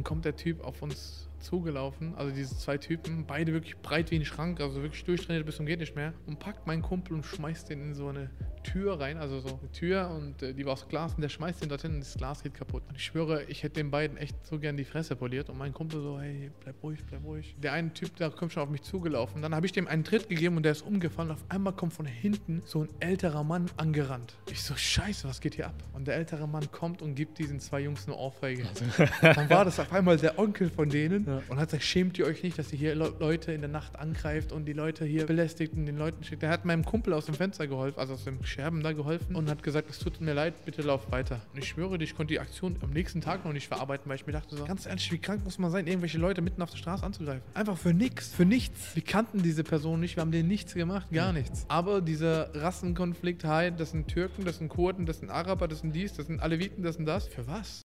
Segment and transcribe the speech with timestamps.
[0.00, 4.16] dann kommt der Typ auf uns zugelaufen, also diese zwei Typen, beide wirklich breit wie
[4.16, 7.22] ein Schrank, also wirklich durchtrainiert bis zum geht nicht mehr, und packt meinen Kumpel und
[7.22, 8.30] schmeißt den in so eine
[8.62, 11.62] Tür rein, also so eine Tür und äh, die war aus Glas und der schmeißt
[11.62, 12.82] den dorthin und das Glas geht kaputt.
[12.88, 15.72] Und ich schwöre, ich hätte den beiden echt so gern die Fresse poliert und mein
[15.72, 17.56] Kumpel so, hey, bleib ruhig, bleib ruhig.
[17.62, 19.42] Der eine Typ, der kommt schon auf mich zugelaufen.
[19.42, 21.30] Dann habe ich dem einen Tritt gegeben und der ist umgefallen.
[21.30, 24.34] Auf einmal kommt von hinten so ein älterer Mann angerannt.
[24.50, 25.74] Ich so, scheiße, was geht hier ab?
[25.92, 28.64] Und der ältere Mann kommt und gibt diesen zwei Jungs eine Ohrfeige.
[29.22, 31.42] Dann war das auf einmal der Onkel von denen Ja.
[31.48, 33.96] und hat gesagt, schämt ihr euch nicht, dass ihr hier Le Leute in der Nacht
[33.98, 36.42] angreift und die Leute hier belästigt und den Leuten schickt.
[36.42, 39.48] Der hat meinem Kumpel aus dem Fenster geholfen, also aus dem Scherben da geholfen und
[39.48, 41.40] hat gesagt, es tut mir leid, bitte lauf weiter.
[41.52, 44.16] Und ich schwöre dir, ich konnte die Aktion am nächsten Tag noch nicht verarbeiten, weil
[44.16, 46.70] ich mir dachte so, ganz ehrlich, wie krank muss man sein, irgendwelche Leute mitten auf
[46.70, 47.42] der Straße anzugreifen?
[47.54, 48.94] Einfach für nichts, für nichts.
[48.94, 51.64] Wir kannten diese Person nicht, wir haben denen nichts gemacht, gar nichts.
[51.68, 55.94] Aber dieser Rassenkonflikt, hi, das sind Türken, das sind Kurden, das sind Araber, das sind
[55.94, 57.28] dies, das sind Aleviten, das sind das.
[57.28, 57.84] Für was?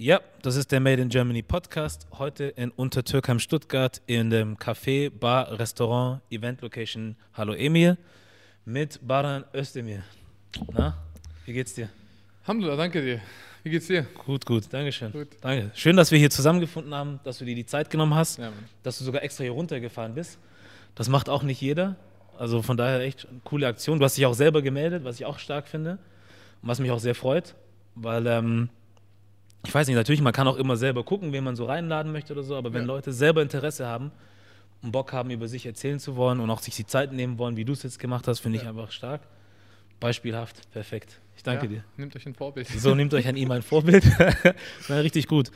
[0.00, 2.06] Ja, das ist der Made in Germany Podcast.
[2.18, 7.98] Heute in Untertürkheim, Stuttgart, in dem Café, Bar, Restaurant, Event Location Hallo Emir
[8.64, 10.04] mit Baran Özdemir.
[10.72, 10.96] Na,
[11.46, 11.88] wie geht's dir?
[12.42, 13.20] Alhamdulillah, danke dir.
[13.64, 14.06] Wie geht's dir?
[14.24, 15.10] Gut, gut, Dankeschön.
[15.10, 15.30] Gut.
[15.40, 15.72] Danke.
[15.74, 18.52] Schön, dass wir hier zusammengefunden haben, dass du dir die Zeit genommen hast, Ja,
[18.84, 20.38] dass du sogar extra hier runtergefahren bist.
[20.94, 21.96] Das macht auch nicht jeder.
[22.38, 23.98] Also von daher echt eine coole Aktion.
[23.98, 25.98] Du hast dich auch selber gemeldet, was ich auch stark finde
[26.62, 27.56] und was mich auch sehr freut,
[27.96, 28.68] weil ähm,
[29.68, 32.32] ich weiß nicht, natürlich, man kann auch immer selber gucken, wen man so reinladen möchte
[32.32, 32.86] oder so, aber wenn Ja.
[32.86, 34.10] Leute selber Interesse haben
[34.82, 37.56] und Bock haben, über sich erzählen zu wollen und auch sich die Zeit nehmen wollen,
[37.58, 38.70] wie du es jetzt gemacht hast, finde ich Ja.
[38.70, 39.20] einfach stark.
[40.00, 41.20] Beispielhaft, perfekt.
[41.36, 41.84] Ich danke ja, dir.
[41.98, 42.66] Nehmt euch ein Vorbild.
[42.66, 44.04] So, nehmt euch an ihm ein Vorbild.
[44.88, 45.50] Na, richtig gut.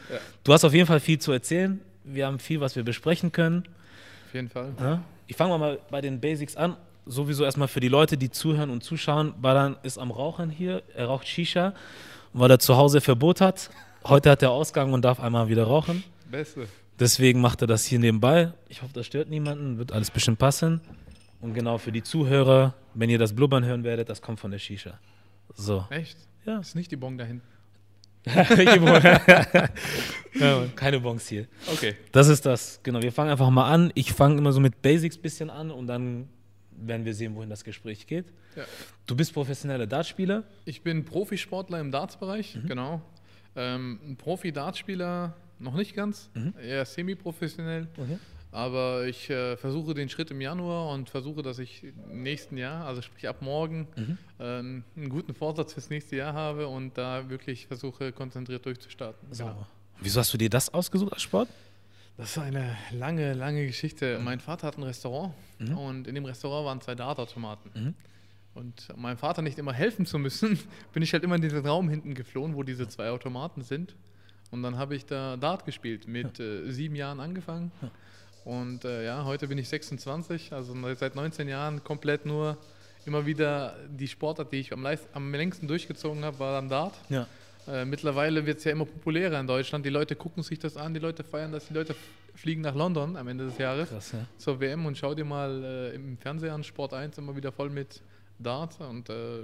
[0.45, 1.81] Du hast auf jeden Fall viel zu erzählen.
[2.05, 3.65] Wir haben viel, was wir besprechen können.
[4.29, 5.01] Auf jeden Fall.
[5.27, 6.77] Ich fange mal bei den Basics an.
[7.07, 9.33] Sowieso erstmal für die Leute, die zuhören und zuschauen.
[9.41, 10.83] Balan ist am Rauchen hier.
[10.95, 11.73] Er raucht Shisha,
[12.35, 13.71] weil er zu Hause Verbot hat.
[14.05, 16.03] Heute hat er Ausgang und darf einmal wieder rauchen.
[16.31, 16.67] Beste.
[16.99, 18.53] Deswegen macht er das hier nebenbei.
[18.69, 19.79] Ich hoffe, das stört niemanden.
[19.79, 20.81] Wird alles bestimmt passen.
[21.41, 24.59] Und genau für die Zuhörer, wenn ihr das Blubbern hören werdet, das kommt von der
[24.59, 24.99] Shisha.
[25.55, 25.87] So.
[25.91, 26.17] Echt?
[26.45, 26.59] Ja.
[26.59, 27.47] Ist nicht die Bon da hinten.
[28.25, 29.03] Welche Bon?
[30.41, 31.47] ja, Mann, keine Bons hier.
[31.73, 31.97] Okay.
[32.13, 32.81] Das ist das.
[32.83, 33.91] Genau, wir fangen einfach mal an.
[33.95, 36.29] Ich fange immer so mit Basics bisschen an und dann
[36.71, 38.27] werden wir sehen, wohin das Gespräch geht.
[38.57, 38.65] Ja.
[39.07, 40.45] Du bist professioneller Dartspieler.
[40.65, 43.03] Ich bin Profisportler im Dartsbereich, genau.
[43.55, 46.55] Ähm, ein Profi-Dartspieler noch nicht ganz, Mhm.
[46.63, 47.89] eher semi-professionell.
[47.97, 48.19] Okay.
[48.51, 52.85] Aber ich äh, versuche den Schritt im Januar und versuche, dass ich im nächsten Jahr,
[52.87, 54.19] also sprich ab morgen, Mhm.
[54.41, 59.33] ähm, einen guten Vorsatz fürs nächste Jahr habe und da wirklich versuche, konzentriert durchzustarten.
[59.33, 59.45] So.
[59.45, 59.67] Genau.
[60.01, 61.49] Wieso hast du dir das ausgesucht als Sport?
[62.19, 64.19] Das ist eine lange, lange Geschichte.
[64.23, 65.79] Mein Vater hat ein Restaurant Mhm.
[65.79, 67.95] und in dem Restaurant waren zwei Dartautomaten.
[68.55, 70.59] Und um meinem Vater nicht immer helfen zu müssen,
[70.93, 73.97] bin ich halt immer in diesen Raum hinten geflohen, wo diese zwei Automaten sind.
[74.51, 77.73] Und dann habe ich da Dart gespielt, mit äh, sieben Jahren angefangen.
[77.81, 77.91] Ja.
[78.45, 82.59] Und äh, ja, heute bin ich 26, also seit 19 Jahren komplett nur
[83.07, 86.95] immer wieder die Sportart, die ich am, leist- am längsten durchgezogen habe, war dann Dart.
[87.09, 87.27] Ja.
[87.67, 89.87] Äh, mittlerweile wird es ja immer populärer in Deutschland.
[89.87, 91.95] Die Leute gucken sich das an, die Leute feiern das, die Leute
[92.35, 94.27] fliegen nach London am Ende des Jahres Krass, ja.
[94.39, 97.71] zur WM und schau dir mal äh, im Fernseher an, Sport 1 immer wieder voll
[97.71, 98.03] mit
[98.43, 98.81] Dart.
[98.81, 99.43] Und äh,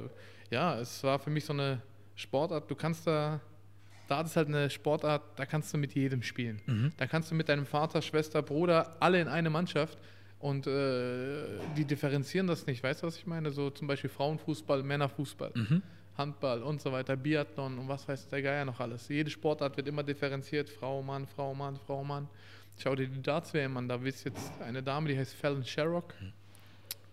[0.51, 1.81] ja, es war für mich so eine
[2.15, 3.41] Sportart, du kannst da,
[4.09, 6.61] Dart ist halt eine Sportart, da kannst du mit jedem spielen.
[6.67, 6.93] Mhm.
[6.97, 9.99] Da kannst du mit deinem Vater, Schwester, Bruder, alle in eine Mannschaft
[10.39, 11.45] und äh,
[11.77, 12.83] die differenzieren das nicht.
[12.83, 13.51] Weißt du, was ich meine?
[13.51, 15.53] So zum Beispiel Frauenfußball, Männerfußball.
[15.55, 15.83] Mhm.
[16.17, 19.09] Handball und so weiter, Biathlon und was weiß der Geier noch alles.
[19.09, 22.29] Jede Sportart wird immer differenziert, Frau, Mann, Frau, Mann, Frau, Mann.
[22.77, 26.15] Schau dir die Darts-WM an, da ist jetzt eine Dame, die heißt Fallon Sherrock.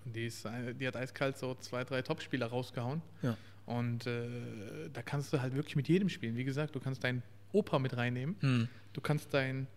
[0.06, 3.02] Die, ist, eine- die hat eiskalt so zwei, drei Topspieler rausgehauen.
[3.22, 3.36] Ja.
[3.66, 6.36] Und äh, da kannst du halt wirklich mit jedem spielen.
[6.38, 8.70] Wie gesagt, du kannst deinen Opa mit reinnehmen, Mhm.
[8.94, 9.68] du kannst deinen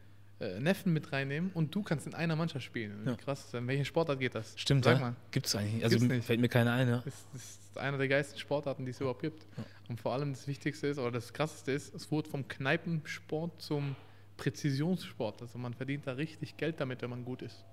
[0.40, 3.02] äh, Neffen mit reinnehmen und du kannst in einer Mannschaft spielen.
[3.06, 3.16] Ja.
[3.16, 3.52] Krass?
[3.54, 4.52] In welche Sportart geht das?
[4.60, 5.00] Stimmt, Sag ja.
[5.00, 5.16] mal.
[5.32, 5.82] Gibt es eigentlich.
[5.82, 6.24] Also Gibt's nicht.
[6.26, 7.02] fällt mir keine ein, ja.
[7.04, 9.46] Das, ist einer der geilsten Sportarten, die es überhaupt gibt.
[9.56, 9.64] Ja.
[9.88, 13.96] Und vor allem das Wichtigste ist, oder das Krasseste ist, es wurde vom Kneipensport zum
[14.36, 15.42] Präzisionssport.
[15.42, 17.64] Also man verdient da richtig Geld damit, wenn man gut ist.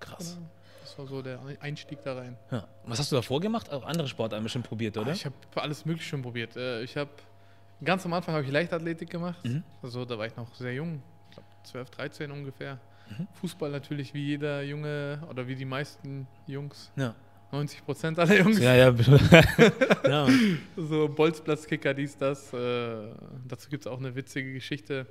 [0.00, 0.34] Krass.
[0.36, 0.48] Genau.
[0.86, 2.36] Das war so der Einstieg da rein.
[2.52, 2.68] Ja.
[2.84, 3.70] Was hast du davor gemacht?
[3.72, 5.10] Auch andere Sportarten bestimmt probiert, oder?
[5.10, 6.56] Ah, Ich habe alles Mögliche schon probiert.
[6.56, 7.10] Äh, Ich habe
[7.82, 9.44] ganz am Anfang habe ich Leichtathletik gemacht.
[9.44, 9.64] Mhm.
[9.82, 12.78] Also da war ich noch sehr jung, ich glaube 12, 13 ungefähr.
[13.10, 13.26] Mhm.
[13.40, 16.92] Fußball natürlich wie jeder Junge oder wie die meisten Jungs.
[16.94, 17.14] Ja.
[17.50, 18.58] 90 Prozent aller Jungs.
[18.60, 18.94] Ja, ja.
[20.08, 20.28] ja.
[20.76, 22.52] So Bolzplatzkicker, dies, das.
[22.52, 23.08] Äh,
[23.46, 25.06] dazu gibt es auch eine witzige Geschichte.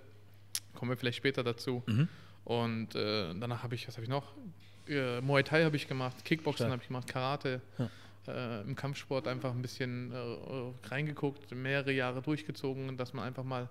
[0.74, 1.84] Kommen wir vielleicht später dazu.
[1.86, 2.08] Mhm.
[2.46, 4.34] Und äh, danach habe ich, was habe ich noch?
[4.88, 7.62] Äh, Muay Thai habe ich gemacht, Kickboxen habe ich gemacht, Karate.
[7.78, 7.90] Ja.
[8.28, 13.70] Äh, Im Kampfsport einfach ein bisschen äh, reingeguckt, mehrere Jahre durchgezogen, dass man einfach mal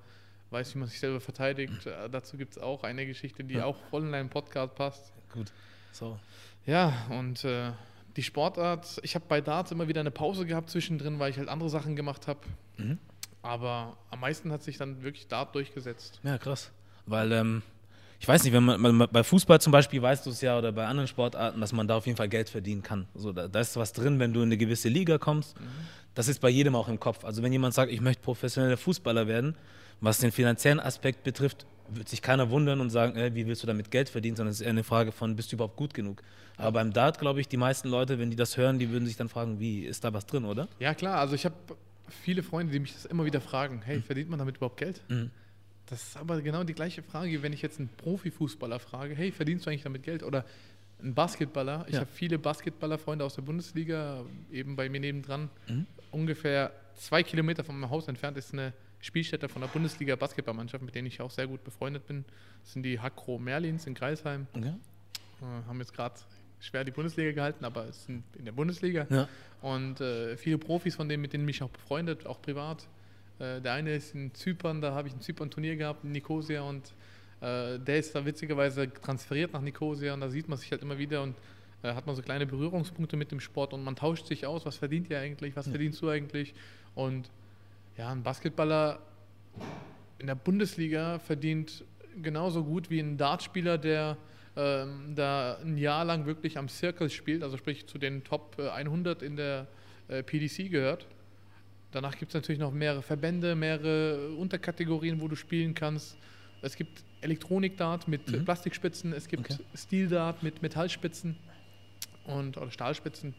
[0.50, 1.86] weiß, wie man sich selber verteidigt.
[1.86, 3.64] Äh, dazu gibt es auch eine Geschichte, die Ja.
[3.64, 5.12] auch voll in deinen Podcast passt.
[5.32, 5.50] Gut.
[5.92, 6.18] So.
[6.66, 7.72] Ja, und äh,
[8.16, 11.48] die Sportart, ich habe bei Darts immer wieder eine Pause gehabt zwischendrin, weil ich halt
[11.48, 12.40] andere Sachen gemacht habe.
[12.76, 12.98] Mhm.
[13.42, 16.20] Aber am meisten hat sich dann wirklich Dart durchgesetzt.
[16.22, 16.70] Ja, krass.
[17.06, 17.62] Weil, ähm,
[18.24, 20.72] ich weiß nicht, wenn man, man bei Fußball zum Beispiel weißt du es ja oder
[20.72, 23.06] bei anderen Sportarten, dass man da auf jeden Fall Geld verdienen kann.
[23.14, 25.54] So, da, da ist was drin, wenn du in eine gewisse Liga kommst.
[26.14, 27.22] Das ist bei jedem auch im Kopf.
[27.26, 29.56] Also wenn jemand sagt, ich möchte professioneller Fußballer werden,
[30.00, 33.66] was den finanziellen Aspekt betrifft, wird sich keiner wundern und sagen, äh, wie willst du
[33.66, 36.22] damit Geld verdienen, sondern es ist eher eine Frage von, bist du überhaupt gut genug?
[36.56, 39.18] Aber beim Dart, glaube ich, die meisten Leute, wenn die das hören, die würden sich
[39.18, 40.66] dann fragen, wie, ist da was drin, oder?
[40.78, 41.56] Ja, klar, also ich habe
[42.22, 45.02] viele Freunde, die mich das immer wieder fragen: Hey, verdient man damit überhaupt Geld?
[45.08, 45.30] Mhm.
[45.86, 49.66] Das ist aber genau die gleiche Frage, wenn ich jetzt einen Profifußballer frage: Hey, verdienst
[49.66, 50.22] du eigentlich damit Geld?
[50.22, 50.44] Oder
[51.00, 51.84] einen Basketballer.
[51.88, 52.00] Ich Ja.
[52.00, 55.50] habe viele Basketballerfreunde aus der Bundesliga, eben bei mir nebendran.
[55.68, 55.86] Mhm.
[56.12, 60.94] Ungefähr zwei Kilometer von meinem Haus entfernt ist eine Spielstätte von der Bundesliga Basketballmannschaft, mit
[60.94, 62.24] denen ich auch sehr gut befreundet bin.
[62.62, 64.46] Das sind die Hackro Merlins in Greisheim.
[64.54, 64.68] Okay.
[65.42, 66.14] Äh, haben jetzt gerade
[66.60, 69.06] schwer die Bundesliga gehalten, aber es sind in der Bundesliga.
[69.10, 69.28] Ja.
[69.60, 72.88] Und äh, viele Profis von denen, mit denen mich auch befreundet, auch privat.
[73.38, 76.92] Äh, der eine ist in Zypern, da habe ich ein Zypern-Turnier gehabt, in Nicosia und
[77.40, 80.98] äh, der ist da witzigerweise transferiert nach Nicosia und da sieht man sich halt immer
[80.98, 81.36] wieder und
[81.82, 84.76] äh, hat man so kleine Berührungspunkte mit dem Sport und man tauscht sich aus, was
[84.76, 86.54] verdient ihr eigentlich, was verdienst du eigentlich
[86.94, 87.30] und
[87.96, 89.00] ja, ein Basketballer
[90.18, 91.84] in der Bundesliga verdient
[92.22, 94.16] genauso gut wie ein Dartspieler, der
[94.56, 98.68] ähm, da ein Jahr lang wirklich am Circle spielt, also sprich zu den Top äh,
[98.68, 99.66] 100 in der
[100.08, 101.06] äh, PDC gehört.
[101.94, 106.18] Danach gibt es natürlich noch mehrere Verbände, mehrere Unterkategorien, wo du spielen kannst.
[106.60, 108.44] Es gibt Elektronik-Dart mit äh, Mhm.
[108.44, 109.62] Plastikspitzen, es gibt Okay.
[109.76, 111.36] Steel-Dart mit Metallspitzen
[112.24, 113.34] und, oder Stahlspitzen.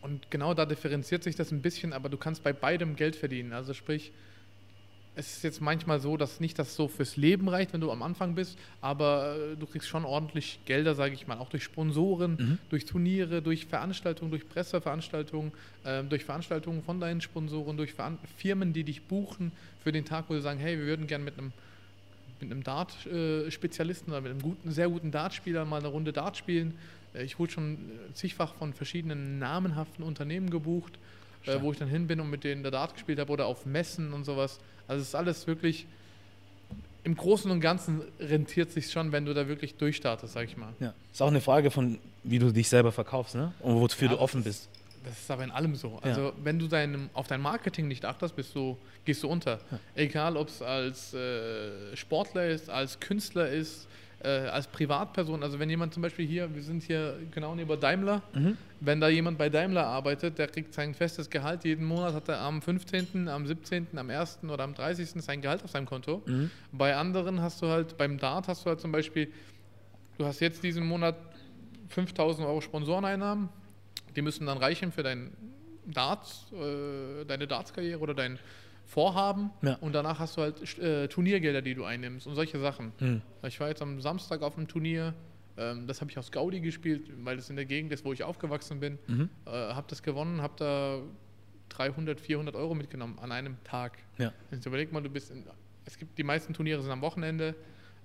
[0.00, 3.52] Und genau da differenziert sich das ein bisschen, aber du kannst bei beidem Geld verdienen.
[3.52, 4.12] Also sprich,
[5.18, 8.02] es ist jetzt manchmal so, dass nicht das so fürs Leben reicht, wenn du am
[8.02, 12.36] Anfang bist, aber äh, du kriegst schon ordentlich Gelder, sage ich mal, auch durch Sponsoren,
[12.38, 12.58] Mhm.
[12.70, 15.52] durch Turniere, durch Veranstaltungen, durch Presseveranstaltungen,
[15.84, 19.52] ähm, durch Veranstaltungen von deinen Sponsoren, durch Veran Firmen, die dich buchen
[19.82, 21.52] für den Tag, wo sie sagen, hey, wir würden gerne mit einem
[22.38, 26.74] mit einem Dart-Spezialisten oder mit einem guten, sehr guten Dartspieler mal eine Runde Dart spielen.
[27.14, 27.74] Äh, Ich wurde schon
[28.10, 31.62] äh, zigfach von verschiedenen namenhaften Unternehmen gebucht, äh, Stark.
[31.62, 34.12] wo ich dann hin bin und mit denen da Dart gespielt habe oder auf Messen
[34.12, 34.60] und sowas.
[34.88, 35.86] Also es ist alles wirklich
[37.04, 40.72] im Großen und Ganzen rentiert sich schon, wenn du da wirklich durchstartest, sag ich mal.
[40.80, 40.92] Ja.
[41.12, 43.52] Ist auch eine Frage von, wie du dich selber verkaufst, ne?
[43.60, 44.68] Und wofür Ja, du offen bist.
[45.04, 46.00] Das ist aber in allem so.
[46.02, 46.10] Ja.
[46.10, 49.60] Also wenn du deinem, auf dein Marketing nicht achtest, bist du, gehst du unter.
[49.70, 49.78] Ja.
[49.94, 53.86] Egal, ob es als äh, Sportler ist, als Künstler ist,
[54.20, 55.42] äh, als Privatperson.
[55.42, 58.56] Also wenn jemand zum Beispiel hier, wir sind hier genau neben Daimler, Mhm.
[58.80, 61.64] wenn da jemand bei Daimler arbeitet, der kriegt sein festes Gehalt.
[61.64, 64.48] Jeden Monat hat er am 15., am 17., am 1.
[64.48, 65.20] oder am 30.
[65.22, 66.22] sein Gehalt auf seinem Konto.
[66.26, 66.50] Mhm.
[66.72, 69.30] Bei anderen hast du halt, beim Dart hast du halt zum Beispiel,
[70.18, 71.14] du hast jetzt diesen Monat
[71.90, 73.48] 5000 Euro Sponsoreneinnahmen,
[74.16, 75.30] die müssen dann reichen für dein
[75.86, 78.38] Darts, äh, deine Darts-Karriere oder dein
[78.86, 79.74] Vorhaben Ja.
[79.80, 82.92] und danach hast du halt äh, Turniergelder, die du einnimmst und solche Sachen.
[83.00, 83.20] Mhm.
[83.46, 85.12] Ich war jetzt am Samstag auf einem Turnier,
[85.58, 88.22] ähm, das habe ich aus Gaudi gespielt, weil es in der Gegend ist, wo ich
[88.22, 88.98] aufgewachsen bin.
[89.08, 89.28] Mhm.
[89.44, 91.00] Äh, habe das gewonnen, habe da
[91.70, 93.98] 300, 400 Euro mitgenommen an einem Tag.
[94.18, 94.32] Ja.
[94.52, 95.44] Jetzt überleg mal, du bist in,
[95.84, 97.54] es gibt die meisten Turniere sind am Wochenende.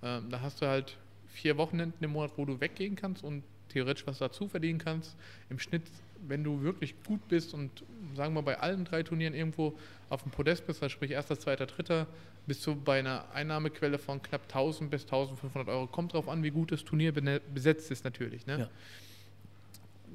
[0.03, 0.97] Ähm, da hast du halt
[1.27, 5.15] vier Wochenenden im Monat, wo du weggehen kannst und theoretisch was dazu verdienen kannst.
[5.49, 5.83] Im Schnitt,
[6.27, 7.83] wenn du wirklich gut bist und
[8.15, 9.73] sagen wir bei allen drei Turnieren irgendwo
[10.09, 12.07] auf dem Podest bist, also sprich erster, zweiter, dritter,
[12.47, 15.87] bist du bei einer Einnahmequelle von knapp 1000 bis 1500 Euro.
[15.87, 18.45] Kommt drauf an, wie gut das Turnier besetzt ist natürlich.
[18.45, 18.59] Ne?
[18.59, 18.69] Ja.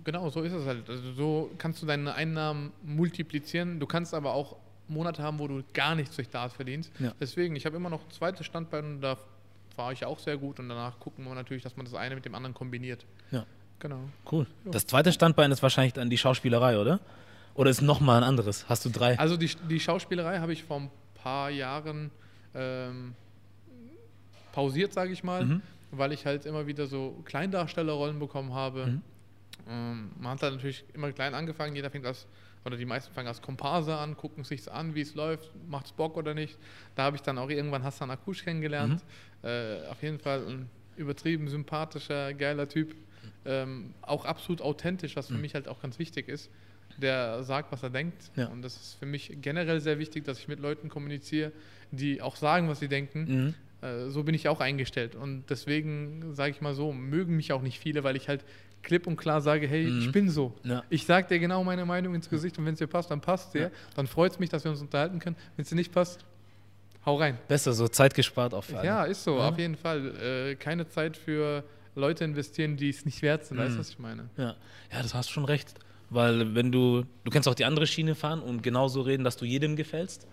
[0.05, 0.89] Genau, so ist es halt.
[0.89, 3.81] Also so kannst du deine Einnahmen multiplizieren.
[3.81, 4.57] Du kannst aber auch
[4.89, 6.93] Monate haben, wo du gar nichts durch Dart verdienst.
[6.99, 7.13] Ja.
[7.19, 9.19] Deswegen, ich habe immer noch ein zweites Standbein und da
[9.75, 12.25] fahre ich auch sehr gut und danach gucken wir natürlich, dass man das eine mit
[12.25, 13.05] dem anderen kombiniert.
[13.31, 13.47] Ja.
[13.79, 14.01] Genau.
[14.31, 14.47] Cool.
[14.65, 14.71] Ja.
[14.73, 17.01] Das zweite Standbein ist wahrscheinlich dann die Schauspielerei, oder?
[17.55, 18.69] Oder ist nochmal ein anderes?
[18.69, 19.19] Hast du drei?
[19.19, 22.11] Also die, die Schauspielerei habe ich vor ein paar Jahren
[22.55, 23.15] ähm,
[24.53, 25.63] pausiert, sage ich mal, Mhm.
[25.91, 28.87] weil ich halt immer wieder so Kleindarstellerrollen bekommen habe.
[28.87, 29.03] Mhm.
[29.69, 32.27] Ähm, man hat da natürlich immer klein angefangen, jeder fängt als,
[32.65, 36.17] oder die meisten fangen als Komparse an, gucken sich's an, wie es läuft, macht's Bock
[36.17, 36.59] oder nicht.
[36.95, 39.03] Da habe ich dann auch irgendwann Hassan Akush kennengelernt.
[39.43, 42.95] Äh, auf jeden Fall ein übertrieben sympathischer, geiler Typ.
[43.45, 45.41] Ähm, auch absolut authentisch, was für Mhm.
[45.43, 46.51] mich halt auch ganz wichtig ist.
[46.99, 48.31] Der sagt, was er denkt.
[48.37, 48.47] Ja.
[48.47, 51.53] Und das ist für mich generell sehr wichtig, dass ich mit Leuten kommuniziere,
[51.91, 53.55] die auch sagen, was sie denken.
[53.83, 53.87] Mhm.
[53.87, 55.15] Äh, so bin ich auch eingestellt.
[55.15, 58.45] Und deswegen, sage ich mal so, mögen mich auch nicht viele, weil ich halt
[58.83, 59.99] klipp und klar sage, hey, Mhm.
[60.01, 60.55] ich bin so.
[60.63, 60.85] Ja.
[60.89, 63.53] Ich sage dir genau meine Meinung ins Gesicht und wenn es dir passt, dann passt
[63.53, 63.61] dir.
[63.63, 63.71] Ja.
[63.97, 65.37] Dann freut es mich, dass wir uns unterhalten können.
[65.57, 66.25] Wenn es dir nicht passt,
[67.05, 67.37] hau rein.
[67.49, 68.87] Besser, so Zeit gespart auf alle.
[68.87, 69.49] Ja, ist so, Ja.
[69.51, 70.17] auf jeden Fall.
[70.53, 71.63] Äh, keine Zeit für
[71.97, 73.59] Leute investieren, die es nicht wert sind.
[73.59, 73.79] Weißt du, Mhm.
[73.81, 74.29] was ich meine?
[74.37, 74.55] Ja,
[74.93, 75.75] ja, das hast schon recht.
[76.09, 79.45] Weil wenn du, du kannst auch die andere Schiene fahren und genauso reden, dass du
[79.45, 80.27] jedem gefällst.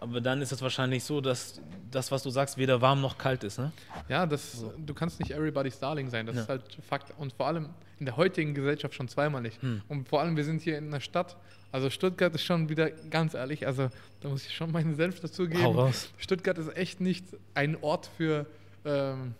[0.00, 3.42] Aber dann ist es wahrscheinlich so, dass das, was du sagst, weder warm noch kalt
[3.42, 3.58] ist.
[3.58, 3.72] Ne?
[4.08, 6.26] Ja, das, du kannst nicht everybody's darling sein.
[6.26, 6.42] Das Ja.
[6.42, 7.12] ist halt Fakt.
[7.18, 9.60] Und vor allem in der heutigen Gesellschaft schon zweimal nicht.
[9.62, 9.82] Hm.
[9.88, 11.36] Und vor allem, wir sind hier in einer Stadt.
[11.72, 13.90] Also Stuttgart ist schon wieder, ganz ehrlich, also
[14.20, 15.92] da muss ich schon meinen Senf dazu geben.
[16.18, 17.24] Stuttgart ist echt nicht
[17.54, 18.46] ein Ort für
[18.84, 19.34] ähm,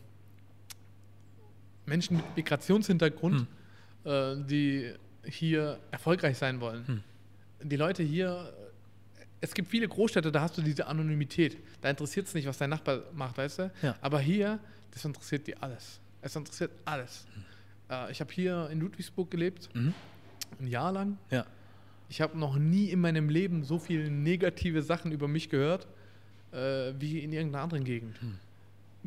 [1.89, 3.47] Menschen mit Migrationshintergrund,
[4.05, 4.93] äh, die
[5.25, 6.87] hier erfolgreich sein wollen.
[6.87, 7.03] Hm.
[7.69, 8.53] Die Leute hier,
[9.41, 11.57] es gibt viele Großstädte, da hast du diese Anonymität.
[11.81, 13.71] Da interessiert es nicht, was dein Nachbar macht, weißt du?
[13.83, 13.97] Ja.
[14.01, 14.59] Aber hier,
[14.93, 16.01] das interessiert die alles.
[16.23, 17.27] Es interessiert alles.
[17.91, 19.95] Äh, ich habe hier in Ludwigsburg gelebt, Mhm.
[20.61, 21.19] ein Jahr lang.
[21.31, 21.45] Ja.
[22.09, 25.87] Ich habe noch nie in meinem Leben so viele negative Sachen über mich gehört,
[26.53, 28.17] äh, wie in irgendeiner anderen Gegend.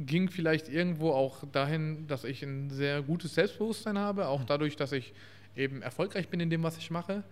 [0.06, 4.92] Ging vielleicht irgendwo auch dahin, dass ich ein sehr gutes Selbstbewusstsein habe, auch dadurch, dass
[4.92, 5.14] ich
[5.56, 7.24] eben erfolgreich bin in dem, was ich mache.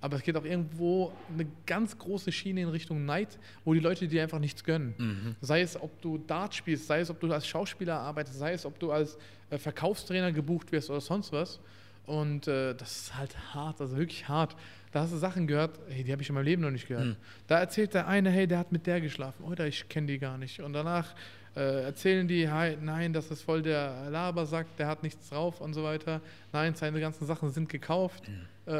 [0.00, 4.06] Aber es geht auch irgendwo eine ganz große Schiene in Richtung Neid, wo die Leute
[4.06, 4.94] dir einfach nichts gönnen.
[4.98, 5.36] Mhm.
[5.40, 8.66] Sei es, ob du Dart spielst, sei es, ob du als Schauspieler arbeitest, sei es,
[8.66, 9.16] ob du als
[9.50, 11.60] äh, Verkaufstrainer gebucht wirst oder sonst was.
[12.04, 14.54] Und äh, das ist halt hart, also wirklich hart.
[14.92, 17.06] Da hast du Sachen gehört, hey, die habe ich in meinem Leben noch nicht gehört.
[17.06, 17.16] Mhm.
[17.48, 19.44] Da erzählt der eine, hey, der hat mit der geschlafen.
[19.44, 20.60] Oder ich kenne die gar nicht.
[20.60, 21.14] Und danach
[21.56, 25.82] äh, erzählen die, nein, das ist voll der Labersack, der hat nichts drauf und so
[25.82, 26.20] weiter.
[26.52, 28.24] Nein, seine ganzen Sachen sind gekauft.
[28.66, 28.70] Äh,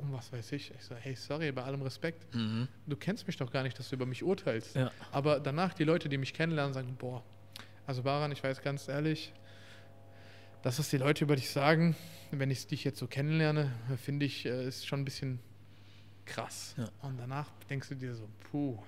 [0.00, 0.70] und was weiß ich.
[0.78, 2.68] Ich so, hey, sorry, bei allem Respekt Mhm.
[2.86, 4.76] du kennst mich doch gar nicht, dass du über mich urteilst.
[4.76, 4.90] Ja.
[5.12, 7.22] Aber danach die Leute, die mich kennenlernen, sagen, boah,
[7.86, 9.32] also Baran, ich weiß ganz ehrlich,
[10.62, 11.94] das, was die Leute über dich sagen,
[12.30, 13.70] wenn ich dich jetzt so kennenlerne,
[14.02, 15.40] finde ich, äh, ist schon ein bisschen
[16.26, 16.74] krass.
[16.78, 16.88] Ja.
[17.02, 18.78] Und danach denkst du dir so, puh.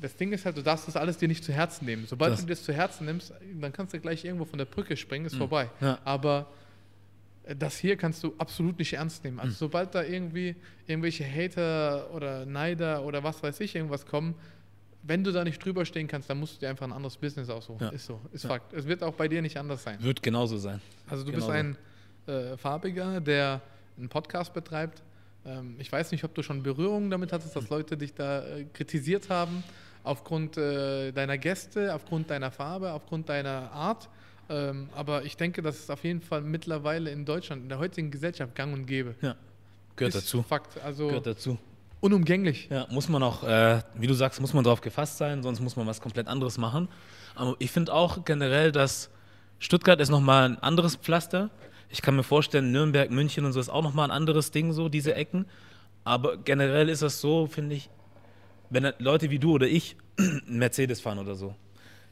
[0.00, 2.06] Das Ding ist halt, du darfst das alles dir nicht zu Herzen nehmen.
[2.06, 4.64] Sobald Das- du dir das zu Herzen nimmst, dann kannst du gleich irgendwo von der
[4.64, 5.38] Brücke springen, ist Mhm.
[5.38, 5.70] vorbei.
[5.80, 5.98] Ja.
[6.04, 6.46] Aber
[7.44, 9.38] äh, das hier kannst du absolut nicht ernst nehmen.
[9.40, 9.56] Also Mhm.
[9.58, 10.54] sobald da irgendwie
[10.86, 14.34] irgendwelche Hater oder Neider oder was weiß ich irgendwas kommen,
[15.04, 17.48] wenn du da nicht drüber stehen kannst, dann musst du dir einfach ein anderes Business
[17.50, 17.82] aussuchen.
[17.82, 17.88] Ja.
[17.90, 18.50] Ist so, ist Ja.
[18.50, 18.72] Fakt.
[18.72, 20.00] Es wird auch bei dir nicht anders sein.
[20.02, 20.80] Wird genauso sein.
[21.08, 21.48] Also du Genauso.
[21.52, 21.76] bist ein
[22.28, 23.60] äh, Farbiger, der
[23.98, 25.02] einen Podcast betreibt.
[25.44, 28.64] Ähm, ich weiß nicht, ob du schon Berührungen damit hattest, dass Leute dich da äh,
[28.72, 29.62] kritisiert haben
[30.04, 34.08] aufgrund äh, deiner Gäste, aufgrund deiner Farbe, aufgrund deiner Art.
[34.48, 38.10] Ähm, aber ich denke, das ist auf jeden Fall mittlerweile in Deutschland, in der heutigen
[38.10, 39.14] Gesellschaft gang und gäbe.
[39.20, 39.36] Ja.
[39.96, 40.42] Gehört ist dazu.
[40.42, 41.58] Fakt, also Gehört dazu.
[42.00, 42.68] unumgänglich.
[42.70, 45.76] Ja, muss man auch, äh, wie du sagst, muss man darauf gefasst sein, sonst muss
[45.76, 46.88] man was komplett anderes machen.
[47.34, 49.10] Aber ich finde auch generell, dass
[49.58, 51.50] Stuttgart ist nochmal ein anderes Pflaster.
[51.92, 54.88] Ich kann mir vorstellen, Nürnberg, München und so ist auch nochmal ein anderes Ding, so
[54.88, 55.44] diese Ecken.
[56.04, 57.90] Aber generell ist das so, finde ich,
[58.70, 61.54] wenn Leute wie du oder ich einen Mercedes fahren oder so,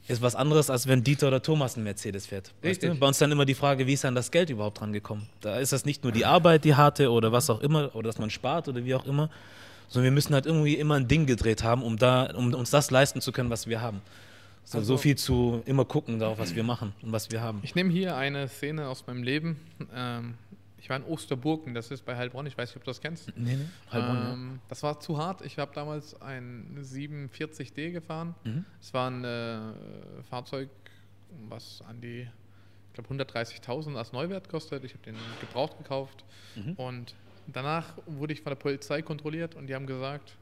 [0.06, 2.48] ist was anderes, als wenn Dieter oder Thomas einen Mercedes fährt.
[2.62, 2.86] Weißt du?
[2.86, 3.00] Richtig.
[3.00, 5.26] Bei uns dann immer die Frage, wie ist an das Geld überhaupt rangekommen?
[5.40, 8.18] Da ist das nicht nur die Arbeit, die harte oder was auch immer, oder dass
[8.18, 9.30] man spart oder wie auch immer,
[9.88, 12.90] sondern wir müssen halt irgendwie immer ein Ding gedreht haben, um, da, um uns das
[12.90, 14.02] leisten zu können, was wir haben.
[14.64, 17.60] So, Also- so viel zu immer gucken darauf, was wir machen und was wir haben.
[17.62, 19.58] Ich nehme hier eine Szene aus meinem Leben.
[19.94, 20.34] Ähm,
[20.78, 23.28] ich war in Osterburken, das ist bei Heilbronn, ich weiß nicht, ob du das kennst.
[23.36, 23.64] Nee, nee.
[23.92, 24.32] Heilbronn, ja.
[24.32, 25.42] ähm, Das war zu hart.
[25.42, 28.34] Ich habe damals ein 740D gefahren.
[28.44, 28.64] Mhm.
[28.80, 30.68] Es war ein äh, Fahrzeug,
[31.48, 32.20] was an die,
[32.88, 34.84] ich glaube, 130.000 als Neuwert kostet.
[34.84, 36.24] Ich habe den gebraucht gekauft.
[36.56, 36.72] Mhm.
[36.74, 37.14] Und
[37.46, 40.36] danach wurde ich von der Polizei kontrolliert und die haben gesagt,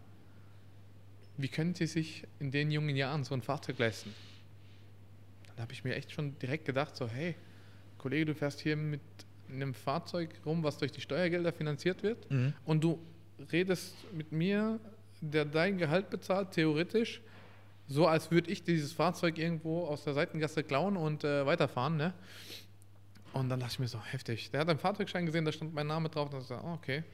[1.38, 4.14] wie können Sie sich in den jungen Jahren so ein Fahrzeug leisten?
[5.56, 7.34] Da habe ich mir echt schon direkt gedacht, so, hey,
[7.96, 9.00] Kollege, du fährst hier mit
[9.50, 12.52] einem Fahrzeug rum, was durch die Steuergelder finanziert wird Mhm.
[12.66, 12.98] und du
[13.50, 14.78] redest mit mir,
[15.20, 17.20] der dein Gehalt bezahlt, theoretisch,
[17.88, 22.12] so als würde ich dieses Fahrzeug irgendwo aus der Seitengasse klauen und äh, weiterfahren, ne?
[23.32, 24.50] Und dann dachte ich mir so, heftig.
[24.50, 26.32] Der hat einen Fahrzeugschein gesehen, da stand mein Name drauf.
[26.32, 27.04] Und ich so, oh, okay.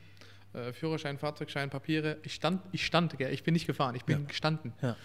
[0.54, 2.18] Äh, Führerschein, Fahrzeugschein, Papiere.
[2.22, 3.32] Ich stand, ich stand, gell?
[3.32, 4.26] ich bin nicht gefahren, ich bin Ja.
[4.26, 4.72] gestanden.
[4.80, 4.96] Ja.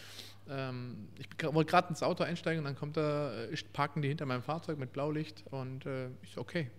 [0.47, 4.25] Ähm, ich wollte gerade ins Auto einsteigen und dann kommt er, äh, parken die hinter
[4.25, 6.69] meinem Fahrzeug mit Blaulicht und äh, ich so, okay.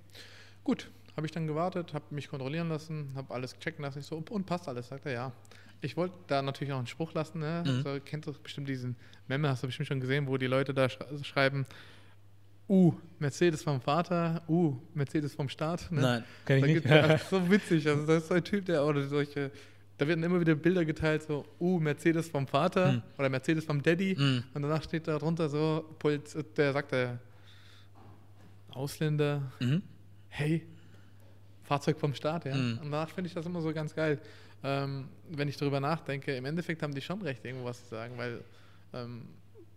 [0.64, 4.00] Gut, habe ich dann gewartet, habe mich kontrollieren lassen, habe alles checken lassen.
[4.00, 4.88] Ich so, und passt alles?
[4.88, 5.32] Sagt er, ja.
[5.80, 7.38] Ich wollte da natürlich auch einen Spruch lassen.
[7.40, 7.64] Ne?
[7.66, 7.82] Mhm.
[7.82, 8.96] So, kennst du bestimmt diesen
[9.28, 11.64] Memme, hast du bestimmt schon gesehen, wo die Leute da sch schreiben,
[12.70, 15.90] uh, Mercedes vom Vater, uh, Mercedes vom Staat.
[15.92, 16.00] Ne?
[16.00, 17.10] Nein, kann ich Da nicht.
[17.10, 17.86] das ist so witzig.
[17.88, 19.50] Also das ist so ein Typ, der oder solche
[19.98, 23.02] da werden immer wieder Bilder geteilt, so, uh, Mercedes vom Vater Mhm.
[23.18, 24.16] oder Mercedes vom Daddy.
[24.18, 24.44] Mhm.
[24.54, 27.18] Und danach steht da drunter so, Puls, der sagt der
[28.70, 29.82] Ausländer, Mhm.
[30.28, 30.66] hey,
[31.64, 32.54] Fahrzeug vom Staat, ja.
[32.54, 32.78] Mhm.
[32.82, 34.18] Und danach finde ich das immer so ganz geil.
[34.62, 38.14] Ähm, wenn ich darüber nachdenke, im Endeffekt haben die schon recht, irgendwo was zu sagen,
[38.16, 38.40] weil
[38.92, 39.22] ähm,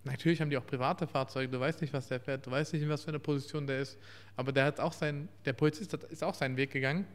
[0.03, 2.81] natürlich haben die auch private Fahrzeuge, du weißt nicht, was der fährt, du weißt nicht,
[2.83, 3.97] in was für eine Position der ist,
[4.35, 7.05] aber der hat auch sein, der Polizist hat, ist auch seinen Weg gegangen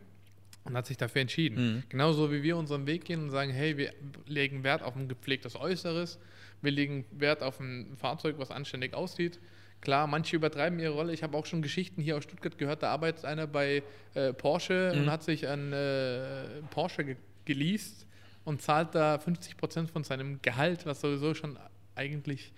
[0.65, 1.75] und hat sich dafür entschieden.
[1.77, 1.83] Mhm.
[1.89, 3.93] Genauso wie wir unseren Weg gehen und sagen, hey, wir
[4.27, 6.19] legen Wert auf ein gepflegtes Äußeres,
[6.63, 9.39] wir legen Wert auf ein Fahrzeug, was anständig aussieht.
[9.81, 11.13] Klar, manche übertreiben ihre Rolle.
[11.13, 13.83] Ich habe auch schon Geschichten hier aus Stuttgart gehört, da arbeitet einer bei
[14.15, 15.03] äh, Porsche Mhm.
[15.03, 18.07] und hat sich einen äh, Porsche ge geleast
[18.45, 21.59] und zahlt da 50% von seinem Gehalt, was sowieso schon
[21.95, 22.53] eigentlich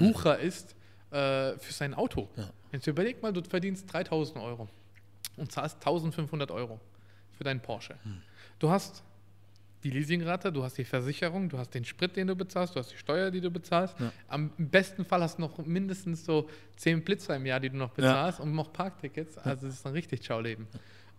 [0.00, 0.74] Wucher ist,
[1.10, 2.28] äh, für sein Auto.
[2.36, 2.50] Ja.
[2.72, 4.68] Jetzt überleg mal, du verdienst 3000 Euro
[5.36, 6.80] und zahlst 1500 Euro
[7.36, 7.96] für deinen Porsche.
[8.58, 9.02] Du hast
[9.82, 12.92] die Leasingrate, du hast die Versicherung, du hast den Sprit, den du bezahlst, du hast
[12.92, 13.98] die Steuer, die du bezahlst.
[13.98, 14.12] Ja.
[14.28, 17.90] Am besten Fall hast du noch mindestens so 10 Blitzer im Jahr, die du noch
[17.90, 19.38] bezahlst und noch Parktickets.
[19.38, 20.66] Also es ist ein richtig Schauleben.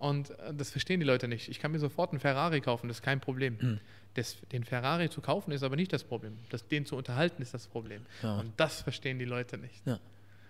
[0.01, 1.48] Und äh, das verstehen die Leute nicht.
[1.48, 3.58] Ich kann mir sofort einen Ferrari kaufen, das ist kein Problem.
[3.62, 3.79] Mhm.
[4.15, 6.39] Das, den Ferrari zu kaufen ist aber nicht das Problem.
[6.50, 8.03] Das, den zu unterhalten ist das Problem.
[8.24, 8.39] Ja.
[8.39, 9.86] Und das verstehen die Leute nicht.
[9.86, 10.00] Ja.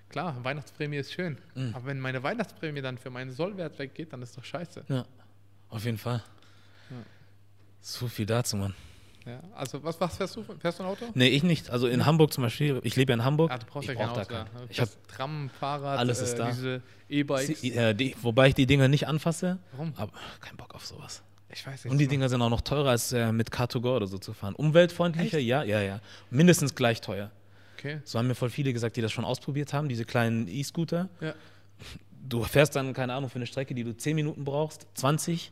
[0.08, 1.38] Klar, Weihnachtsprämie ist schön.
[1.54, 1.76] Mhm.
[1.76, 4.86] Aber wenn meine Weihnachtsprämie dann für meinen Sollwert weggeht, dann ist doch scheiße.
[4.88, 5.06] Ja,
[5.68, 6.24] auf jeden Fall.
[6.90, 6.98] Ja.
[7.82, 8.74] So viel dazu, Mann.
[9.26, 10.44] Ja, also was, was fährst du?
[10.60, 11.06] Fährst du ein Auto?
[11.14, 11.70] Nee, ich nicht.
[11.70, 13.52] Also in Hamburg zum Beispiel, ich lebe ja in Hamburg.
[13.52, 14.34] Ah, du brauchst ich ja kein da Auto.
[14.34, 16.48] Du Ich habe Tram, Fahrrad, Alles ist äh, da.
[16.50, 17.64] diese E-Bikes.
[17.64, 19.94] äh, wobei ich die Dinger nicht anfasse, Warum?
[19.96, 21.22] aber kein Bock auf sowas.
[21.54, 21.92] Ich weiß nicht.
[21.92, 24.56] Und die Dinger sind auch noch teurer als äh, mit Car2Go oder so zu fahren.
[24.56, 25.48] Umweltfreundlicher, Echt?
[25.48, 26.00] ja, ja, ja.
[26.30, 27.30] Mindestens gleich teuer.
[27.78, 28.00] Okay.
[28.04, 31.10] So haben mir voll viele gesagt, die das schon ausprobiert haben, diese kleinen E-Scooter.
[31.20, 31.34] Ja.
[32.28, 35.52] Du fährst dann, keine Ahnung, für eine Strecke, die du 10 Minuten brauchst, 20.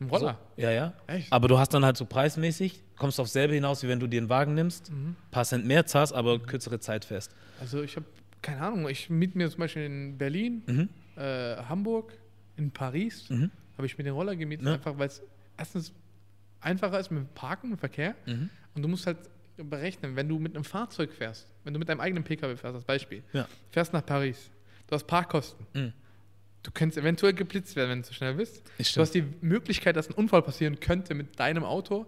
[0.00, 0.38] Ein Roller.
[0.56, 0.92] So, ja, ja.
[1.06, 1.32] Echt?
[1.32, 4.18] Aber du hast dann halt so preismäßig, kommst auf selbe hinaus, wie wenn du dir
[4.18, 5.14] einen Wagen nimmst, Mhm.
[5.30, 7.34] paar Cent mehr zahlst, aber kürzere Zeit fährst.
[7.60, 8.06] Also ich habe
[8.42, 8.88] keine Ahnung.
[8.88, 10.88] Ich miete mir zum Beispiel in Berlin, Mhm.
[11.16, 12.14] äh, Hamburg,
[12.56, 13.50] in Paris Mhm.
[13.76, 14.74] habe ich mir den Roller gemietet, Ja.
[14.74, 15.22] einfach weil es
[15.58, 15.92] erstens
[16.60, 18.14] einfacher ist mit dem Parken, mit Verkehr.
[18.26, 18.48] Mhm.
[18.74, 19.18] Und du musst halt
[19.58, 22.84] berechnen, wenn du mit einem Fahrzeug fährst, wenn du mit deinem eigenen Pkw fährst, als
[22.84, 23.46] Beispiel, Ja.
[23.70, 24.50] fährst nach Paris,
[24.86, 25.92] du hast Parkkosten.
[26.62, 28.62] Du könntest eventuell geblitzt werden, wenn du zu schnell bist.
[28.78, 32.06] Ist Du hast die Möglichkeit, dass ein Unfall passieren könnte mit deinem Auto,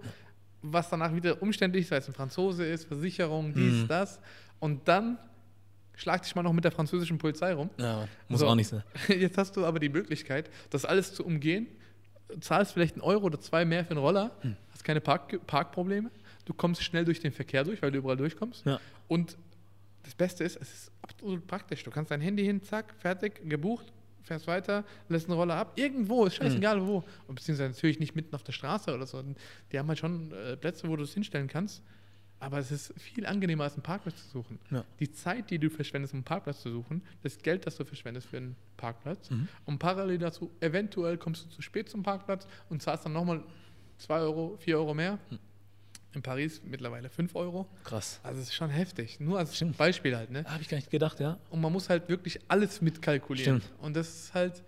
[0.60, 3.88] was danach wieder umständlich ist, weil es ein Franzose ist, Versicherung, dies, Mhm.
[3.88, 4.20] das.
[4.60, 5.18] Und dann
[5.96, 7.70] schlag dich mal noch mit der französischen Polizei rum.
[7.78, 8.46] Ja, muss So.
[8.48, 8.82] auch nicht sein.
[9.08, 11.66] Jetzt hast du aber die Möglichkeit, das alles zu umgehen.
[12.40, 14.56] Zahlst vielleicht einen Euro oder zwei mehr für einen Roller, Hm.
[14.72, 16.10] hast keine Park Parkprobleme.
[16.44, 18.66] Du kommst schnell durch den Verkehr durch, weil du überall durchkommst.
[18.66, 18.80] Ja.
[19.08, 19.36] Und
[20.02, 21.82] das Beste ist, es ist absolut praktisch.
[21.84, 25.72] Du kannst dein Handy hin, zack, fertig, gebucht, fährst weiter, lässt einen Roller ab.
[25.76, 26.86] Irgendwo, ist scheißegal Hm.
[26.86, 27.04] wo.
[27.26, 29.22] Und beziehungsweise natürlich nicht mitten auf der Straße oder so.
[29.70, 31.82] Die haben halt schon äh, Plätze, wo du es hinstellen kannst.
[32.40, 34.58] Aber es ist viel angenehmer, als einen Parkplatz zu suchen.
[34.72, 34.84] Ja.
[34.98, 38.26] Die Zeit, die du verschwendest, um einen Parkplatz zu suchen, das Geld, das du verschwendest
[38.26, 39.30] für einen Parkplatz.
[39.30, 39.46] Mhm.
[39.64, 43.44] Und parallel dazu, eventuell kommst du zu spät zum Parkplatz und zahlst dann nochmal
[43.98, 45.18] 2 Euro, 4 Euro mehr.
[45.28, 45.38] Hm.
[46.14, 47.66] In Paris mittlerweile 5 Euro.
[47.84, 48.20] Krass.
[48.22, 49.18] Also es ist schon heftig.
[49.18, 49.78] Nur als Stimmt.
[49.78, 50.44] Beispiel halt, ne?
[50.44, 51.38] Habe ich gar nicht gedacht, ja.
[51.48, 53.60] Und man muss halt wirklich alles mitkalkulieren.
[53.60, 53.78] Stimmt.
[53.80, 54.62] Und das ist halt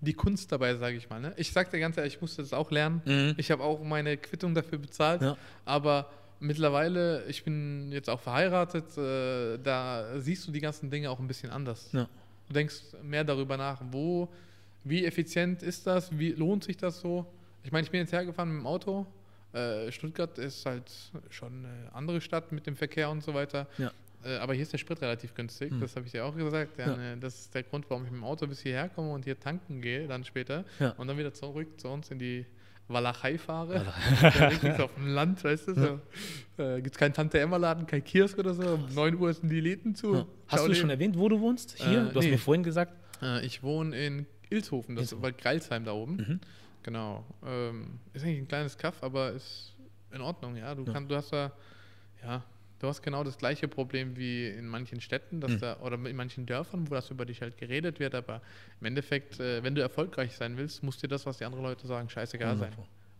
[0.00, 1.20] die Kunst dabei, sage ich mal.
[1.20, 1.32] Ne?
[1.36, 3.02] Ich sag dir ganz ehrlich, ich musste das auch lernen.
[3.04, 3.34] Mhm.
[3.36, 5.22] Ich habe auch meine Quittung dafür bezahlt.
[5.22, 5.36] Ja.
[5.64, 11.18] Aber mittlerweile, ich bin jetzt auch verheiratet, äh, da siehst du die ganzen Dinge auch
[11.18, 11.90] ein bisschen anders.
[11.92, 12.08] Ja.
[12.46, 14.28] Du denkst mehr darüber nach, wo,
[14.84, 17.26] wie effizient ist das, wie lohnt sich das so?
[17.64, 19.06] Ich meine, ich bin jetzt hergefahren mit dem Auto.
[19.52, 20.90] Äh, Stuttgart ist halt
[21.30, 23.66] schon eine andere Stadt mit dem Verkehr und so weiter.
[23.78, 23.90] Ja.
[24.24, 25.80] Äh, aber hier ist der Sprit relativ günstig, Hm.
[25.80, 26.78] das habe ich dir auch gesagt.
[26.78, 26.96] Ja, Ja.
[26.96, 29.38] ne, Das ist der Grund, warum ich mit dem Auto bis hierher komme und hier
[29.38, 30.64] tanken gehe, dann später.
[30.98, 32.44] Und dann wieder zurück zu uns in die
[32.88, 33.84] Walachei fahre.
[34.76, 35.74] So auf dem Land, weißt du?
[35.74, 36.62] So.
[36.62, 38.62] Äh, Gibt es keinen Tante-Emma-Laden, kein Kiosk oder so.
[38.74, 40.26] Um 9 Uhr sind die Läden zu.
[40.48, 41.74] Hast Schau du schon erwähnt, wo du wohnst?
[41.78, 42.02] Hier?
[42.08, 42.30] Äh, du hast nee.
[42.32, 42.92] mir vorhin gesagt.
[43.22, 45.18] Äh, ich wohne in Ilshofen, das Ilshofen.
[45.18, 46.16] ist bei Greilsheim da oben.
[46.16, 46.40] Mhm.
[46.86, 47.24] Genau.
[47.44, 49.74] Ähm, ist eigentlich ein kleines Kaff, aber ist
[50.12, 50.72] in Ordnung, ja.
[50.74, 50.92] Du, Ja.
[50.92, 51.50] Kann, du hast da,
[52.22, 52.44] ja,
[52.78, 55.60] du hast genau das gleiche Problem wie in manchen Städten, dass Mhm.
[55.60, 58.40] da, oder in manchen Dörfern, wo das über dich halt geredet wird, aber
[58.80, 61.88] im Endeffekt, äh, wenn du erfolgreich sein willst, muss dir das, was die anderen Leute
[61.88, 62.72] sagen, scheißegal sein.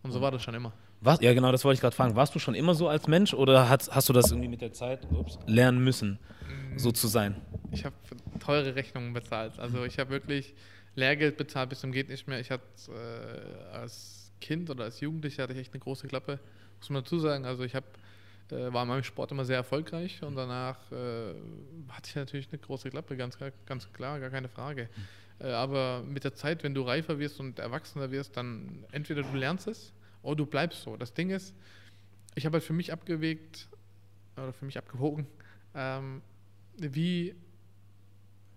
[0.05, 0.73] Und so war das schon immer.
[1.01, 1.21] Was?
[1.21, 2.15] Ja, genau, das wollte ich gerade fragen.
[2.15, 4.73] Warst du schon immer so als Mensch oder hast, hast du das irgendwie mit der
[4.73, 6.21] Zeit ups, lernen müssen,
[6.77, 7.35] so zu sein?
[7.73, 7.97] Ich habe
[8.39, 9.59] teure Rechnungen bezahlt.
[9.59, 10.55] Also ich habe wirklich
[10.97, 12.41] Lehrgeld bezahlt bis zum geht nicht mehr.
[12.41, 16.41] Ich hatte äh, als Kind oder als Jugendlicher hatte ich echt eine große Klappe.
[16.79, 17.45] Muss man dazu sagen.
[17.45, 17.87] Also ich habe
[18.51, 21.35] äh, war in meinem Sport immer sehr erfolgreich und danach äh,
[21.89, 24.89] hatte ich natürlich eine große Klappe, ganz, ganz klar, gar keine Frage.
[25.39, 29.37] Äh, aber mit der Zeit, wenn du reifer wirst und erwachsener wirst, dann entweder du
[29.37, 29.93] lernst es
[30.27, 30.97] oh, du bleibst so.
[30.97, 31.55] Das Ding ist,
[32.35, 33.69] ich habe halt für mich abgewegt,
[34.37, 35.27] oder für mich abgewogen,
[35.75, 36.21] ähm,
[36.77, 37.35] wie,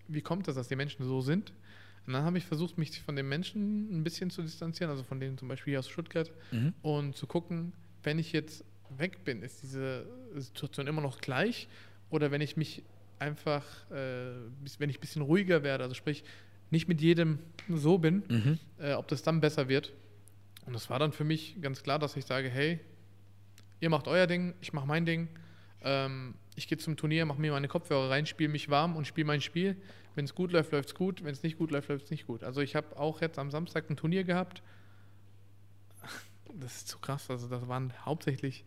[0.08, 1.52] wie kommt das, dass die Menschen so sind?
[2.06, 5.20] Und dann habe ich versucht, mich von den Menschen ein bisschen zu distanzieren, also von
[5.20, 6.72] denen zum Beispiel hier aus Stuttgart, Mhm.
[6.82, 8.64] und zu gucken, wenn ich jetzt
[8.98, 11.68] weg bin, ist diese Situation immer noch gleich
[12.08, 12.82] oder wenn ich mich
[13.18, 14.32] einfach, äh,
[14.78, 16.24] wenn ich ein bisschen ruhiger werde, also sprich,
[16.70, 18.58] nicht mit jedem so bin, Mhm.
[18.78, 19.92] äh, ob das dann besser wird.
[20.66, 22.80] Und das war dann für mich ganz klar, dass ich sage, hey,
[23.80, 25.28] ihr macht euer Ding, ich mache mein Ding.
[25.82, 29.26] Ähm, ich gehe zum Turnier, mache mir meine Kopfhörer rein, spiele mich warm und spiele
[29.26, 29.76] mein Spiel.
[30.14, 31.22] Wenn es gut läuft, läuft es gut.
[31.24, 32.42] Wenn es nicht gut läuft, läuft es nicht gut.
[32.42, 34.62] Also ich habe auch jetzt am Samstag ein Turnier gehabt.
[36.52, 37.30] Das ist zu krass.
[37.30, 38.64] Also das waren hauptsächlich,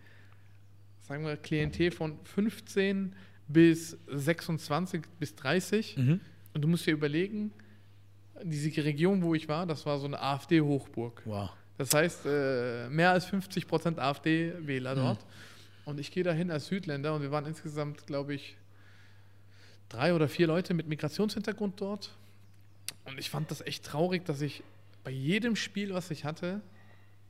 [1.02, 3.14] sagen wir, Klientel von 15
[3.48, 5.98] bis 26 bis 30.
[5.98, 6.20] Mhm.
[6.54, 7.52] Und du musst dir überlegen,
[8.44, 11.22] diese Region, wo ich war, das war so eine AfD-Hochburg.
[11.26, 11.52] Wow.
[11.78, 15.18] Das heißt, äh, mehr als 50 Prozent AfD-Wähler Mhm.
[15.86, 18.56] Und ich gehe dahin als Südländer und wir waren insgesamt, glaube ich,
[19.90, 22.16] drei oder vier Leute mit Migrationshintergrund dort.
[23.06, 24.64] Und ich fand das echt traurig, dass ich
[25.04, 26.62] bei jedem Spiel, was ich hatte,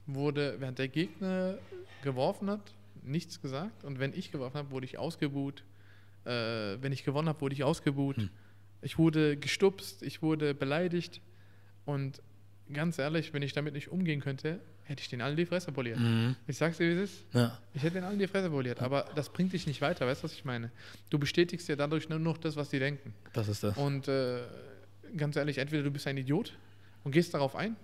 [0.05, 1.57] wurde, während der Gegner
[2.03, 2.61] geworfen hat,
[3.01, 3.83] nichts gesagt.
[3.83, 5.63] Und wenn ich geworfen habe, wurde ich ausgebuht.
[6.25, 6.29] Äh,
[6.81, 8.17] wenn ich gewonnen habe, wurde ich ausgebuht.
[8.17, 8.29] Hm.
[8.81, 11.21] Ich wurde gestupst, ich wurde beleidigt.
[11.85, 12.21] Und
[12.71, 15.99] ganz ehrlich, wenn ich damit nicht umgehen könnte, hätte ich den allen die Fresse poliert.
[15.99, 16.35] Mhm.
[16.47, 17.25] Ich sag's dir, wie es ist.
[17.33, 17.57] Ja.
[17.73, 18.81] Ich hätte den allen die Fresse poliert.
[18.81, 20.71] Aber das bringt dich nicht weiter, weißt du, was ich meine?
[21.09, 23.13] Du bestätigst ja dadurch nur noch das, was die denken.
[23.33, 23.77] Das ist das.
[23.77, 24.41] Und äh,
[25.15, 26.53] ganz ehrlich, entweder du bist ein Idiot
[27.03, 27.75] und gehst darauf ein.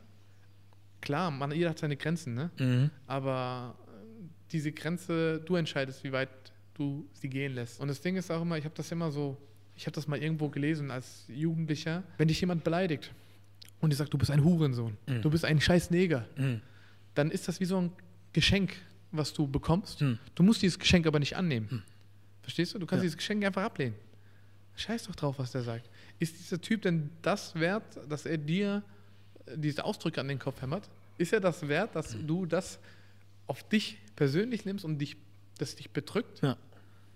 [1.02, 2.52] Klar, man, jeder hat seine Grenzen, ne?
[2.60, 2.90] Mhm.
[3.08, 6.30] Aber äh, diese Grenze, du entscheidest, wie weit
[6.74, 7.80] du sie gehen lässt.
[7.80, 9.38] Und das Ding ist auch immer, ich habe das immer so,
[9.76, 13.14] ich habe das mal irgendwo gelesen als Jugendlicher, wenn dich jemand beleidigt
[13.82, 15.22] und die sagt, du bist ein Hurensohn, Mhm.
[15.22, 16.62] du bist ein scheiß Neger, Mhm.
[17.16, 17.92] dann ist das wie so ein
[18.34, 18.76] Geschenk,
[19.12, 20.02] was du bekommst.
[20.02, 20.20] Mhm.
[20.36, 21.70] Du musst dieses Geschenk aber nicht annehmen.
[21.70, 21.82] Hm.
[22.42, 22.80] Verstehst du?
[22.80, 23.06] Du kannst Ja.
[23.06, 23.96] dieses Geschenk einfach ablehnen.
[24.76, 25.90] Scheiß doch drauf, was der sagt.
[26.20, 28.84] Ist dieser Typ denn das wert, dass er dir
[29.46, 30.90] äh, diese Ausdrücke an den Kopf hämmert?
[31.18, 32.28] Ist er das wert, dass Hm.
[32.28, 32.80] du das
[33.48, 35.18] auf dich persönlich nimmst und dich,
[35.58, 36.42] das dich bedrückt?
[36.42, 36.56] Ja.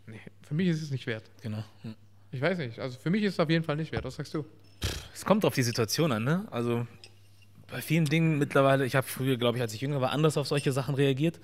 [0.07, 1.23] Nee, für mich ist es nicht wert.
[1.41, 1.63] Genau.
[1.83, 1.95] Mhm.
[2.31, 2.79] Ich weiß nicht.
[2.79, 4.03] Also für mich ist es auf jeden Fall nicht wert.
[4.03, 4.43] Was sagst du?
[5.13, 6.45] Es kommt auf die Situation an, ne?
[6.51, 6.87] Also
[7.71, 10.47] bei vielen Dingen mittlerweile, ich habe früher, glaube ich, als ich jünger war, anders auf
[10.47, 11.39] solche Sachen reagiert.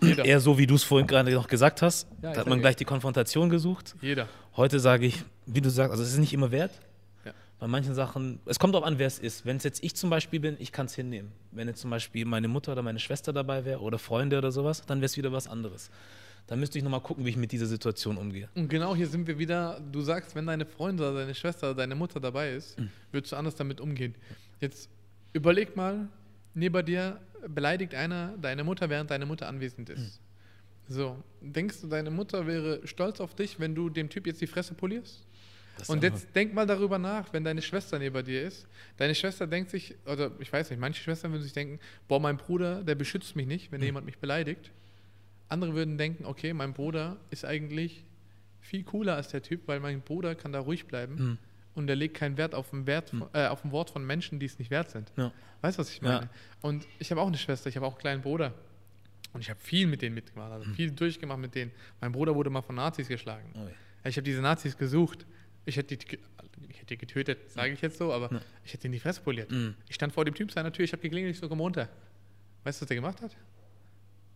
[0.00, 0.24] Jeder.
[0.24, 2.08] Eher so, wie du es vorhin gerade noch gesagt hast.
[2.22, 3.94] Ja, da hat man gleich die Konfrontation gesucht.
[4.00, 4.28] Jeder.
[4.56, 6.72] Heute sage ich, wie du sagst, also es ist nicht immer wert.
[7.24, 7.32] Ja.
[7.60, 9.46] Bei manchen Sachen, es kommt darauf an, wer es ist.
[9.46, 11.30] Wenn es jetzt ich zum Beispiel bin, ich kann es hinnehmen.
[11.52, 14.82] Wenn jetzt zum Beispiel meine Mutter oder meine Schwester dabei wäre oder Freunde oder sowas,
[14.86, 15.90] dann wäre es wieder was anderes.
[16.46, 18.48] Dann müsste ich nochmal gucken, wie ich mit dieser Situation umgehe.
[18.54, 19.80] Und genau hier sind wir wieder.
[19.92, 22.90] Du sagst, wenn deine Freundin oder deine Schwester oder deine Mutter dabei ist, Mhm.
[23.12, 24.14] würdest du anders damit umgehen.
[24.60, 24.90] Jetzt
[25.32, 26.08] überleg mal,
[26.54, 30.20] neben dir beleidigt einer deine Mutter, während deine Mutter anwesend ist.
[30.88, 30.92] Mhm.
[30.94, 34.46] So, denkst du, deine Mutter wäre stolz auf dich, wenn du dem Typ jetzt die
[34.46, 35.24] Fresse polierst?
[35.78, 38.66] Das Und jetzt denk mal darüber nach, wenn deine Schwester neben dir ist.
[38.98, 41.78] Deine Schwester denkt sich, oder ich weiß nicht, manche Schwestern würden sich denken,
[42.08, 43.86] boah, mein Bruder, der beschützt mich nicht, wenn Mhm.
[43.86, 44.70] jemand mich beleidigt.
[45.52, 48.04] Andere würden denken, okay, mein Bruder ist eigentlich
[48.60, 51.38] viel cooler als der Typ, weil mein Bruder kann da ruhig bleiben Mhm.
[51.74, 54.38] und er legt keinen Wert auf ein, Wert von, äh, auf ein Wort von Menschen,
[54.38, 55.12] die es nicht wert sind.
[55.16, 55.32] Ja.
[55.60, 56.08] Weißt du, was ich Ja.
[56.08, 56.30] meine?
[56.60, 58.54] Und ich habe auch eine Schwester, ich habe auch einen kleinen Bruder.
[59.32, 60.54] Und ich habe viel mit denen mitgemacht, Mhm.
[60.54, 61.70] also viel durchgemacht mit denen.
[62.00, 63.50] Mein Bruder wurde mal von Nazis geschlagen.
[63.54, 63.64] Oh ja.
[64.04, 65.24] Ja, Ich habe diese Nazis gesucht.
[65.64, 66.06] Ich hätte die,
[66.68, 68.40] ich hätte die getötet, sage ich jetzt so, aber Ja.
[68.64, 69.50] ich hätte ihn die Fresse poliert.
[69.50, 69.74] Mhm.
[69.88, 71.88] Ich stand vor dem Typ seiner Tür, ich habe geklingelt, ich so, komm runter.
[72.64, 73.36] Weißt du, was der gemacht hat?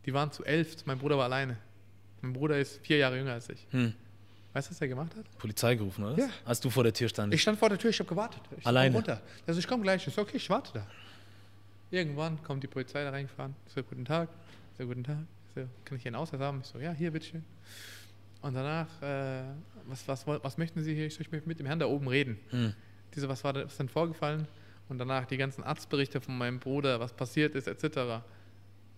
[0.06, 1.56] Die waren zu elf, mein Bruder war alleine.
[2.22, 3.66] Mein Bruder ist vier Jahre jünger als ich.
[3.70, 3.92] Hm.
[4.52, 5.38] Weißt du, was der gemacht hat?
[5.38, 6.18] Polizei gerufen, oder?
[6.18, 6.30] Ja.
[6.44, 7.34] Als du vor der Tür standest.
[7.34, 8.40] Ich stand vor der Tür, ich habe gewartet.
[8.56, 8.94] Ich Alleine?
[8.94, 9.20] Runter.
[9.46, 10.06] Also ich komme gleich.
[10.06, 10.86] Ich so, okay, ich warte da.
[11.90, 13.54] Irgendwann kommt die Polizei da reingefahren.
[13.66, 14.28] Ich so, guten Tag.
[14.72, 15.18] Ich so, guten Tag.
[15.48, 16.60] Ich so, kann ich hier einen Ausweis haben?
[16.62, 17.44] Ich so, ja, hier, bitteschön.
[18.40, 19.42] Und danach, äh,
[19.86, 21.06] was, was, was möchten Sie hier?
[21.06, 22.38] Ich so, ich möchte mit dem Herrn da oben reden.
[22.50, 22.74] Hm.
[23.14, 24.46] Diese, was war was ist denn vorgefallen?
[24.88, 28.22] Und danach die ganzen Arztberichte von meinem Bruder, was passiert ist, etc.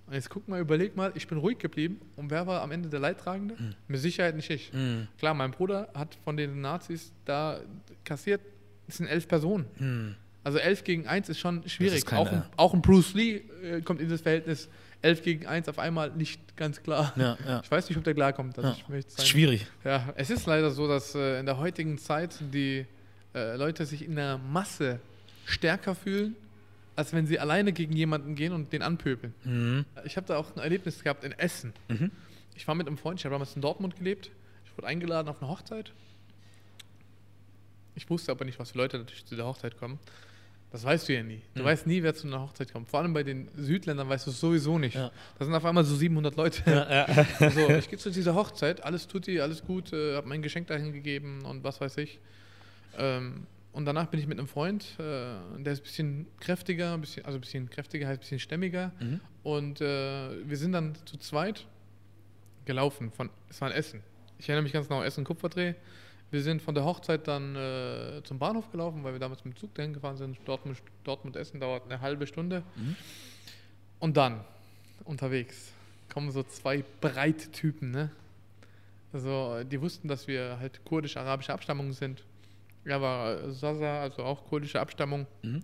[0.09, 2.01] Und jetzt guck mal, überleg mal, ich bin ruhig geblieben.
[2.17, 3.57] Und wer war am Ende der Leidtragende?
[3.89, 4.73] Mit Sicherheit nicht ich.
[4.73, 5.07] Hm.
[5.19, 7.61] Klar, mein Bruder hat von den Nazis da
[8.05, 8.41] kassiert,
[8.87, 9.67] es sind elf Personen.
[9.77, 10.15] Hm.
[10.45, 12.07] Also elf gegen eins ist schon schwierig.
[12.07, 14.69] keine- auch, ein, auch ein Bruce Lee äh, kommt in das Verhältnis
[15.03, 17.13] elf gegen eins auf einmal nicht ganz klar.
[17.17, 17.61] Ja, ja.
[17.63, 18.57] Ich weiß nicht, ob der klarkommt.
[18.57, 18.75] Ja.
[18.91, 19.67] Ist schwierig.
[19.85, 22.87] ja, es ist leider so, dass äh, in der heutigen Zeit die
[23.35, 25.01] äh, Leute sich in der Masse
[25.45, 26.35] stärker fühlen,
[26.99, 29.33] als wenn sie alleine gegen jemanden gehen und den anpöbeln.
[29.45, 29.85] Mhm.
[30.05, 31.73] Ich habe da auch ein Erlebnis gehabt in Essen.
[31.89, 32.11] Mhm.
[32.57, 34.31] Ich war mit einem Freund, ich habe damals in Dortmund gelebt.
[34.67, 35.93] Ich wurde eingeladen auf eine Hochzeit.
[37.95, 39.99] Ich wusste aber nicht, was für Leute natürlich zu der Hochzeit kommen.
[40.71, 41.41] Das weißt du ja nie.
[41.55, 41.67] Du Mhm.
[41.67, 42.89] weißt nie, wer zu einer Hochzeit kommt.
[42.89, 44.97] Vor allem bei den Südländern weißt du es sowieso nicht.
[44.97, 45.11] Ja.
[45.39, 46.63] Da sind auf einmal so 700 Leute.
[46.67, 47.51] Ja, ja.
[47.51, 50.67] So, ich gehe zu dieser Hochzeit, alles tut die, alles gut, äh, habe mein Geschenk
[50.67, 52.19] dahin gegeben und was weiß ich.
[52.99, 55.03] Ähm, und danach bin ich mit einem Freund, äh,
[55.59, 58.93] der ist ein bisschen kräftiger, ein bisschen, also ein bisschen kräftiger heißt ein bisschen stämmiger.
[58.99, 59.21] Mhm.
[59.43, 61.67] Und äh, wir sind dann zu zweit
[62.65, 63.13] gelaufen.
[63.13, 64.03] Von, es war ein Essen.
[64.39, 65.75] Ich erinnere mich ganz genau, Essen Kupferdreh.
[66.31, 69.59] Wir sind von der Hochzeit dann äh, zum Bahnhof gelaufen, weil wir damals mit dem
[69.59, 70.39] Zug dahin gefahren sind.
[70.45, 72.63] Dortmund, Dortmund Essen dauert eine halbe Stunde.
[72.77, 72.97] Mhm.
[73.99, 74.45] Und dann
[75.05, 75.73] unterwegs
[76.13, 78.11] kommen so zwei Breittypen, ne?
[79.13, 82.25] Also die wussten, dass wir halt kurdisch-arabische Abstammung sind.
[82.89, 85.27] Er war Sasa, also auch kurdische Abstammung.
[85.43, 85.63] Mhm.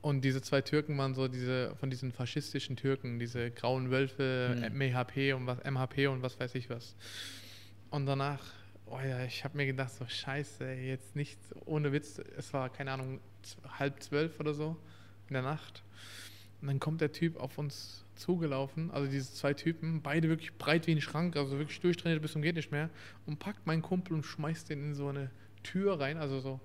[0.00, 4.78] Und diese zwei Türken waren so diese von diesen faschistischen Türken, diese grauen Wölfe, Mhm.
[4.78, 6.94] MHP und was MHP und was weiß ich was.
[7.90, 8.42] Und danach,
[8.86, 12.92] oh ja, ich habe mir gedacht, so scheiße, jetzt nicht ohne Witz, es war keine
[12.92, 13.20] Ahnung
[13.78, 14.76] halb zwölf oder so
[15.28, 15.82] in der Nacht.
[16.60, 20.86] Und dann kommt der Typ auf uns zugelaufen, also diese zwei Typen, beide wirklich breit
[20.86, 22.90] wie ein Schrank, also wirklich durchtrainiert bis zum geht nicht mehr,
[23.26, 25.30] und packt meinen Kumpel und schmeißt den in so eine
[25.70, 26.60] Tür rein, also so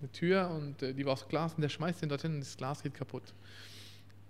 [0.00, 2.56] eine Tür und äh, die war aus Glas und der schmeißt den dorthin und das
[2.56, 3.34] Glas geht kaputt.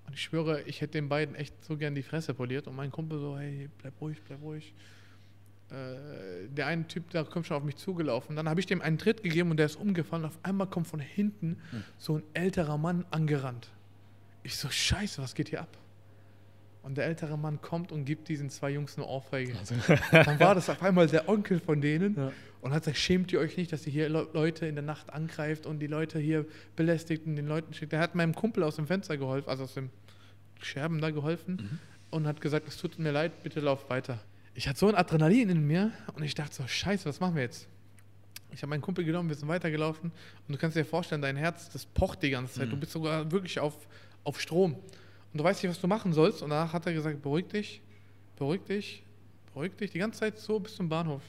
[0.07, 2.91] Und ich schwöre, ich hätte den beiden echt so gern die Fresse poliert und mein
[2.91, 4.75] Kumpel so, hey, bleib ruhig, bleib ruhig.
[5.71, 8.37] Äh, der eine Typ, der kommt schon auf mich zugelaufen.
[8.37, 10.25] Dann habe ich dem einen Tritt gegeben und der ist umgefallen.
[10.25, 11.57] Auf einmal kommt von hinten
[11.99, 13.71] so ein älterer Mann angerannt.
[14.43, 15.79] Ich so, scheiße, was geht hier ab?
[16.83, 19.55] Und der ältere Mann kommt und gibt diesen zwei Jungs eine Ohrfeige.
[20.11, 22.33] Dann war das auf einmal der Onkel von denen Ja.
[22.61, 25.13] und hat gesagt, schämt ihr euch nicht, dass ihr hier Le Leute in der Nacht
[25.13, 27.93] angreift und die Leute hier belästigt und den Leuten schickt.
[27.93, 29.91] Der hat meinem Kumpel aus dem Fenster geholfen, also aus dem
[30.61, 31.79] Scherben da geholfen Mhm.
[32.11, 34.19] und hat gesagt, es tut mir leid, bitte lauf weiter.
[34.55, 37.43] Ich hatte so ein Adrenalin in mir und ich dachte so, scheiße, was machen wir
[37.43, 37.69] jetzt?
[38.51, 40.11] Ich habe meinen Kumpel genommen, wir sind weitergelaufen
[40.47, 42.67] und du kannst dir vorstellen, dein Herz, das pocht die ganze Zeit.
[42.67, 42.71] Mhm.
[42.73, 43.75] Du bist sogar wirklich auf,
[44.25, 44.77] auf Strom.
[45.33, 46.43] Und du weißt nicht, was du machen sollst.
[46.43, 47.81] Und danach hat er gesagt, beruhig dich,
[48.37, 49.03] beruhig dich,
[49.53, 49.91] beruhig dich.
[49.91, 51.23] Die ganze Zeit so bis zum Bahnhof.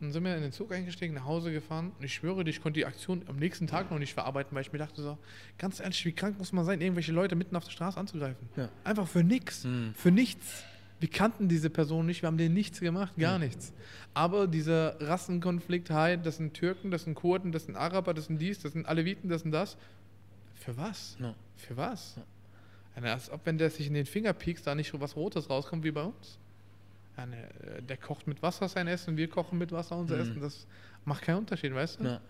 [0.00, 1.92] Und dann sind wir in den Zug eingestiegen, nach Hause gefahren.
[1.98, 4.62] Und ich schwöre dir, ich konnte die Aktion am nächsten Tag noch nicht verarbeiten, weil
[4.62, 5.18] ich mir dachte so,
[5.58, 8.48] ganz ehrlich, wie krank muss man sein, irgendwelche Leute mitten auf der Straße anzugreifen?
[8.56, 8.68] Ja.
[8.82, 9.64] Einfach für nichts.
[9.64, 9.94] Mhm.
[9.94, 10.64] Für nichts.
[11.00, 13.44] Wir kannten diese Person nicht, wir haben denen nichts gemacht, gar Mhm.
[13.44, 13.72] nichts.
[14.14, 18.38] Aber dieser Rassenkonflikt, hi, das sind Türken, das sind Kurden, das sind Araber, das sind
[18.38, 19.76] dies, das sind Aleviten, das sind das.
[20.54, 21.16] Für was?
[21.20, 21.34] Ja.
[21.56, 22.16] Für was?
[23.02, 25.50] Ja, als ob, wenn der sich in den Finger piekst, da nicht so was Rotes
[25.50, 26.38] rauskommt wie bei uns.
[27.16, 27.36] Ja, ne,
[27.76, 30.22] äh, der kocht mit Wasser sein Essen, wir kochen mit Wasser unser Mhm.
[30.22, 30.40] Essen.
[30.40, 30.66] Das
[31.04, 32.04] macht keinen Unterschied, weißt du?
[32.04, 32.20] Ja.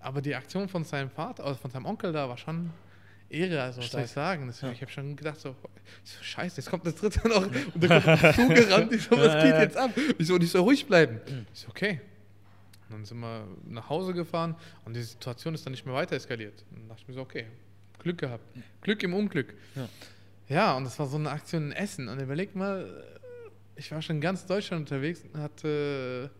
[0.00, 2.70] Aber die Aktion von seinem Vater, also von seinem Onkel da, war schon
[3.28, 4.46] Ehre, also was soll ich sagen?
[4.48, 4.72] Das, Ja.
[4.72, 5.54] Ich habe schon gedacht, so,
[6.02, 9.54] so, scheiße, jetzt kommt das dritte noch und der kommt zugerannt, ich so, was geht
[9.54, 9.90] jetzt ab?
[10.18, 11.20] Ich so, und ich soll ruhig bleiben.
[11.28, 11.46] Mhm.
[11.52, 12.00] Ich so, okay.
[12.88, 16.16] Und dann sind wir nach Hause gefahren und die Situation ist dann nicht mehr weiter
[16.16, 16.64] eskaliert.
[16.70, 17.46] Und dann dachte ich mir so, okay,
[18.00, 18.42] Glück gehabt.
[18.82, 19.54] Glück im Unglück.
[19.76, 19.88] Ja.
[20.48, 22.08] Ja, und das war so eine Aktion in Essen.
[22.08, 23.04] Und überleg mal,
[23.76, 26.30] ich war schon in ganz Deutschland unterwegs und hatte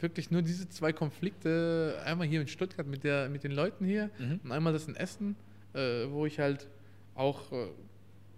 [0.00, 1.98] wirklich nur diese zwei Konflikte.
[2.04, 4.40] Einmal hier in Stuttgart mit, der, mit den Leuten hier Mhm.
[4.44, 5.36] und einmal das in Essen,
[5.72, 6.68] äh, wo ich halt
[7.14, 7.68] auch äh,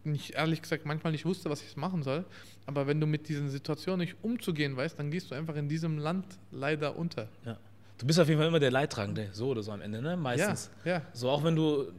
[0.05, 2.25] nicht, ehrlich gesagt, manchmal nicht wusste, was ich machen soll.
[2.67, 5.99] Aber wenn du mit diesen Situationen nicht umzugehen weißt, dann gehst du einfach in diesem
[5.99, 7.29] Land leider unter.
[7.45, 7.59] Ja.
[7.99, 10.17] Du bist auf jeden Fall immer der Leidtragende, so oder so am Ende, ne?
[10.17, 10.71] Meistens.
[10.85, 11.03] Ja, ja.
[11.13, 11.91] So auch wenn du,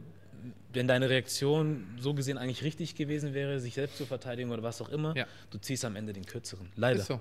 [0.72, 4.80] wenn deine Reaktion so gesehen eigentlich richtig gewesen wäre, sich selbst zu verteidigen oder was
[4.80, 5.26] auch immer, Ja.
[5.50, 6.68] du ziehst am Ende den kürzeren.
[6.76, 7.00] Leider.
[7.00, 7.20] Ist so.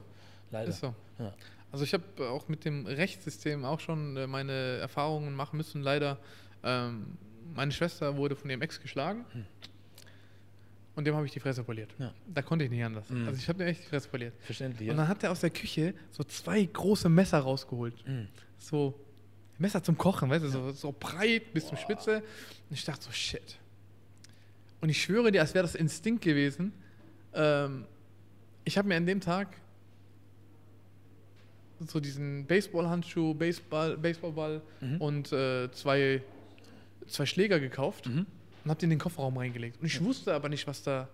[0.51, 0.69] Leider.
[0.69, 0.93] Ist so.
[1.19, 1.33] Ja.
[1.71, 5.81] Also ich habe auch mit dem Rechtssystem auch schon äh, meine Erfahrungen machen müssen.
[5.83, 6.17] Leider,
[6.63, 7.17] ähm,
[7.53, 9.25] meine Schwester wurde von ihrem Ex geschlagen
[10.95, 11.93] und dem habe ich die Fresse poliert.
[11.97, 12.13] Ja.
[12.27, 13.09] Da konnte ich nicht anders.
[13.09, 13.27] Mhm.
[13.27, 14.33] Also ich habe dir echt die Fresse poliert.
[14.41, 14.89] Verständlich.
[14.89, 17.95] Und dann hat er aus der Küche so zwei große Messer rausgeholt.
[18.07, 18.27] Mhm.
[18.57, 18.99] So
[19.59, 22.17] Messer zum Kochen, weißt du, so, so breit bis zum Spitze.
[22.69, 23.57] Und ich dachte so, shit.
[24.81, 26.71] Und ich schwöre dir, als wäre das Instinkt gewesen.
[27.33, 27.85] Ähm,
[28.63, 29.49] ich habe mir an dem Tag
[31.87, 34.97] so diesen Baseballhandschuh, Baseball, Baseballball Mhm.
[35.01, 36.21] und äh, zwei,
[37.07, 38.25] zwei Schläger gekauft Mhm.
[38.63, 39.79] und habe die in den Kofferraum reingelegt.
[39.79, 41.07] Und ich wusste aber nicht, was da,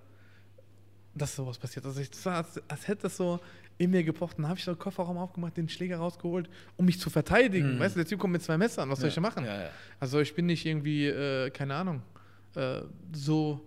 [1.13, 1.85] dass sowas passiert.
[1.85, 3.39] Also ich, das war, als, als hätte das so
[3.77, 4.37] in mir gepocht.
[4.37, 7.75] Dann habe ich so den Kofferraum aufgemacht, den Schläger rausgeholt, um mich zu verteidigen.
[7.75, 7.79] Mhm.
[7.79, 9.09] Weißt du, der Typ kommt mit zwei Messern, was soll Ja.
[9.09, 9.45] ich da machen?
[9.45, 9.69] Ja, ja.
[9.99, 12.01] Also ich bin nicht irgendwie, äh, keine Ahnung,
[12.55, 12.81] äh,
[13.13, 13.59] so,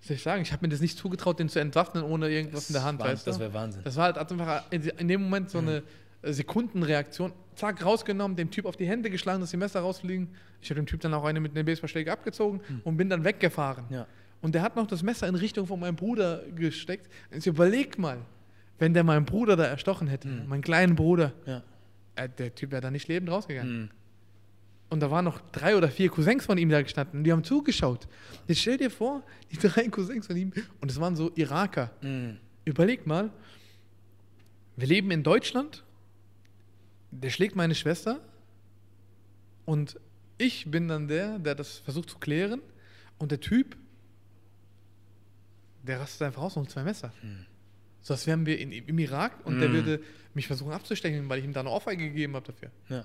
[0.00, 2.70] wie soll ich sagen, ich habe mir das nicht zugetraut, den zu entwaffnen ohne irgendwas
[2.70, 3.30] in der Hand, Wahnsinn, weißt du?
[3.32, 3.82] Das wäre Wahnsinn.
[3.84, 5.50] Das war halt einfach in dem Moment Mhm.
[5.50, 5.82] so eine
[6.22, 7.32] äh, Sekundenreaktion.
[7.54, 10.28] Zack, rausgenommen, dem Typ auf die Hände geschlagen, dass die Messer rausfliegen.
[10.62, 13.84] Ich habe dem Typ dann auch eine mit einem Baseballschläger abgezogen und bin dann weggefahren.
[13.90, 14.04] Mhm.
[14.40, 17.08] Und der hat noch das Messer in Richtung von meinem Bruder gesteckt.
[17.32, 18.18] Jetzt überleg mal,
[18.78, 20.48] wenn der meinen Bruder da erstochen hätte, Mhm.
[20.48, 21.62] meinen kleinen Bruder, Ja.
[22.16, 23.82] äh, der Typ wäre da nicht lebend rausgegangen.
[23.82, 23.90] Mhm.
[24.90, 27.44] Und da waren noch drei oder vier Cousins von ihm da gestanden und die haben
[27.44, 28.08] zugeschaut.
[28.46, 31.90] Jetzt stell dir vor, die drei Cousins von ihm, und es waren so Iraker.
[32.00, 32.38] Mhm.
[32.64, 33.30] Überleg mal,
[34.76, 35.84] wir leben in Deutschland,
[37.10, 38.20] der schlägt meine Schwester
[39.66, 39.98] und
[40.38, 42.60] ich bin dann der, der das versucht zu klären
[43.18, 43.76] und der Typ,
[45.82, 47.12] der rastet einfach aus und zwei Messer.
[47.20, 47.26] So
[48.10, 49.74] als wären wir in, im Irak und der Hm.
[49.74, 50.00] würde
[50.34, 52.70] mich versuchen abzustechen, weil ich ihm da eine Ohrfeige gegeben habe dafür.
[52.88, 53.04] Ja.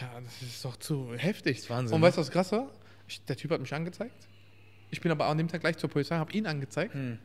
[0.00, 1.58] Ja, das ist doch zu heftig.
[1.58, 2.06] ist Wahnsinn, Und ne?
[2.06, 2.70] weißt du, was krass war?
[3.08, 4.28] Ich, der Typ hat mich angezeigt.
[4.90, 6.94] Ich bin aber an dem Tag gleich zur Polizei, habe ihn angezeigt.
[6.94, 7.18] Mhm.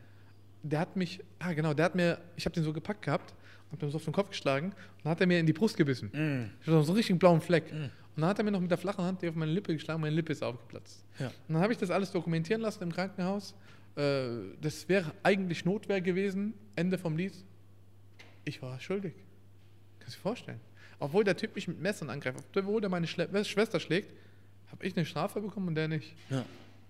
[0.62, 3.34] Der hat mich, ah genau, der hat mir, ich habe den so gepackt gehabt
[3.70, 5.76] und mir so auf den Kopf geschlagen und dann hat er mir in die Brust
[5.76, 6.10] gebissen.
[6.12, 6.50] Mhm.
[6.62, 7.70] Ich hatte so einen richtigen blauen Fleck.
[7.70, 10.00] Und dann hat er mir noch mit der flachen Hand die auf meine Lippe geschlagen,
[10.00, 11.04] meine Lippe ist aufgeplatzt.
[11.18, 11.26] Ja.
[11.26, 13.54] Und dann habe ich das alles dokumentieren lassen im Krankenhaus.
[13.96, 17.32] Äh, das wäre eigentlich Notwehr gewesen, Ende vom Lied.
[18.44, 19.14] Ich war schuldig.
[20.00, 20.60] Kannst du dir vorstellen?
[20.98, 24.12] Obwohl der Typ mich mit Messern angreift, obwohl der meine Schle Schwester schlägt,
[24.70, 26.14] habe ich eine Strafe bekommen und der nicht.
[26.30, 26.44] Ja.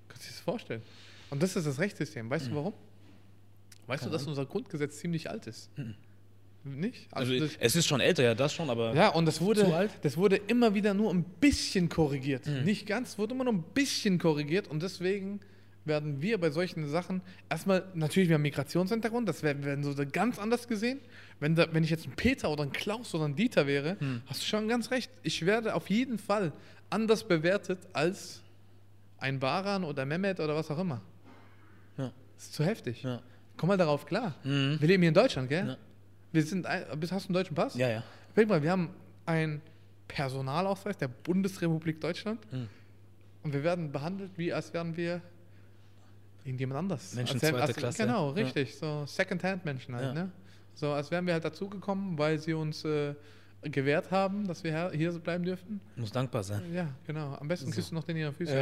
[0.08, 0.82] Kannst du dir das vorstellen?
[1.30, 2.28] Und das ist das Rechtssystem.
[2.30, 2.74] Weißt du warum?
[3.86, 5.70] Weißt Keine du, dass unser Grundgesetz ziemlich alt ist?
[6.64, 7.08] Nicht?
[7.10, 8.94] Also, das, es ist schon älter, ja, das schon, aber.
[8.94, 12.46] ja, und das wurde, das wurde immer wieder nur ein bisschen korrigiert.
[12.46, 12.64] Mhm.
[12.64, 15.40] Nicht ganz, wurde immer nur ein bisschen korrigiert und deswegen
[15.84, 17.20] werden wir bei solchen Sachen
[17.50, 20.98] erstmal, natürlich, wir haben Migrationshintergrund, das werden, werden so ganz anders gesehen.
[21.40, 24.22] Wenn, da, wenn ich jetzt ein Peter oder ein Klaus oder ein Dieter wäre, Mhm.
[24.26, 25.10] hast du schon ganz recht.
[25.22, 26.52] Ich werde auf jeden Fall
[26.90, 28.42] anders bewertet als
[29.18, 31.00] ein Baran oder Mehmet oder was auch immer.
[31.98, 32.12] Ja.
[32.36, 33.02] Das ist zu heftig.
[33.02, 33.20] Ja.
[33.56, 34.34] Komm mal darauf klar.
[34.44, 34.76] Mhm.
[34.80, 35.66] Wir leben hier in Deutschland, gell?
[35.68, 35.76] Ja.
[36.32, 37.74] Wir sind, ein, hast du einen deutschen Pass?
[37.76, 38.02] Ja, ja.
[38.32, 38.90] Überleg mal, wir haben
[39.26, 39.60] einen
[40.08, 42.68] Personalausweis der Bundesrepublik Deutschland Mhm.
[43.42, 45.20] und wir werden behandelt, wie als wären wir
[46.44, 47.14] irgendjemand anders.
[47.14, 48.02] Menschen als, zweiter als, Klasse.
[48.02, 48.34] Genau, Ja.
[48.44, 48.74] richtig.
[48.76, 50.12] So Second-Hand-Menschen halt, Ja.
[50.14, 50.30] ne?
[50.74, 53.14] So, als wären wir halt dazugekommen, weil sie uns äh,
[53.62, 55.80] gewährt haben, dass wir hier bleiben dürfen.
[55.96, 56.62] Muss dankbar sein.
[56.74, 57.34] Ja, genau.
[57.36, 57.76] Am besten So.
[57.76, 58.54] küsst du noch den ihre Füße.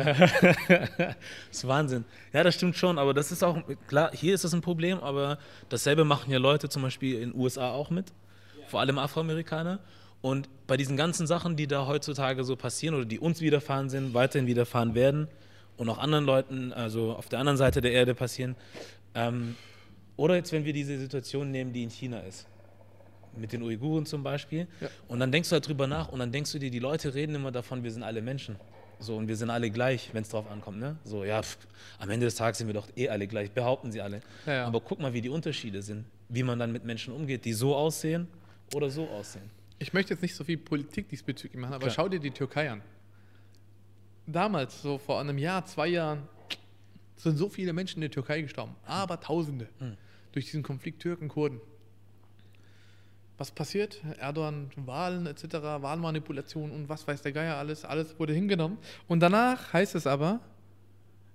[0.99, 1.17] das
[1.51, 2.05] ist Wahnsinn.
[2.33, 5.39] Ja, das stimmt schon, aber das ist auch, klar, hier ist das ein Problem, aber
[5.71, 8.13] dasselbe machen ja Leute zum Beispiel in den USA auch mit,
[8.69, 9.81] vor allem Afroamerikaner.
[10.21, 14.15] Und bei diesen ganzen Sachen, die da heutzutage so passieren oder die uns widerfahren sind,
[14.15, 15.27] weiterhin widerfahren werden
[15.77, 18.57] und auch anderen Leuten, also auf der anderen Seite der Erde passieren,
[19.15, 19.57] ähm,
[20.17, 22.47] oder jetzt, wenn wir diese Situation nehmen, die in China ist,
[23.37, 24.89] mit den Uiguren zum Beispiel, Ja.
[25.09, 27.35] und dann denkst du halt drüber nach und dann denkst du dir, die Leute reden
[27.35, 28.57] immer davon, wir sind alle Menschen.
[29.01, 30.97] So, und wir sind alle gleich, wenn es drauf ankommt, ne?
[31.03, 31.59] So, ja, pff,
[31.99, 34.21] am Ende des Tages sind wir doch eh alle gleich, behaupten sie alle.
[34.47, 34.67] Ja, ja.
[34.67, 37.75] Aber guck mal, wie die Unterschiede sind, wie man dann mit Menschen umgeht, die so
[37.75, 38.29] aussehen
[38.75, 39.51] oder so aussehen.
[39.81, 41.95] Ich möchte jetzt nicht so viel Politik diesbezüglich machen, aber Klar.
[41.95, 42.81] schau dir die Türkei an.
[44.27, 46.29] Damals, so vor einem Jahr, zwei Jahren,
[47.17, 48.75] sind so viele Menschen in der Türkei gestorben.
[48.85, 49.69] Aber Tausende.
[49.79, 49.97] Hm.
[50.33, 51.61] Durch diesen Konflikt Türken-Kurden.
[53.39, 54.01] Was passiert?
[54.19, 57.85] Erdogan, Wahlen etc., Wahlmanipulation und was weiß der Geier alles.
[57.85, 58.79] Alles wurde hingenommen.
[59.09, 60.41] Und danach heißt es aber,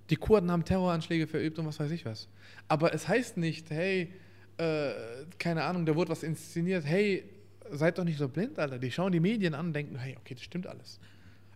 [0.10, 2.30] die Kurden haben Terroranschläge verübt und was weiß ich was.
[2.67, 4.13] Aber es heißt nicht, hey,
[4.58, 4.91] äh,
[5.38, 7.23] keine Ahnung, da wurde was inszeniert, hey,
[7.71, 8.80] seid doch nicht so blind, Alter.
[8.80, 11.00] Die schauen die Medien an und denken, hey, okay, das stimmt alles.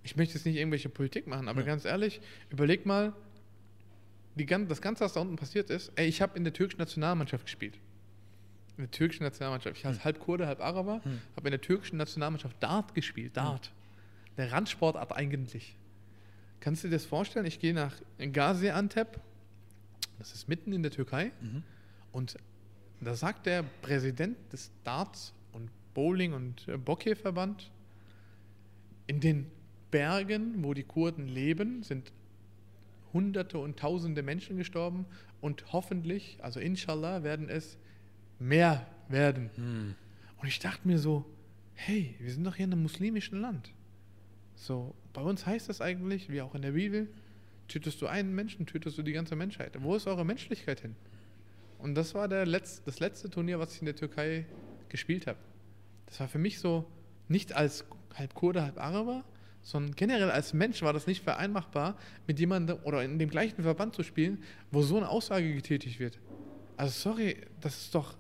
[0.04, 1.68] Ich möchte jetzt nicht irgendwelche Politik machen, aber Ja.
[1.68, 3.14] ganz ehrlich, überleg mal,
[4.36, 7.46] die, das Ganze, was da unten passiert ist, ey, ich habe in der türkischen Nationalmannschaft
[7.46, 7.78] gespielt.
[8.78, 9.78] In der türkischen Nationalmannschaft.
[9.78, 11.20] Ich als halb Kurde, halb Araber, Hm.
[11.36, 13.36] habe in der türkischen Nationalmannschaft Dart gespielt.
[13.38, 13.72] Dart.
[14.38, 15.76] Der Randsportart eigentlich.
[16.62, 17.46] Kannst du dir das vorstellen?
[17.46, 17.94] Ich gehe nach
[18.32, 19.20] Gaziantep,
[20.18, 21.64] das ist mitten in der Türkei, Mhm.
[22.12, 22.38] und
[23.02, 27.70] da sagt der Präsident des Darts und Bowling und Bocce-Verband,
[29.08, 29.52] in den
[29.92, 32.12] Bergen, wo die Kurden leben, sind
[33.14, 35.06] Hunderte und Tausende Menschen gestorben
[35.42, 37.78] und hoffentlich, also inshallah, werden es
[38.40, 39.50] mehr werden.
[39.56, 39.96] Hm.
[40.42, 41.26] Und ich dachte mir so,
[41.74, 43.72] hey, wir sind doch hier in einem muslimischen Land.
[44.56, 47.08] So, bei uns heißt das eigentlich, wie auch in der Bibel,
[47.68, 49.82] tötest du einen Menschen, tötest du die ganze Menschheit.
[49.82, 50.96] Wo ist eure Menschlichkeit hin?
[51.80, 54.46] Und das war der Letz-, das letzte Turnier, was ich in der Türkei
[54.90, 55.40] gespielt habe.
[56.06, 56.86] Das war für mich so,
[57.28, 59.24] nicht als halb Kurde, halb Araber,
[59.64, 61.98] sondern generell als Mensch war das nicht vereinbachbar,
[62.28, 66.20] mit jemandem oder in dem gleichen Verband zu spielen, wo so eine Aussage getätigt wird.
[66.78, 68.16] Also sorry, das ist doch,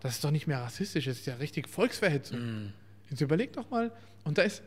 [0.00, 2.38] das ist doch nicht mehr rassistisch, das ist ja richtig Volksverhetzung.
[2.38, 2.72] Hm.
[3.10, 3.92] Jetzt überleg doch mal,
[4.24, 4.62] und da ist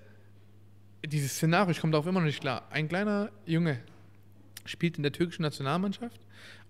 [1.06, 2.68] dieses Szenario, ich komme darauf immer noch nicht klar.
[2.72, 3.80] Ein kleiner Junge
[4.66, 6.20] spielt in der türkischen Nationalmannschaft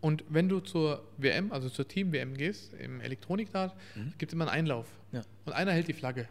[0.02, 4.14] und wenn du zur WM, also zur Team-WM gehst, im Elektronikdart, Mhm.
[4.18, 4.88] gibt es immer einen Einlauf.
[5.12, 5.22] Ja.
[5.46, 6.28] Und einer hält die Flagge.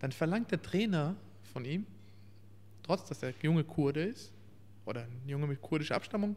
[0.00, 1.14] Dann verlangt der Trainer
[1.56, 1.86] von ihm,
[2.82, 4.30] trotz dass der Junge Kurde ist,
[4.84, 6.36] oder ein Junge mit kurdischer Abstammung,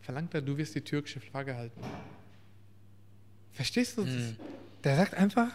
[0.00, 1.78] verlangt er, du wirst die türkische Flagge halten.
[3.52, 4.04] Verstehst du?
[4.04, 4.14] das?
[4.14, 4.36] Mhm.
[4.82, 5.50] Der sagt einfach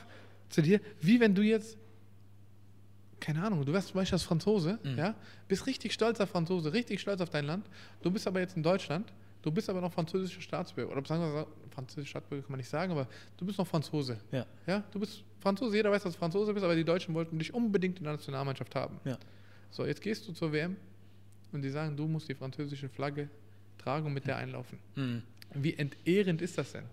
[0.49, 1.79] zu dir, wie wenn du jetzt
[3.19, 5.15] keine Ahnung, du wärst zum Beispiel als Franzose, ja,
[5.47, 7.67] bist richtig stolzer Franzose, richtig stolz auf dein Land.
[8.03, 9.11] Du bist aber jetzt in Deutschland,
[9.41, 10.91] du bist aber noch französischer Staatsbürger.
[10.91, 14.17] Oder sagen wir, französischer Staatsbürger kann man nicht sagen, aber du bist noch Franzose.
[14.31, 14.45] Ja.
[14.67, 17.53] Ja, du bist Franzose, jeder weiß, dass du Franzose bist, aber die Deutschen wollten dich
[17.53, 18.99] unbedingt in der Nationalmannschaft haben.
[19.05, 19.17] Ja.
[19.69, 20.75] So, jetzt gehst du zur WM
[21.51, 23.29] und die sagen, du musst die französische Flagge
[23.77, 24.79] tragen und mit der einlaufen.
[24.95, 25.23] Mhm.
[25.53, 26.85] Wie entehrend ist das denn?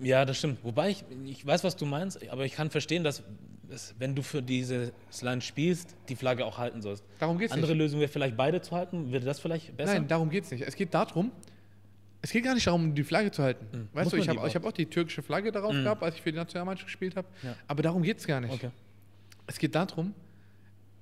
[0.00, 0.58] Ja, das stimmt.
[0.64, 3.22] Wobei ich, ich weiß, was du meinst, aber ich kann verstehen, dass,
[3.68, 4.92] dass wenn du für dieses
[5.22, 7.04] Land spielst, die Flagge auch halten sollst.
[7.18, 7.78] Darum geht's Andere nicht.
[7.78, 9.12] Lösung wäre vielleicht beide zu halten.
[9.12, 9.94] Wäre das vielleicht besser?
[9.94, 10.62] Nein, darum geht es nicht.
[10.62, 11.30] Es geht darum,
[12.24, 13.66] es geht gar nicht darum, die Flagge zu halten.
[13.70, 13.88] Mhm.
[13.92, 15.82] Weißt Muss du, ich habe hab auch die türkische Flagge darauf Mhm.
[15.84, 17.28] gehabt, als ich für die Nationalmannschaft gespielt habe.
[17.42, 17.54] Ja.
[17.68, 18.50] Aber darum geht es gar nicht.
[18.54, 18.70] Okay.
[19.46, 20.14] Es geht darum,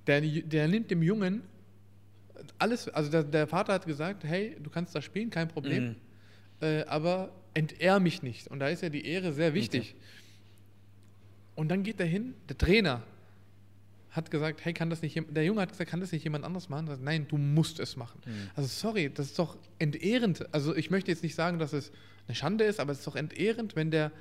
[0.05, 1.43] der, der nimmt dem Jungen
[2.59, 5.95] alles, also der, der Vater hat gesagt, hey, du kannst da spielen, kein Problem, Mhm.
[6.59, 8.47] äh, aber entehr mich nicht.
[8.49, 9.95] Und da ist ja die Ehre sehr wichtig.
[11.55, 13.01] Und dann geht er hin, der Trainer
[14.13, 16.69] hat gesagt, hey, kann das nicht der Junge hat gesagt, kann das nicht jemand anders
[16.69, 16.87] machen?
[16.87, 18.21] Sagt, Nein, du musst es machen.
[18.25, 18.49] Mhm.
[18.55, 20.53] Also sorry, das ist doch entehrend.
[20.53, 21.91] Also ich möchte jetzt nicht sagen, dass es
[22.27, 24.11] eine Schande ist, aber es ist doch entehrend, wenn der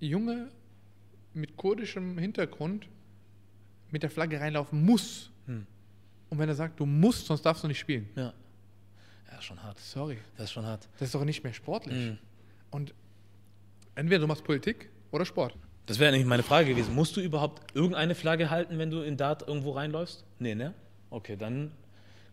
[0.00, 0.48] Junge
[1.34, 2.88] mit kurdischem Hintergrund
[3.90, 5.30] mit der Flagge reinlaufen muss.
[5.46, 5.66] Hm.
[6.30, 8.08] Und wenn er sagt, du musst, sonst darfst du nicht spielen.
[8.16, 8.32] Ja.
[9.30, 9.78] Ja, schon hart.
[9.78, 10.88] Sorry, Das ist schon hart.
[10.98, 12.10] das ist doch nicht mehr sportlich.
[12.12, 12.18] Mhm.
[12.70, 12.94] Und
[13.94, 15.56] entweder du machst Politik oder Sport.
[15.86, 16.94] Das wäre nämlich meine Frage gewesen.
[16.94, 20.24] Musst du überhaupt irgendeine Flagge halten, wenn du in Dart irgendwo reinläufst?
[20.38, 20.74] Nee, ne?
[21.10, 21.72] Okay, dann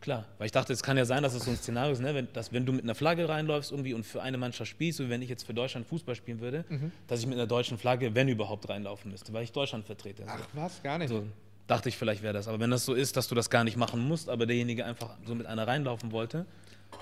[0.02, 0.26] klar.
[0.38, 2.14] Weil ich dachte, es kann ja sein, dass es so ein Szenario ist, ne?
[2.14, 5.06] wenn, dass wenn du mit einer Flagge reinläufst irgendwie und für eine Mannschaft spielst, so
[5.06, 6.64] wie wenn ich jetzt für Deutschland Fußball spielen würde,
[7.08, 10.24] dass ich mit einer deutschen Flagge, wenn überhaupt, reinlaufen müsste, weil ich Deutschland vertrete.
[10.28, 11.10] Ach was, gar nicht.
[11.10, 11.24] So,
[11.68, 12.48] dachte ich, vielleicht wäre das.
[12.48, 15.18] Aber wenn das so ist, dass du das gar nicht machen musst, aber derjenige einfach
[15.26, 16.46] so mit einer reinlaufen wollte.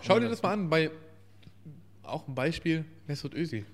[0.02, 0.91] Schau dir das mal an, bei
[2.04, 3.66] auch ein Beispiel, Mesut Özil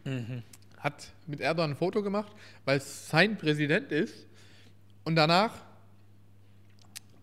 [0.83, 2.31] hat mit Erdogan ein Foto gemacht,
[2.65, 4.27] weil es sein Präsident ist
[5.05, 5.53] und danach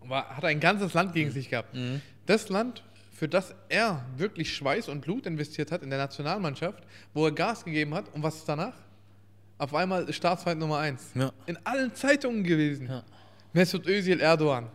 [0.00, 1.76] war, hat er ein ganzes Land gegen sich gehabt.
[2.24, 2.82] Das Land,
[3.12, 6.82] für das er wirklich Schweiß und Blut investiert hat in der Nationalmannschaft,
[7.12, 8.74] wo er Gas gegeben hat und was ist danach?
[9.58, 11.10] Auf einmal Staatsfeind Nummer eins.
[11.14, 11.30] Ja.
[11.44, 12.86] In allen Zeitungen gewesen.
[12.88, 13.04] Ja.
[13.52, 14.68] Mesut Özil Erdogan.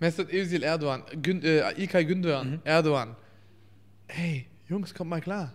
[0.00, 1.02] Mesut Özil Erdogan.
[1.20, 3.14] Gün, äh, İlkay Gündoğan Erdogan.
[4.08, 5.52] Hey, Jungs, kommt mal klar.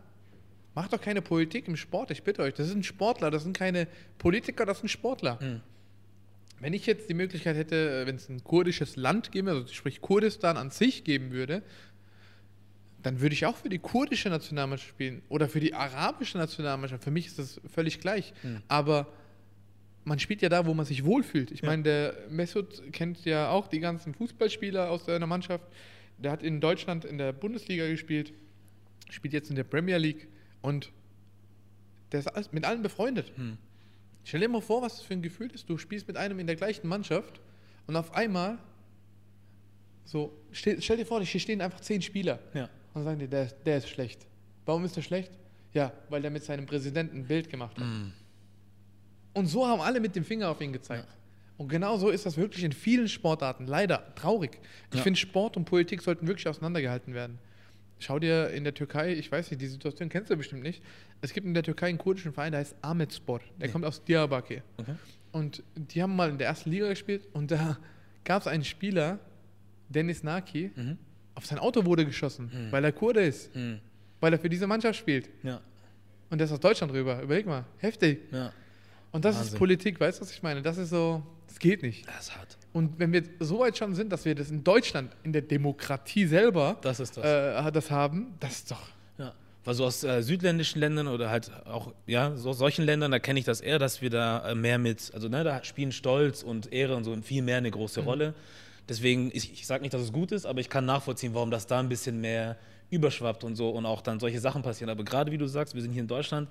[0.73, 2.53] Macht doch keine Politik im Sport, ich bitte euch.
[2.53, 5.61] Das sind Sportler, das sind keine Politiker, das sind Sportler.
[6.59, 9.99] Wenn ich jetzt die Möglichkeit hätte, wenn es ein kurdisches Land geben würde, also sprich
[9.99, 11.63] Kurdistan an sich geben würde,
[13.01, 17.03] dann würde ich auch für die kurdische Nationalmannschaft spielen oder für die arabische Nationalmannschaft.
[17.03, 18.33] Für mich ist das völlig gleich.
[18.67, 19.07] Aber
[20.03, 21.51] man spielt ja da, wo man sich wohlfühlt.
[21.51, 25.65] Ich meine, der Mesut kennt ja auch die ganzen Fußballspieler aus seiner Mannschaft.
[26.17, 28.33] Der hat in Deutschland in der Bundesliga gespielt,
[29.09, 30.27] spielt jetzt in der Premier League
[30.61, 30.91] und
[32.11, 33.31] der ist mit allen befreundet.
[34.23, 35.69] Stell dir mal vor, was das für ein Gefühl ist.
[35.69, 37.39] Du spielst mit einem in der gleichen Mannschaft
[37.87, 38.57] und auf einmal
[40.05, 42.69] so, stell, stell dir vor, hier stehen einfach zehn Spieler Ja.
[42.93, 44.27] und sagen dir, der, ist- der ist schlecht.
[44.65, 45.31] Warum ist der schlecht?
[45.73, 47.87] Ja, weil der mit seinem Präsidenten ein Bild gemacht hat.
[49.33, 51.07] Und so haben alle mit dem Finger auf ihn gezeigt.
[51.57, 53.67] Und genau so ist das wirklich in vielen Sportarten.
[53.67, 54.59] Leider traurig.
[54.91, 55.03] Ich Ja.
[55.03, 57.37] finde, Sport und Politik sollten wirklich auseinandergehalten werden.
[58.01, 60.81] Schau dir in der Türkei, ich weiß nicht, die Situation kennst du bestimmt nicht.
[61.21, 63.39] Es gibt in der Türkei einen kurdischen Verein, der heißt Ahmet Spor.
[63.59, 63.71] Der Nee.
[63.71, 64.63] kommt aus Diyarbakir.
[64.77, 64.95] Okay.
[65.31, 67.77] Und die haben mal in der ersten Liga gespielt und da
[68.25, 69.19] gab es einen Spieler,
[69.87, 70.97] Dennis Naki, Mhm.
[71.35, 73.79] auf sein Auto wurde geschossen, weil er Kurde ist, Mhm.
[74.19, 75.29] weil er für diese Mannschaft spielt.
[75.43, 75.61] Ja.
[76.31, 77.21] Und der ist aus Deutschland rüber.
[77.21, 78.19] Überleg mal, heftig.
[78.31, 78.51] Ja.
[79.11, 79.59] Und das ist Wahnsinn.
[79.59, 80.61] Politik, weißt du, was ich meine?
[80.61, 81.21] Das ist so,
[81.51, 82.07] das geht nicht.
[82.07, 82.57] Das ist hart.
[82.71, 86.25] Und wenn wir so weit schon sind, dass wir das in Deutschland, in der Demokratie
[86.25, 87.25] selber, Das ist das.
[87.25, 88.81] äh, das haben, das ist doch.
[89.17, 89.33] Ja.
[89.65, 93.39] Weil so aus äh, südländischen Ländern oder halt auch, ja, so solchen Ländern, da kenne
[93.39, 96.71] ich das eher, dass wir da äh, mehr mit, also ne, da spielen Stolz und
[96.71, 98.33] Ehre und so viel mehr eine große Rolle.
[98.87, 101.67] Deswegen, ich, ich sage nicht, dass es gut ist, aber ich kann nachvollziehen, warum das
[101.67, 102.55] da ein bisschen mehr
[102.89, 104.89] überschwappt und so und auch dann solche Sachen passieren.
[104.89, 106.49] Aber gerade wie du sagst, wir sind hier in Deutschland,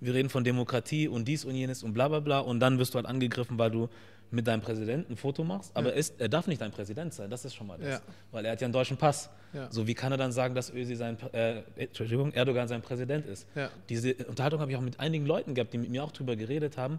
[0.00, 2.92] wir reden von Demokratie und dies und jenes und bla bla bla und dann wirst
[2.94, 3.88] du halt angegriffen, weil du
[4.32, 5.96] mit deinem Präsidenten ein Foto machst, aber Ja.
[5.96, 7.88] ist, er darf nicht dein Präsident sein, das ist schon mal das.
[7.88, 8.00] Ja.
[8.30, 9.28] Weil er hat ja einen deutschen Pass.
[9.52, 9.70] Ja.
[9.70, 13.46] So, wie kann er dann sagen, dass Ösi sein, äh, Entschuldigung, Erdogan sein Präsident ist?
[13.88, 16.78] Diese Unterhaltung habe ich auch mit einigen Leuten gehabt, die mit mir auch drüber geredet
[16.78, 16.94] haben.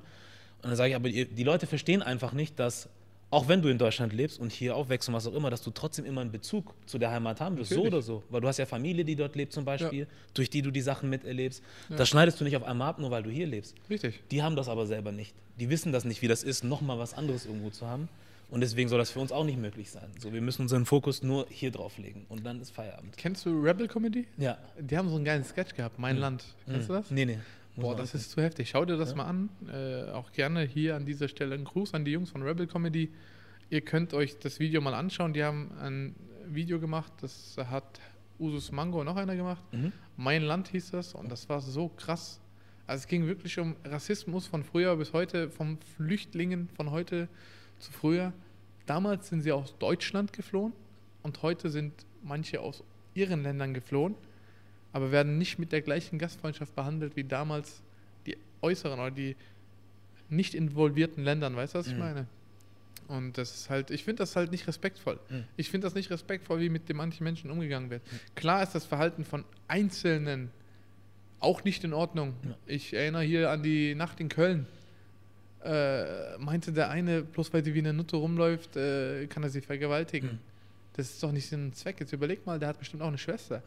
[0.61, 2.87] Und dann sage ich, aber die Leute verstehen einfach nicht, dass,
[3.33, 5.71] auch wenn du in Deutschland lebst und hier aufwächst und was auch immer, dass du
[5.71, 8.23] trotzdem immer einen Bezug zu der Heimat haben wirst, so oder so.
[8.29, 10.05] Weil du hast ja Familie, die dort lebt zum Beispiel, Ja.
[10.33, 11.63] durch die du die Sachen miterlebst.
[11.89, 11.95] Ja.
[11.97, 13.75] Das schneidest du nicht auf einmal ab, nur weil du hier lebst.
[13.89, 14.21] Richtig.
[14.31, 15.33] Die haben das aber selber nicht.
[15.59, 18.07] Die wissen das nicht, wie das ist, nochmal was anderes irgendwo zu haben.
[18.51, 20.11] Und deswegen soll das für uns auch nicht möglich sein.
[20.19, 23.17] So, wir müssen unseren Fokus nur hier drauf legen und dann ist Feierabend.
[23.17, 24.27] Kennst du Rebel Comedy?
[24.37, 24.59] Ja.
[24.79, 26.43] Die haben so einen geilen Sketch gehabt, Mein Land.
[26.67, 27.09] Kennst du das?
[27.09, 27.39] Nee, nee.
[27.75, 28.69] Boah, das auch- ist zu heftig.
[28.69, 29.49] Schau dir das mal an.
[29.71, 33.11] Äh, auch gerne hier an dieser Stelle ein Gruß an die Jungs von Rebel Comedy.
[33.69, 35.33] ihr könnt euch das Video mal anschauen.
[35.33, 36.15] Die haben ein
[36.47, 37.99] Video gemacht, das hat
[38.39, 39.63] Usus Mango noch einer gemacht.
[39.71, 39.91] Mhm.
[40.17, 42.39] Mein Land hieß das und das war so krass.
[42.85, 47.29] Also es ging wirklich um Rassismus von früher bis heute, von Flüchtlingen von heute
[47.79, 48.33] zu früher.
[48.85, 50.73] Damals sind sie aus Deutschland geflohen
[51.23, 52.83] und heute sind manche aus
[53.15, 54.15] ihren Ländern geflohen,
[54.93, 57.81] aber werden nicht mit der gleichen Gastfreundschaft behandelt wie damals
[58.25, 59.35] die äußeren oder die
[60.29, 61.55] nicht involvierten Ländern.
[61.55, 61.99] Weißt du, was ich Mhm.
[61.99, 62.27] meine?
[63.09, 65.19] Und das ist halt, ich finde das halt nicht respektvoll.
[65.29, 65.43] Mhm.
[65.57, 68.01] Ich finde das nicht respektvoll, wie mit den manchen Menschen umgegangen wird.
[68.35, 70.49] Klar ist das Verhalten von Einzelnen
[71.39, 72.33] auch nicht in Ordnung.
[72.43, 72.55] Ja.
[72.67, 74.65] Ich erinnere hier an die Nacht in Köln.
[75.63, 79.61] Äh, meinte der eine, bloß weil sie wie eine Nutte rumläuft, äh, kann er sie
[79.61, 80.33] vergewaltigen.
[80.33, 80.39] Mhm.
[80.93, 81.99] Das ist doch nicht Sinn und Zweck.
[81.99, 83.63] Jetzt überleg mal, der hat bestimmt auch eine Schwester.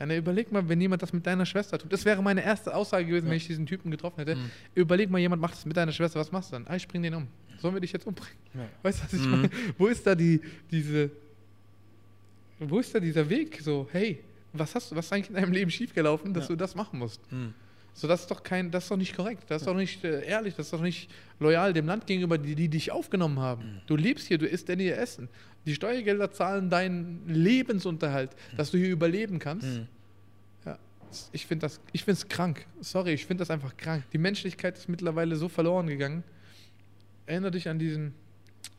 [0.00, 1.92] Ja, ne, überleg mal, wenn jemand das mit deiner Schwester tut.
[1.92, 3.30] Das wäre meine erste Aussage gewesen, Ja.
[3.30, 4.36] wenn ich diesen Typen getroffen hätte.
[4.36, 4.50] Mhm.
[4.74, 6.66] Überleg mal, jemand macht das mit deiner Schwester, was machst du dann?
[6.66, 7.28] Ah, ich bring den um.
[7.58, 8.34] Sollen wir dich jetzt umbringen?
[8.54, 8.68] Ja.
[8.82, 9.30] Weißt du, was ich Mhm.
[9.30, 9.50] meine?
[9.78, 10.40] Wo ist da die,
[10.70, 11.10] diese,
[12.58, 13.60] wo ist da dieser Weg?
[13.62, 14.20] So, hey,
[14.52, 16.48] was hast du, was ist eigentlich in deinem Leben schiefgelaufen, dass Ja.
[16.48, 17.20] du das machen musst?
[17.30, 17.54] Mhm.
[17.94, 20.24] So, das ist doch kein, das ist doch nicht korrekt, das ist doch nicht äh,
[20.24, 23.64] ehrlich, das ist doch nicht loyal dem Land gegenüber, die, die dich aufgenommen haben.
[23.64, 23.80] Mhm.
[23.86, 25.28] Du lebst hier, du isst denn ihr Essen.
[25.66, 29.66] Die Steuergelder zahlen deinen Lebensunterhalt, dass du hier überleben kannst.
[29.66, 29.88] Mhm.
[30.64, 30.78] Ja,
[31.32, 32.66] ich finde das, ich finde es krank.
[32.80, 34.04] Sorry, ich finde das einfach krank.
[34.12, 36.24] Die Menschlichkeit ist mittlerweile so verloren gegangen.
[37.26, 38.14] Erinnere dich an diesen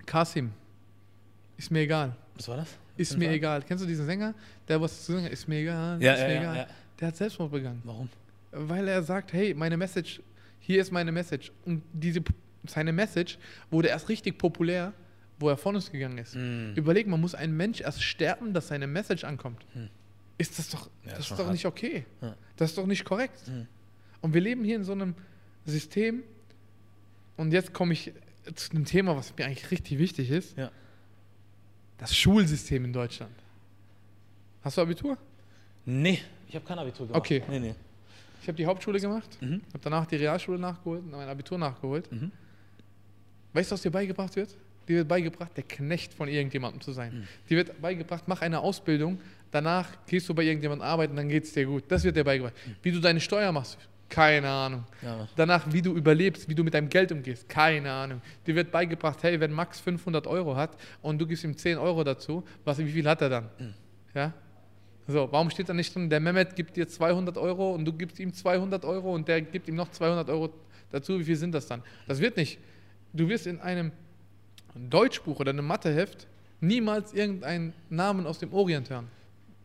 [0.05, 0.51] Kasim.
[1.57, 2.16] Ist mir egal.
[2.36, 2.70] Was war das?
[2.97, 3.61] Ist mir egal.
[3.61, 4.34] Kennst du diesen Sänger?
[4.68, 5.28] Der was zu singen?
[5.28, 6.01] Ist mir egal.
[6.01, 6.55] Ja, ist ja, mir ja, egal.
[6.57, 6.68] ja.
[6.99, 7.82] Der hat Selbstmord begangen.
[7.84, 8.09] Warum?
[8.54, 10.22] Weil er sagt, hey, meine Message,
[10.60, 11.51] hier ist meine Message.
[11.66, 12.22] Und diese,
[12.68, 13.38] seine Message
[13.72, 14.93] wurde erst richtig populär,
[15.39, 16.36] wo er von uns gegangen ist.
[16.36, 16.74] Mhm.
[16.76, 19.66] Überleg, man muss ein Mensch erst sterben, dass seine Message ankommt.
[19.74, 19.89] Hm.
[20.38, 21.51] Ist das doch, Ja, das ist doch hart.
[21.51, 22.06] nicht okay.
[22.22, 22.36] Ja.
[22.58, 23.47] Das ist doch nicht korrekt.
[23.47, 23.68] Mhm.
[24.22, 25.16] Und wir leben hier in so einem
[25.66, 26.24] System.
[27.38, 28.14] Und jetzt komme ich
[28.56, 30.56] zu einem Thema, was mir eigentlich richtig wichtig ist.
[30.58, 30.72] Ja.
[31.97, 33.32] Das Schulsystem in Deutschland.
[34.62, 35.18] Hast du Abitur?
[35.86, 37.20] Nee, ich habe kein Abitur gemacht.
[37.20, 37.43] Okay.
[37.49, 37.76] Nee, nee.
[38.44, 39.62] Ich habe die Hauptschule gemacht, Mhm.
[39.70, 42.12] habe danach die Realschule nachgeholt und mein Abitur nachgeholt.
[42.12, 42.30] Mhm.
[43.54, 44.50] Weißt du, was dir beigebracht wird?
[44.88, 47.20] Dir wird beigebracht, der Knecht von irgendjemandem zu sein.
[47.20, 47.28] Mhm.
[47.50, 49.22] Dir wird beigebracht, mach eine Ausbildung,
[49.52, 51.86] danach gehst du bei irgendjemandem arbeiten, dann geht es dir gut.
[51.88, 52.54] Das wird dir beigebracht.
[52.68, 52.76] Mhm.
[52.82, 53.78] Wie du deine Steuer machst,
[54.10, 54.84] keine Ahnung.
[55.02, 55.26] Ja.
[55.38, 58.22] Danach, wie du überlebst, wie du mit deinem Geld umgehst, keine Ahnung.
[58.46, 60.72] Dir wird beigebracht, hey, wenn Max 500 Euro hat
[61.02, 63.50] und du gibst ihm 10 Euro dazu, was, wie viel hat er dann?
[63.58, 63.74] Mhm.
[64.14, 64.34] Ja?
[65.08, 68.20] So, warum steht da nicht drin, der Mehmet gibt dir 200 Euro und du gibst
[68.20, 70.49] ihm 200 Euro und der gibt ihm noch 200 Euro
[70.91, 71.84] dazu, wie viel sind das dann?
[72.08, 72.58] Das wird nicht.
[73.12, 73.91] Du wirst in einem
[74.76, 76.28] Deutschbuch oder einem Matheheft
[76.62, 79.08] niemals irgendeinen Namen aus dem Orient hören.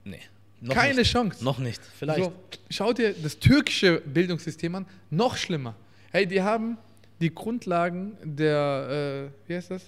[0.05, 0.21] Nee.
[0.69, 1.13] Keine nicht.
[1.13, 1.45] Chance.
[1.45, 1.81] Noch nicht.
[1.99, 2.25] Vielleicht.
[2.25, 2.33] So,
[2.69, 5.77] schau dir das türkische Bildungssystem an, noch schlimmer.
[6.11, 6.79] Hey, die haben
[7.21, 9.85] die Grundlagen der, äh, wie heißt das?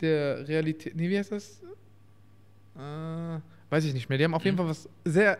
[0.00, 1.60] Der Realität, nee, wie heißt das?
[2.76, 3.40] Äh,
[3.70, 4.18] weiß ich nicht mehr.
[4.18, 5.38] Die haben auf jeden Fall was sehr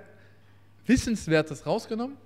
[0.86, 2.16] Wissenswertes rausgenommen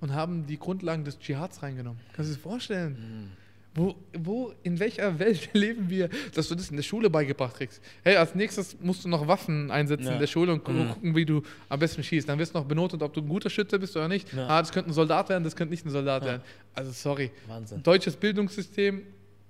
[0.00, 2.00] und haben die Grundlagen des Dschihads reingenommen.
[2.12, 2.92] Kannst du dir das vorstellen?
[2.98, 3.30] Mhm.
[3.78, 7.82] Wo, wo, in welcher Welt leben wir, dass du das in der Schule beigebracht kriegst?
[8.02, 10.12] Hey, als nächstes musst du noch Waffen einsetzen Ja.
[10.14, 10.88] in der Schule und Mhm.
[10.88, 12.26] gucken, wie du am besten schießt.
[12.28, 14.32] Dann wirst du noch benotet, ob du ein guter Schütze bist oder nicht.
[14.32, 14.46] Ja.
[14.48, 16.28] Ah, das könnte ein Soldat werden, das könnte nicht ein Soldat Ja.
[16.30, 16.42] werden.
[16.74, 17.30] Also sorry.
[17.46, 17.82] Wahnsinn.
[17.82, 19.02] Deutsches Bildungssystem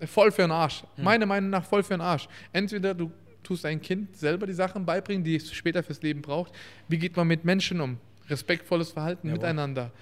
[0.07, 0.83] voll für den Arsch.
[0.97, 1.05] Hm.
[1.05, 2.29] Meiner Meinung nach voll für den Arsch.
[2.53, 3.13] Entweder du
[3.47, 6.53] tust dein Kind selber die Sachen beibringen, die es später fürs Leben braucht.
[6.89, 7.99] Wie geht man mit Menschen um?
[8.29, 9.39] Respektvolles Verhalten Jawohl.
[9.39, 9.93] miteinander.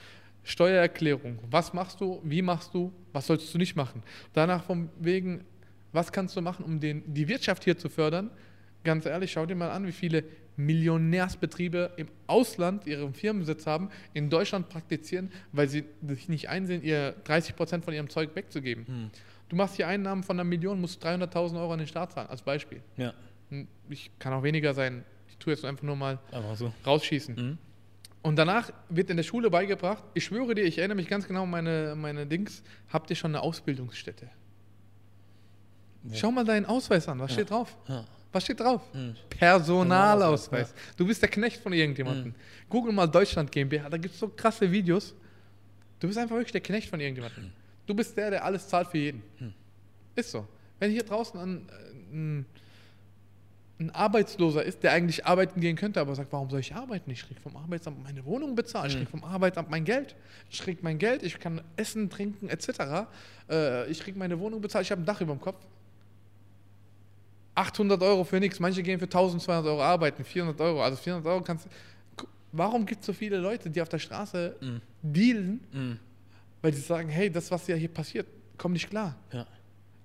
[0.44, 1.38] Steuererklärung.
[1.50, 2.20] Was machst du?
[2.24, 2.92] Wie machst du?
[3.12, 4.02] Was sollst du nicht machen?
[4.32, 5.44] Danach vom wegen,
[5.92, 8.30] was kannst du machen, um den, die Wirtschaft hier zu fördern?
[8.82, 10.24] Ganz ehrlich, schau dir mal an, wie viele
[10.56, 17.14] Millionärsbetriebe im Ausland ihren Firmensitz haben, in Deutschland praktizieren, weil sie sich nicht einsehen, ihr
[17.24, 18.86] 30% von ihrem Zeug wegzugeben.
[18.86, 19.10] Hm.
[19.48, 22.42] Du machst hier Einnahmen von einer Million, musst 300.000 Euro an den Staat zahlen, als
[22.42, 22.80] Beispiel.
[22.96, 23.14] Ja,
[23.88, 25.04] Ich kann auch weniger sein.
[25.28, 26.72] Ich tue jetzt einfach nur mal einfach so.
[26.86, 27.34] rausschießen.
[27.34, 27.58] Mhm.
[28.22, 31.42] Und danach wird in der Schule beigebracht, ich schwöre dir, ich erinnere mich ganz genau
[31.42, 34.30] an meine, meine Dings, habt ihr schon eine Ausbildungsstätte?
[36.02, 36.14] Wo?
[36.14, 37.34] Schau mal deinen Ausweis an, was Ja.
[37.34, 37.76] steht drauf?
[37.88, 38.04] Ja.
[38.32, 38.82] Was steht drauf?
[38.94, 39.14] Mhm.
[39.30, 40.74] Personalausweis.
[40.96, 42.28] Du bist der Knecht von irgendjemandem.
[42.28, 42.34] Mhm.
[42.68, 45.14] Google mal Deutschland GmbH, da gibt es so krasse Videos.
[46.00, 47.52] Du bist einfach wirklich der Knecht von irgendjemandem.
[47.86, 49.22] Du bist der, der alles zahlt für jeden.
[49.38, 49.52] Mhm.
[50.16, 50.46] Ist so.
[50.78, 52.46] Wenn hier draußen ein, äh, ein,
[53.80, 57.10] ein Arbeitsloser ist, der eigentlich arbeiten gehen könnte, aber sagt, warum soll ich arbeiten?
[57.10, 58.98] Ich kriege vom Arbeitsamt meine Wohnung bezahlt, ich Mhm.
[59.00, 60.14] kriege vom Arbeitsamt mein Geld,
[60.50, 63.08] ich kriege mein Geld, ich kann essen, trinken etc.
[63.50, 65.64] Äh, ich kriege meine Wohnung bezahlt, ich habe ein Dach über dem Kopf.
[67.56, 71.42] 800 Euro für nichts, manche gehen für 1200 Euro arbeiten, 400 Euro, also 400 Euro
[71.42, 71.70] kannst du...
[72.52, 74.80] Warum gibt es so viele Leute, die auf der Straße Mhm.
[75.02, 75.98] dealen, Mhm.
[76.62, 79.16] weil sie sagen, hey, das, was ja hier passiert, kommt nicht klar.
[79.32, 79.46] Ja.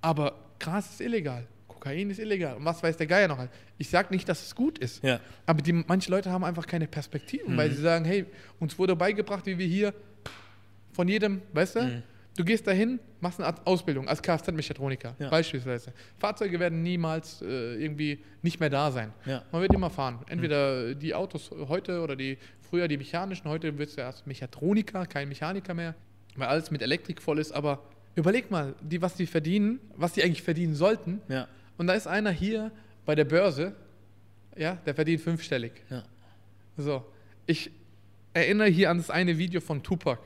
[0.01, 1.45] Aber Gras ist illegal,
[1.79, 3.47] Kokain ist illegal und was weiß der Geier noch.
[3.77, 5.19] Ich sage nicht, dass es gut ist, Ja.
[5.45, 8.25] aber die, manche Leute haben einfach keine Perspektiven, weil sie sagen, hey,
[8.59, 9.93] uns wurde beigebracht, wie wir hier
[10.91, 12.03] von jedem, weißt du,
[12.37, 15.29] du gehst dahin, machst eine Ausbildung als Kfz-Mechatroniker Ja.
[15.29, 15.93] beispielsweise.
[16.17, 19.13] Fahrzeuge werden niemals äh, irgendwie nicht mehr da sein.
[19.25, 19.43] Ja.
[19.51, 20.19] Man wird immer fahren.
[20.27, 22.37] Entweder die Autos heute oder die
[22.69, 25.95] früher die mechanischen, heute wird es ja erst Mechatroniker, kein Mechaniker mehr,
[26.35, 27.81] weil alles mit Elektrik voll ist, aber
[28.15, 31.21] überleg mal, die, was die verdienen, was die eigentlich verdienen sollten.
[31.29, 31.47] Ja.
[31.79, 32.71] Und da ist einer hier
[33.05, 33.73] bei der Börse,
[34.57, 35.71] ja, der verdient fünfstellig.
[35.89, 36.03] Ja.
[36.75, 37.05] So,
[37.45, 37.71] ich
[38.33, 40.19] erinnere hier an das eine Video von Tupac.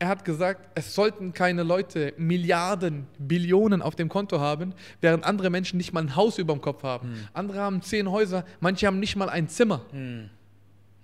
[0.00, 5.50] Er hat gesagt, es sollten keine Leute Milliarden, Billionen auf dem Konto haben, während andere
[5.50, 7.28] Menschen nicht mal ein Haus über dem Kopf haben.
[7.32, 9.86] Andere haben zehn Häuser, manche haben nicht mal ein Zimmer.
[9.92, 10.30] Hm.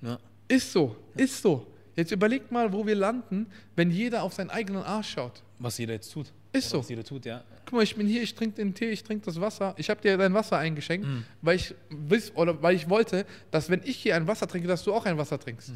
[0.03, 0.19] Ja.
[0.49, 1.69] Ist so, ist so.
[1.95, 5.45] Jetzt überlegt mal, wo wir landen, wenn jeder auf seinen eigenen Arsch schaut.
[5.61, 6.33] Was jeder jetzt tut.
[6.53, 6.79] Ist so.
[6.81, 7.45] Was jeder tut, ja.
[7.65, 9.75] Guck mal, ich bin hier, ich trinke den Tee, ich trinke das Wasser.
[9.77, 11.07] Ich habe dir dein Wasser eingeschenkt,
[11.43, 14.83] weil ich wiss, oder weil ich wollte, dass wenn ich hier ein Wasser trinke, dass
[14.83, 15.73] du auch ein Wasser trinkst.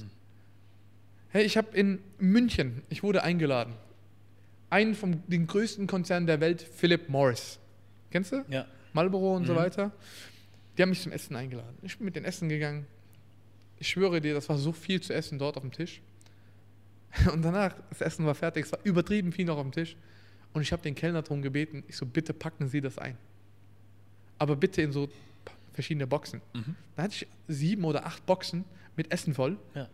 [1.29, 3.75] Hey, ich habe in München, ich wurde eingeladen.
[4.71, 7.59] Einen von den größten Konzernen der Welt, Philip Morris.
[8.11, 8.45] Kennst du?
[8.49, 8.67] Ja.
[8.93, 9.93] Marlboro und so weiter.
[10.77, 11.77] Die haben mich zum Essen eingeladen.
[11.83, 12.87] Ich bin mit den Essen gegangen.
[13.79, 16.01] Ich schwöre dir, das war so viel zu essen dort auf dem Tisch.
[17.33, 19.97] Und danach, das Essen war fertig, es war übertrieben viel noch auf dem Tisch.
[20.55, 23.19] Und ich habe den Kellner darum gebeten, ich so, bitte packen Sie das ein.
[24.39, 25.09] Aber bitte in so
[25.73, 26.41] verschiedene Boxen.
[26.55, 26.77] Mhm.
[26.97, 28.65] Da hatte ich sieben oder acht Boxen
[28.97, 29.59] mit Essen voll.
[29.75, 29.89] Ja.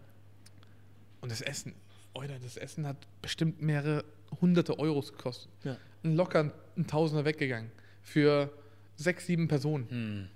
[1.22, 1.74] Und das Essen,
[2.14, 4.04] Alter, das Essen hat bestimmt mehrere
[4.40, 5.50] hunderte Euros gekostet.
[5.64, 5.76] Ja.
[6.02, 7.70] Und locker ein Tausender weggegangen.
[8.02, 8.52] Für
[8.96, 9.88] sechs, sieben Personen.
[9.90, 10.28] Hm.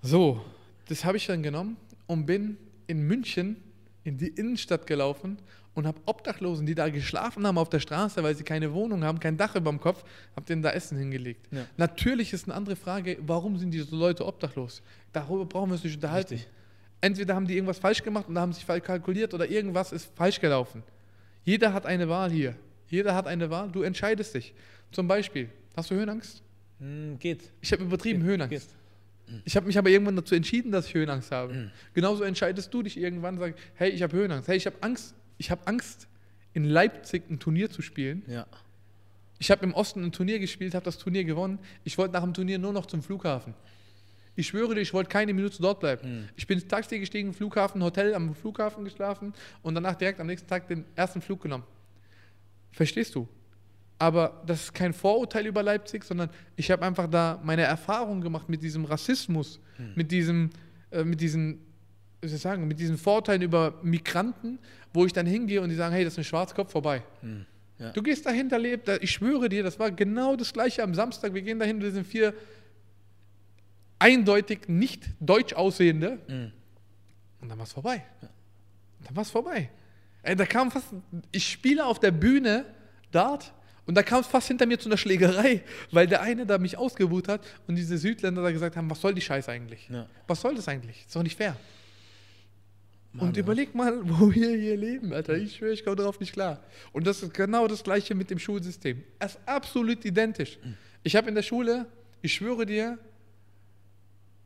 [0.00, 0.44] So,
[0.88, 2.56] das habe ich dann genommen und bin
[2.86, 3.56] in München
[4.04, 5.38] in die Innenstadt gelaufen
[5.74, 9.20] und habe Obdachlosen, die da geschlafen haben auf der Straße, weil sie keine Wohnung haben,
[9.20, 10.04] kein Dach über dem Kopf,
[10.36, 11.48] habe denen da Essen hingelegt.
[11.50, 11.66] Ja.
[11.76, 14.82] Natürlich ist eine andere Frage, warum sind diese Leute obdachlos?
[15.12, 16.34] Darüber brauchen wir uns nicht unterhalten.
[16.34, 16.50] Richtig.
[17.00, 20.40] Entweder haben die irgendwas falsch gemacht und haben sich falsch kalkuliert oder irgendwas ist falsch
[20.40, 20.82] gelaufen.
[21.44, 22.54] Jeder hat eine Wahl hier.
[22.88, 24.54] Jeder hat eine Wahl, du entscheidest dich.
[24.92, 26.42] Zum Beispiel, hast du Höhenangst?
[26.78, 27.50] Hm, geht.
[27.60, 28.50] Ich habe übertrieben Geht, Höhenangst.
[28.50, 28.81] geht.
[29.44, 31.70] Ich habe mich aber irgendwann dazu entschieden, dass ich Höhenangst habe.
[31.94, 34.48] Genauso entscheidest du dich irgendwann, sag, hey, ich habe Höhenangst.
[34.48, 35.14] Hey, ich habe Angst.
[35.38, 36.08] Ich habe Angst,
[36.52, 38.22] in Leipzig ein Turnier zu spielen.
[38.26, 38.46] Ja.
[39.38, 41.58] Ich habe im Osten ein Turnier gespielt, habe das Turnier gewonnen.
[41.82, 43.54] Ich wollte nach dem Turnier nur noch zum Flughafen.
[44.36, 46.28] Ich schwöre dir, ich wollte keine Minute dort bleiben.
[46.36, 50.68] Ich bin Taxi gestiegen, Flughafen, Hotel am Flughafen geschlafen und danach direkt am nächsten Tag
[50.68, 51.64] den ersten Flug genommen.
[52.70, 53.28] Verstehst du?
[54.02, 58.48] Aber das ist kein Vorurteil über Leipzig, sondern ich habe einfach da meine Erfahrung gemacht
[58.48, 59.60] mit diesem Rassismus,
[59.94, 60.50] mit diesem,
[60.90, 61.60] äh, mit diesen,
[62.20, 64.58] wie soll ich sagen, mit diesen Vorurteilen über Migranten,
[64.92, 67.04] wo ich dann hingehe und die sagen, hey, das ist ein Schwarzkopf vorbei.
[67.78, 67.92] Ja.
[67.92, 71.32] Du gehst dahin, da lebt, ich schwöre dir, das war genau das gleiche am Samstag.
[71.32, 72.34] Wir gehen dahin, wir sind vier
[74.00, 76.18] eindeutig nicht deutsch aussehende.
[77.40, 78.04] Und dann war es vorbei.
[79.04, 79.70] Dann war es vorbei.
[80.24, 80.88] Ey, da kam fast,
[81.30, 82.64] ich spiele auf der Bühne
[83.12, 83.52] Dart
[83.86, 86.78] und da kam es fast hinter mir zu einer Schlägerei, weil der eine da mich
[86.78, 89.88] ausgebucht hat und diese Südländer da gesagt haben, was soll die Scheiße eigentlich?
[89.88, 90.06] Ja.
[90.26, 91.04] Was soll das eigentlich?
[91.06, 91.56] Ist doch nicht fair.
[93.12, 95.36] Mann, und überleg mal, wo wir hier leben, Alter.
[95.36, 96.62] Ich schwöre, ich komme darauf nicht klar.
[96.92, 99.02] Und das ist genau das Gleiche mit dem Schulsystem.
[99.18, 100.58] Es ist absolut identisch.
[101.02, 101.86] Ich habe in der Schule,
[102.22, 102.98] ich schwöre dir,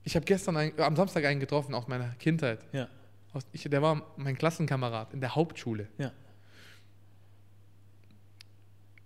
[0.02, 2.60] ich habe gestern ein, am Samstag einen getroffen aus meiner Kindheit.
[2.72, 2.88] Ja.
[3.32, 5.88] Aus, ich, der war mein Klassenkamerad in der Hauptschule.
[5.98, 6.12] Ja.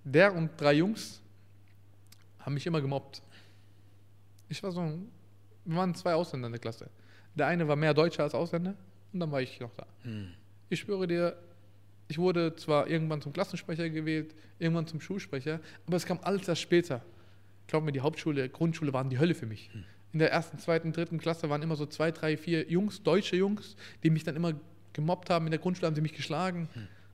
[0.05, 1.21] Der und drei Jungs
[2.41, 3.23] haben mich immer gemobbt.
[4.49, 4.99] Ich war so,
[5.65, 6.89] wir waren zwei Ausländer in der Klasse.
[7.35, 8.75] Der eine war mehr Deutscher als Ausländer
[9.13, 9.87] und dann war ich noch da.
[10.69, 11.37] Ich schwöre dir,
[12.09, 16.63] ich wurde zwar irgendwann zum Klassensprecher gewählt, irgendwann zum Schulsprecher, aber es kam alles erst
[16.63, 17.03] später.
[17.69, 19.71] Glaub mir, die Hauptschule, Grundschule waren die Hölle für mich.
[20.13, 23.77] In der ersten, zweiten, dritten Klasse waren immer so zwei, drei, vier Jungs, deutsche Jungs,
[24.03, 24.55] die mich dann immer
[24.93, 25.47] gemobbt haben.
[25.47, 26.69] In der Grundschule haben sie mich geschlagen.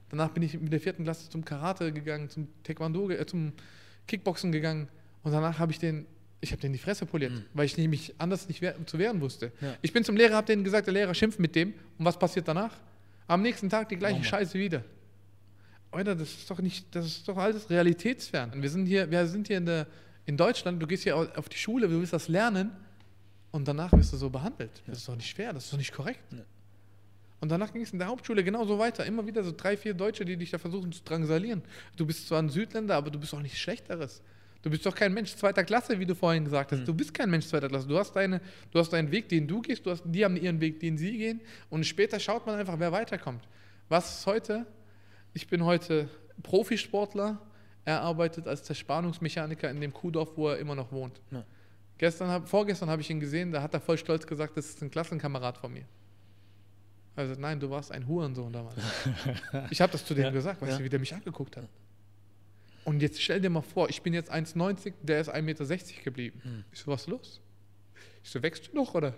[0.09, 3.53] Danach bin ich mit der vierten Klasse zum Karate gegangen, zum Taekwondo, äh, zum
[4.07, 4.89] Kickboxen gegangen
[5.23, 6.07] und danach habe ich den,
[6.41, 9.51] ich habe den die Fresse poliert, weil ich nämlich anders nicht wehr, zu wehren wusste.
[9.61, 9.75] Ja.
[9.83, 12.47] Ich bin zum Lehrer, habe denen gesagt, der Lehrer schimpft mit dem und was passiert
[12.47, 12.73] danach?
[13.27, 14.31] Am nächsten Tag die gleiche Nochmal.
[14.41, 14.85] Scheiße wieder.
[15.91, 18.63] Alter, das ist doch nicht, das ist doch alles realitätsfern.
[18.63, 19.87] Wir sind hier, wir sind hier in, der,
[20.27, 22.71] in Deutschland, du gehst hier au- auf die Schule, du willst das lernen
[23.51, 24.71] und danach wirst du so behandelt.
[24.87, 26.21] Das ist doch nicht fair, das ist doch nicht korrekt.
[26.33, 26.39] Ja.
[27.41, 29.05] Und danach ging es in der Hauptschule genauso weiter.
[29.05, 31.63] Immer wieder so drei, vier Deutsche, die dich da versuchen zu drangsalieren.
[31.97, 34.23] Du bist zwar ein Südländer, aber du bist auch nichts Schlechteres.
[34.63, 36.85] Du bist doch kein Mensch zweiter Klasse, wie du vorhin gesagt hast.
[36.85, 37.87] Du bist kein Mensch zweiter Klasse.
[37.87, 38.41] Du hast, deine,
[38.73, 41.19] du hast deinen Weg, den du gehst, du hast, die haben ihren Weg, den sie
[41.19, 41.41] gehen.
[41.71, 43.47] Und später schaut man einfach, wer weiterkommt.
[43.89, 44.67] Was ist heute?
[45.35, 46.09] Ich bin heute
[46.43, 47.41] Profisportler.
[47.85, 51.21] er arbeitet als Zerspannungsmechaniker in dem Kuhdorf, wo er immer noch wohnt.
[51.31, 51.45] Ja.
[51.99, 54.91] Gestern, vorgestern habe ich ihn gesehen, da hat er voll stolz gesagt, das ist ein
[54.91, 55.85] Klassenkamerad von mir.
[57.17, 58.77] Also nein, du warst ein Hurensohn damals.
[59.71, 60.79] ich habe das zu dem Ja, gesagt, weißt ja.
[60.79, 61.67] du, wie der mich angeguckt hat.
[62.85, 65.65] Und jetzt stell dir mal vor, ich bin jetzt 1,90, der ist 1,60 Meter
[66.05, 66.41] geblieben.
[66.45, 66.65] Hm.
[66.73, 67.41] Ich so, was ist los?
[68.23, 69.15] Ich so, wächst du noch, oder?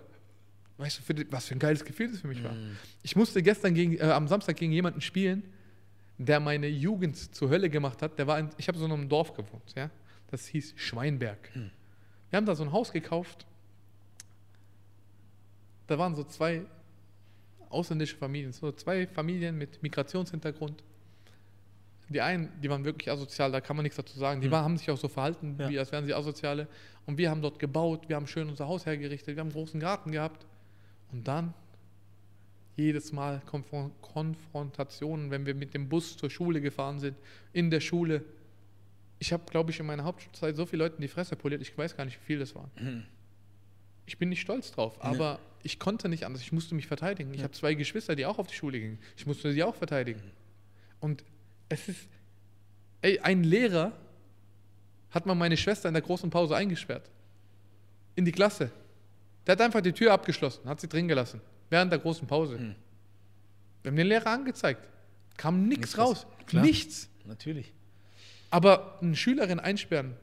[0.77, 2.53] Weißt du, was für ein geiles Gefühl das für mich war.
[2.53, 2.77] Hm.
[3.03, 5.43] Ich musste gestern gegen, äh, am Samstag gegen jemanden spielen,
[6.17, 8.17] der meine Jugend zur Hölle gemacht hat.
[8.17, 9.89] Der war in, ich habe so in einem Dorf gewohnt, ja.
[10.27, 11.49] Das hieß Schweinberg.
[11.53, 11.69] Hm.
[12.29, 13.45] Wir haben da so ein Haus gekauft.
[15.87, 16.65] Da waren so zwei
[17.69, 20.83] ausländische Familien, so zwei Familien mit Migrationshintergrund.
[22.09, 24.41] Die einen, die waren wirklich asozial, da kann man nichts dazu sagen.
[24.41, 24.51] Die Hm.
[24.51, 25.69] waren, haben sich auch so verhalten, Ja.
[25.69, 26.67] wie als wären sie asoziale.
[27.05, 29.79] Und wir haben dort gebaut, wir haben schön unser Haus hergerichtet, wir haben einen großen
[29.79, 30.45] Garten gehabt.
[31.11, 31.53] Und dann
[32.75, 37.15] jedes Mal Konfron Konfrontationen, wenn wir mit dem Bus zur Schule gefahren sind,
[37.53, 38.23] in der Schule.
[39.19, 41.77] Ich habe, glaube ich, in meiner Hauptschulzeit so viele Leute in die Fresse poliert, ich
[41.77, 42.71] weiß gar nicht, wie viel das waren.
[42.75, 43.03] Hm.
[44.05, 46.41] Ich bin nicht stolz drauf, aber ich konnte nicht anders.
[46.41, 47.31] Ich musste mich verteidigen.
[47.33, 47.43] Ich Ja.
[47.45, 48.99] habe zwei Geschwister, die auch auf die Schule gingen.
[49.17, 50.21] Ich musste sie auch verteidigen.
[50.99, 51.23] Und
[51.69, 52.07] es ist,
[53.01, 53.93] ey, ein Lehrer
[55.11, 57.09] hat mal meine Schwester in der großen Pause eingesperrt.
[58.15, 58.71] In die Klasse.
[59.47, 61.41] Der hat einfach die Tür abgeschlossen, hat sie drin gelassen.
[61.69, 62.57] Während der großen Pause.
[62.59, 62.75] Hm.
[63.81, 64.87] Wir haben den Lehrer angezeigt.
[65.37, 66.27] Kam nichts Nichts raus.
[66.47, 66.63] Klar.
[66.63, 67.09] Nichts.
[67.25, 67.71] Natürlich.
[68.51, 70.15] Aber eine Schülerin einsperren,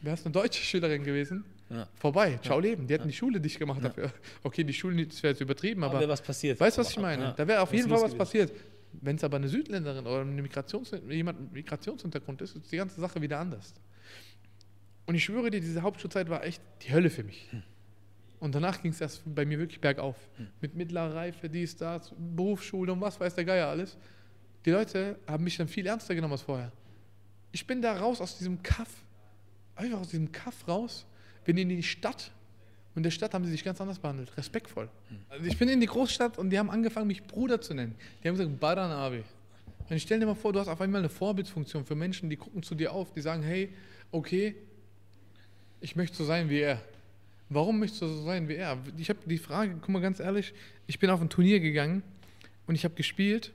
[0.00, 1.86] wäre es eine deutsche Schülerin gewesen, Ja.
[1.94, 2.86] vorbei, ciao Leben.
[2.86, 3.88] Die hätten die Schule dicht gemacht Ja.
[3.88, 4.10] dafür.
[4.42, 6.58] Okay, die Schule, das wäre jetzt übertrieben, Aber aber wäre was passiert.
[6.58, 7.22] weißt du, was ich meine?
[7.24, 7.32] Ja.
[7.32, 8.18] Da wäre auf jeden Fall was gewesen.
[8.18, 8.52] passiert.
[8.92, 13.00] Wenn es aber eine Südländerin oder eine Migrations jemand mit Migrationshintergrund ist, ist die ganze
[13.00, 13.74] Sache wieder anders.
[15.06, 17.48] Und ich schwöre dir, diese Hauptschulzeit war echt die Hölle für mich.
[17.50, 17.62] Hm.
[18.40, 20.16] Und danach ging es erst bei mir wirklich bergauf.
[20.60, 23.96] Mit mittlerer Reife, dies, das, Berufsschule und was weiß der Geier alles.
[24.64, 26.70] Die Leute haben mich dann viel ernster genommen als vorher.
[27.52, 28.88] Ich bin da raus aus diesem Kaff,
[29.74, 31.06] einfach aus diesem Kaff raus,
[31.48, 32.30] bin in die Stadt
[32.94, 34.90] und in der Stadt haben sie sich ganz anders behandelt, respektvoll.
[35.30, 37.94] Also ich bin in die Großstadt und die haben angefangen, mich Bruder zu nennen.
[38.22, 39.24] Die haben gesagt, Baran Abi.
[39.88, 42.62] Und stell dir mal vor, du hast auf einmal eine Vorbildfunktion für Menschen, die gucken
[42.62, 43.70] zu dir auf, die sagen, hey,
[44.12, 44.56] okay,
[45.80, 46.82] ich möchte so sein wie er.
[47.48, 48.76] Warum möchtest du so sein wie er?
[48.98, 50.52] Ich habe die Frage, guck mal ganz ehrlich,
[50.86, 52.02] ich bin auf ein Turnier gegangen
[52.66, 53.54] und ich habe gespielt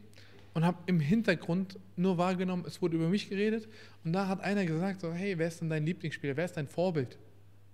[0.56, 3.68] und habe im Hintergrund nur wahrgenommen, es wurde über mich geredet
[4.04, 6.68] und da hat einer gesagt, so, hey, wer ist denn dein Lieblingsspieler, wer ist dein
[6.68, 7.20] Vorbild?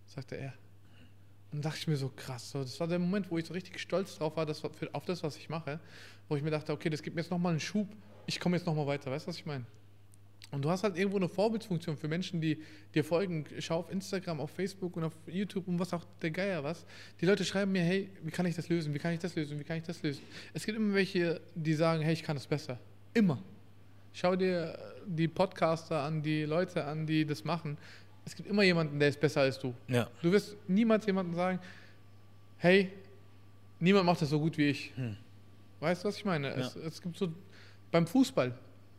[0.09, 0.53] Sagte er.
[1.51, 3.79] Und dachte ich mir so, krass, so, das war der Moment, wo ich so richtig
[3.79, 5.79] stolz drauf war, das, für, auf das, was ich mache,
[6.27, 7.87] wo ich mir dachte, okay, das gibt mir jetzt nochmal einen Schub,
[8.27, 9.65] ich komme jetzt nochmal weiter, weißt du, was ich meine?
[10.51, 12.57] Und du hast halt irgendwo eine Vorbildfunktion für Menschen, die
[12.95, 13.45] dir folgen.
[13.59, 16.85] Schau auf Instagram, auf Facebook und auf YouTube und was auch der Geier was.
[17.21, 18.93] Die Leute schreiben mir, hey, wie kann ich das lösen?
[18.93, 19.59] Wie kann ich das lösen?
[19.59, 20.23] Wie kann ich das lösen?
[20.53, 22.79] Es gibt immer welche, die sagen, hey, ich kann das besser.
[23.13, 23.43] Immer.
[24.13, 27.77] Schau dir die Podcaster an, die Leute an, die das machen.
[28.29, 29.73] Es gibt immer jemanden, der ist besser als du.
[29.87, 30.07] Ja.
[30.21, 31.59] Du wirst niemals jemanden sagen,
[32.57, 32.91] hey,
[33.79, 34.91] niemand macht das so gut wie ich.
[34.95, 35.17] Hm.
[35.79, 36.49] Weißt du, was ich meine?
[36.49, 37.33] Es, es gibt so
[37.89, 38.53] beim Fußball,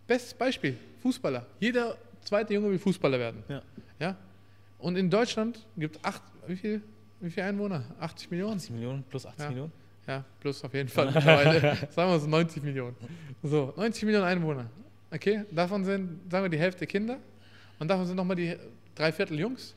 [0.08, 1.46] bestes Beispiel, Fußballer.
[1.60, 3.44] Jeder zweite Junge will Fußballer werden.
[3.48, 3.62] Ja.
[4.00, 4.16] Ja?
[4.78, 6.82] Und in Deutschland gibt es acht, wie viel,
[7.20, 7.84] wie viel Einwohner?
[8.00, 8.56] 80 Millionen?
[8.56, 9.48] 80 Millionen plus 80 Ja.
[9.50, 9.72] Millionen.
[10.08, 11.60] Ja, plus auf jeden Fall mittlerweile.
[11.90, 12.96] sagen wir so 90 Millionen.
[13.44, 14.66] So, 90 Millionen Einwohner.
[15.12, 17.18] Okay, davon sind, sagen wir, die Hälfte Kinder
[17.78, 18.56] und davon sind nochmal die
[18.94, 19.74] drei Viertel Jungs.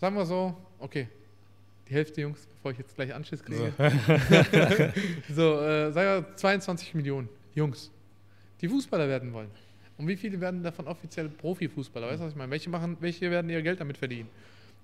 [0.00, 1.08] Sagen wir so, okay,
[1.88, 3.72] die Hälfte Jungs, bevor ich jetzt gleich Anschluss kriege.
[5.34, 7.90] So, äh, sagen wir 22 Millionen Jungs,
[8.60, 9.50] die Fußballer werden wollen.
[9.96, 12.06] Und wie viele werden davon offiziell Profifußballer?
[12.08, 12.50] Weißt du, was ich meine?
[12.52, 14.28] Welche, machen, welche werden ihr Geld damit verdienen?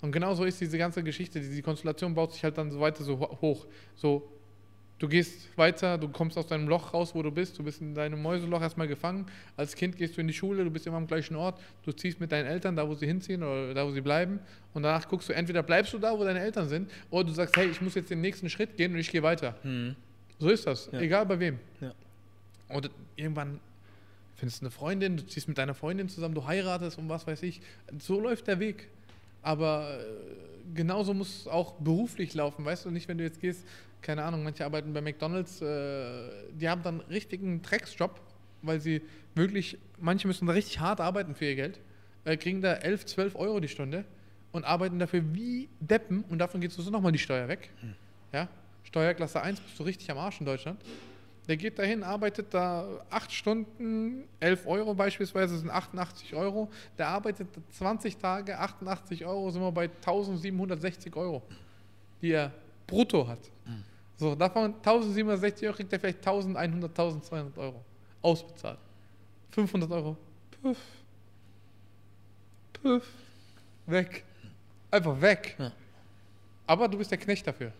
[0.01, 1.39] Und genau so ist diese ganze Geschichte.
[1.39, 3.65] Die Konstellation baut sich halt dann so weiter so ho- hoch.
[3.95, 4.27] So,
[4.99, 7.57] du gehst weiter, du kommst aus deinem Loch raus, wo du bist.
[7.59, 9.25] Du bist in deinem Mäuseloch erstmal gefangen.
[9.57, 11.59] Als Kind gehst du in die Schule, du bist immer am gleichen Ort.
[11.83, 14.39] Du ziehst mit deinen Eltern da, wo sie hinziehen oder da, wo sie bleiben.
[14.73, 17.55] Und danach guckst du, entweder bleibst du da, wo deine Eltern sind, oder du sagst,
[17.57, 19.55] hey, ich muss jetzt den nächsten Schritt gehen und ich gehe weiter.
[19.63, 19.95] Hm.
[20.39, 20.99] So ist das, Ja.
[20.99, 21.59] egal bei wem.
[21.81, 21.93] Ja.
[22.69, 23.59] Und irgendwann
[24.35, 27.43] findest du eine Freundin, du ziehst mit deiner Freundin zusammen, du heiratest und was weiß
[27.43, 27.61] ich.
[27.99, 28.89] So läuft der Weg.
[29.41, 32.91] Aber äh, genauso muss es auch beruflich laufen, weißt du?
[32.91, 33.65] Nicht, wenn du jetzt gehst,
[34.01, 38.19] keine Ahnung, manche arbeiten bei McDonalds, äh, die haben dann richtigen Drecksjob,
[38.61, 39.01] weil sie
[39.33, 41.79] wirklich, manche müssen da richtig hart arbeiten für ihr Geld,
[42.23, 44.05] äh, kriegen da 11, 12 Euro die Stunde
[44.51, 47.69] und arbeiten dafür wie Deppen und davon geht sowieso nochmal die Steuer weg.
[48.31, 48.47] Ja?
[48.83, 50.79] Steuerklasse 1 bist du richtig am Arsch in Deutschland.
[51.47, 56.71] Der geht dahin, arbeitet da 8 Stunden, 11 Euro beispielsweise sind 88 Euro.
[56.97, 61.43] Der arbeitet 20 Tage, 88 Euro, sind wir bei 1760 Euro,
[62.21, 62.51] die er
[62.87, 63.51] brutto hat.
[64.15, 67.83] So, davon 1760 Euro kriegt er vielleicht 1100, 1200 Euro
[68.21, 68.79] ausbezahlt.
[69.51, 70.17] 500 Euro,
[70.61, 70.77] puff.
[73.85, 74.23] Weg.
[74.91, 75.55] Einfach weg.
[75.59, 75.71] Ja.
[76.67, 77.71] Aber du bist der Knecht dafür.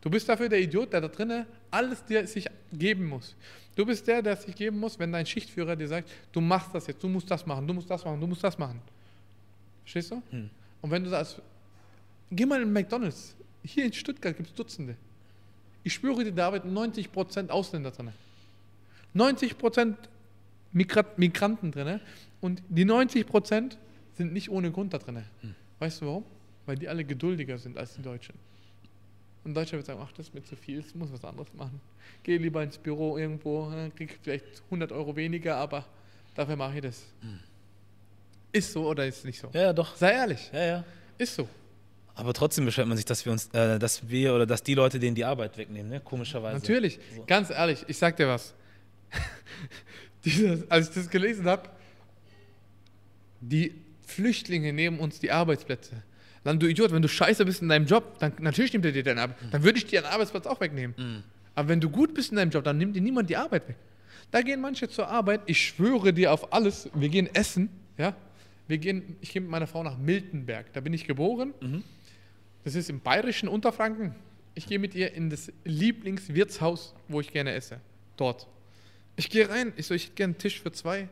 [0.00, 3.34] Du bist dafür der Idiot, der da drinnen alles dir sich geben muss.
[3.74, 6.74] Du bist der, der es sich geben muss, wenn dein Schichtführer dir sagt, du machst
[6.74, 8.80] das jetzt, du musst das machen, du musst das machen, du musst das machen.
[9.82, 10.22] Verstehst du?
[10.30, 10.50] Hm.
[10.82, 11.40] Und wenn du das.
[12.30, 13.34] Geh mal in McDonalds.
[13.64, 14.96] Hier in Stuttgart gibt es Dutzende.
[15.84, 18.12] Ich schwöre dir, da arbeiten 90% Ausländer drin.
[19.14, 19.94] 90%
[20.72, 22.00] Migra Migranten drin.
[22.40, 23.76] Und die 90%
[24.16, 25.22] sind nicht ohne Grund da drin.
[25.78, 26.24] Weißt du warum?
[26.66, 28.34] Weil die alle geduldiger sind als die Deutschen.
[29.44, 31.80] Und Deutscher wird sagen, ach, das ist mir zu viel, ich muss was anderes machen.
[32.22, 35.84] Geh lieber ins Büro irgendwo, ne, krieg vielleicht 100 Euro weniger, aber
[36.34, 37.02] dafür mache ich das.
[38.52, 39.48] Ist so oder ist nicht so?
[39.52, 39.96] Ja, ja, doch.
[39.96, 40.84] Sei ehrlich, Ja, ja.
[41.18, 41.48] ist so.
[42.14, 44.98] Aber trotzdem beschwert man sich, dass wir uns, äh, dass wir oder dass die Leute
[45.00, 46.00] denen die Arbeit wegnehmen, ne?
[46.00, 46.58] Komischerweise.
[46.58, 47.24] Natürlich, So.
[47.26, 48.54] ganz ehrlich, ich sag dir was.
[50.24, 51.68] Dieses, als ich das gelesen habe,
[53.40, 53.74] die
[54.06, 56.02] Flüchtlinge nehmen uns die Arbeitsplätze.
[56.44, 59.02] Dann du Idiot, wenn du scheiße bist in deinem Job, dann natürlich nimmt er dir
[59.02, 59.36] deinen Arbeit.
[59.50, 60.94] Dann würde ich dir deinen Arbeitsplatz auch wegnehmen.
[60.98, 61.22] Mhm.
[61.54, 63.76] Aber wenn du gut bist in deinem Job, dann nimmt dir niemand die Arbeit weg.
[64.30, 67.68] Da gehen manche zur Arbeit, ich schwöre dir auf alles, wir gehen essen,
[67.98, 68.16] ja.
[68.66, 71.52] Wir gehen, ich gehe mit meiner Frau nach Miltenberg, da bin ich geboren.
[71.60, 71.84] Mhm.
[72.64, 74.14] Das ist im bayerischen Unterfranken.
[74.54, 77.80] Ich gehe mit ihr in das Lieblingswirtshaus, wo ich gerne esse.
[78.16, 78.46] Dort.
[79.16, 81.08] Ich gehe rein, ich so, ich hätte gerne einen Tisch für zwei.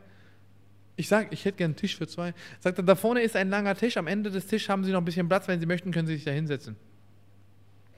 [0.97, 2.33] Ich sage, ich hätte gerne einen Tisch für zwei.
[2.59, 4.99] Sagt er, da vorne ist ein langer Tisch, am Ende des Tisches haben Sie noch
[5.01, 6.75] ein bisschen Platz, wenn Sie möchten, können Sie sich da hinsetzen.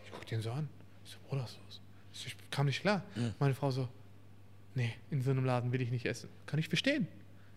[0.05, 0.69] Ich gucke den so an.
[1.03, 1.81] Ich so, Bruder, was ist los?
[2.27, 3.03] Ich, kam nicht klar.
[3.15, 3.33] Mhm.
[3.39, 3.89] Meine Frau so,
[4.75, 6.29] nee, in so einem Laden will ich nicht essen.
[6.45, 7.07] Kann ich verstehen.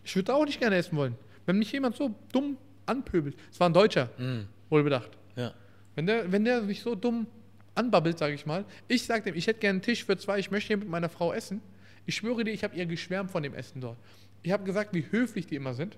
[0.03, 1.15] Ich würde auch nicht gerne essen wollen.
[1.45, 3.35] Wenn mich jemand so dumm anpöbelt.
[3.51, 4.47] Es war ein Deutscher, Mhm.
[4.69, 5.11] wohl bedacht.
[5.35, 5.53] Ja.
[5.95, 7.27] Wenn der, wenn der mich so dumm
[7.75, 10.49] anbabbelt, sage ich mal, ich sage dem, ich hätte gerne einen Tisch für zwei, ich
[10.51, 11.61] möchte hier mit meiner Frau essen.
[12.05, 13.97] Ich schwöre dir, ich habe ihr geschwärmt von dem Essen dort.
[14.43, 15.97] Ich habe gesagt, wie höflich die immer sind.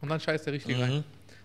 [0.00, 0.96] Und dann scheißt der richtig rein.
[0.96, 1.04] Mhm.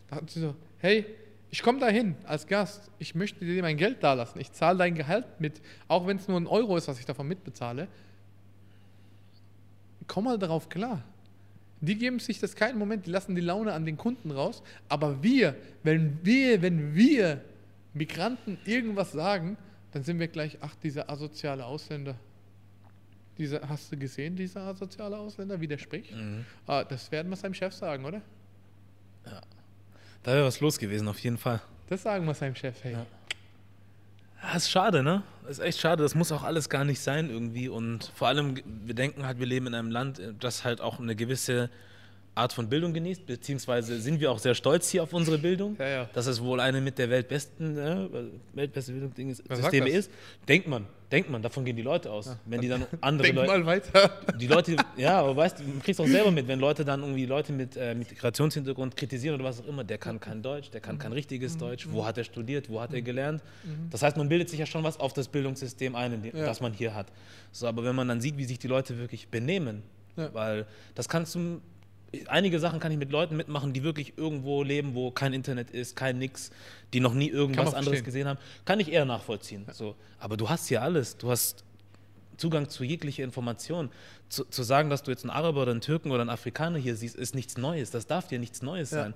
[0.10, 1.06] Da hat sie so, hey,
[1.50, 4.42] ich komme da hin als Gast, ich möchte dir mein Geld dalassen.
[4.42, 7.28] Ich zahle dein Gehalt mit, auch wenn es nur ein Euro ist, was ich davon
[7.28, 7.88] mitbezahle.
[10.08, 11.04] Komm mal darauf klar.
[11.80, 14.64] Die geben sich das keinen Moment, die lassen die Laune an den Kunden raus.
[14.90, 17.42] Aber wir, wenn wir, wenn wir
[17.94, 19.58] Migranten irgendwas sagen,
[19.92, 22.16] dann sind wir gleich, ach, dieser asoziale Ausländer.
[23.38, 26.16] Dieser, hast du gesehen, dieser asoziale Ausländer, wie der spricht?
[26.16, 26.46] Mhm.
[26.66, 28.22] Ah, das werden wir seinem Chef sagen, oder?
[30.24, 31.62] Da wäre was los gewesen, auf jeden Fall.
[31.88, 32.94] Das sagen wir seinem Chef, hey.
[32.94, 33.06] Ja.
[34.44, 35.24] Ja, ist schade, ne?
[35.50, 36.04] Ist echt schade.
[36.04, 37.70] Das muss auch alles gar nicht sein irgendwie.
[37.70, 41.16] Und vor allem, wir denken halt, wir leben in einem Land, das halt auch eine
[41.16, 41.70] gewisse
[42.38, 45.76] Art von Bildung genießt, beziehungsweise sind wir auch sehr stolz hier auf unsere Bildung.
[45.80, 46.10] Ja, ja.
[46.14, 48.08] Dass es wohl eine mit der weltbesten, äh,
[48.54, 50.12] weltbeste Bildungssysteme ist.
[50.48, 52.36] Denkt man, denkt man, davon gehen die Leute aus.
[52.46, 53.50] Wenn die dann andere Denk Leute.
[53.60, 54.12] mal weiter.
[54.40, 57.26] Die Leute, ja, aber weißt du, du kriegst auch selber mit, wenn Leute dann irgendwie
[57.26, 61.00] Leute mit äh, Migrationshintergrund kritisieren oder was auch immer, der kann kein Deutsch, der kann
[61.00, 61.60] kein richtiges Mhm.
[61.60, 63.42] Deutsch, wo hat er studiert, wo hat er gelernt.
[63.90, 66.46] Das heißt, man bildet sich ja schon was auf das Bildungssystem ein, Ja.
[66.46, 67.08] das man hier hat.
[67.52, 69.82] So, aber wenn man dann sieht, wie sich die Leute wirklich benehmen,
[70.18, 70.34] Ja.
[70.34, 70.66] weil
[70.96, 71.62] das kannst du,
[72.28, 75.96] einige Sachen kann ich mit Leuten mitmachen, die wirklich irgendwo leben, wo kein Internet ist,
[75.96, 76.52] kein nix,
[76.94, 79.66] die noch nie irgendwas anderes gesehen haben, kann ich eher nachvollziehen.
[79.74, 81.64] So, aber du hast hier alles, du hast
[82.38, 83.90] Zugang zu jeglicher Information.
[84.30, 86.96] Zu, zu sagen, dass du jetzt einen Araber oder einen Türken oder einen Afrikaner hier
[86.96, 87.92] siehst, ist nichts Neues.
[87.92, 89.04] Das darf dir nichts Neues Ja.
[89.04, 89.14] sein.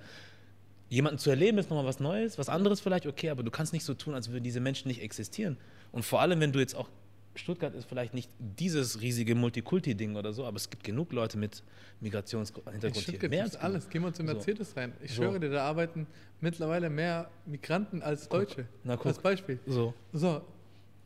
[0.90, 3.86] Jemanden zu erleben ist nochmal was Neues, was anderes vielleicht, okay, aber du kannst nicht
[3.86, 5.58] so tun, als würden diese Menschen nicht existieren.
[5.94, 6.90] Und vor allem, wenn du jetzt auch,
[7.36, 11.60] Stuttgart ist vielleicht nicht dieses riesige Multikulti-Ding oder so, aber es gibt genug Leute mit
[11.60, 13.02] In Migrationshintergrund hier.
[13.02, 13.90] Stuttgart Mehr gibt's als alles.
[13.90, 14.34] Geh mal zu So.
[14.34, 14.92] Mercedes rein.
[15.02, 15.22] Ich So.
[15.24, 16.08] schwöre dir, da arbeiten
[16.42, 18.66] mittlerweile mehr Migranten als Deutsche.
[18.84, 19.06] Na, guck.
[19.08, 19.60] Als Beispiel.
[19.66, 20.42] So, So,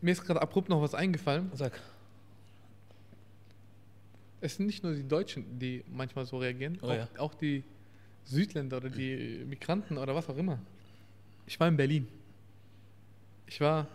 [0.02, 1.52] mir ist gerade abrupt noch was eingefallen.
[1.54, 1.80] sag.
[4.42, 7.08] Es sind nicht nur die Deutschen, die manchmal so reagieren, Oh auch, ja.
[7.18, 7.64] auch die
[8.26, 10.60] Südländer oder die Migranten oder was auch immer.
[11.48, 12.08] Ich war in Berlin.
[13.48, 13.88] Ich war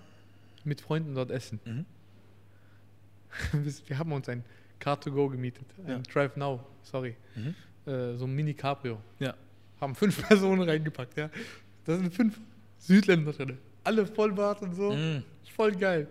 [0.64, 1.58] mit Freunden dort essen.
[1.64, 1.84] Mhm.
[3.86, 4.44] Wir haben uns ein
[4.80, 5.66] Car2Go gemietet.
[5.84, 5.98] Ein Ja.
[6.12, 7.16] Drive Now, sorry.
[7.34, 7.54] Mhm.
[7.90, 8.98] Äh, so ein Mini-Cabrio.
[9.18, 9.34] Ja.
[9.80, 11.30] Haben fünf Personen reingepackt, ja.
[11.84, 12.38] Da sind fünf
[12.78, 13.58] Südländer drin.
[13.84, 14.92] Alle Vollbart und so.
[14.92, 15.22] Mhm.
[15.54, 16.06] Voll geil.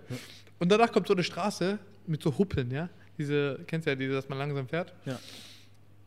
[0.59, 2.89] Und danach kommt so eine Straße mit so Huppeln, ja.
[3.17, 4.93] Diese, kennst du ja, diese, dass man langsam fährt.
[5.05, 5.19] Ja.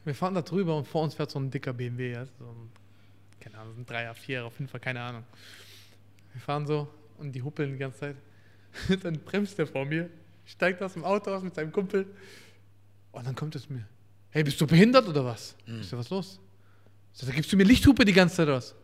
[0.04, 2.26] Wir fahren da drüber und vor uns fährt so ein dicker BMW, ja.
[2.38, 2.70] So ein,
[3.40, 5.24] keine Ahnung, ein Dreier, Vierer, Fünfer, keine Ahnung.
[6.32, 6.88] Wir fahren so
[7.18, 8.16] und die huppeln die ganze Zeit.
[9.02, 10.08] dann bremst der vor mir,
[10.44, 12.06] steigt aus dem Auto aus mit seinem Kumpel.
[13.12, 13.86] Und dann kommt es mir.
[14.30, 15.54] Hey, bist du behindert oder was?
[15.66, 16.40] Ich so, was los?
[17.12, 18.74] So, da gibst du mir Lichthupe die ganze Zeit was?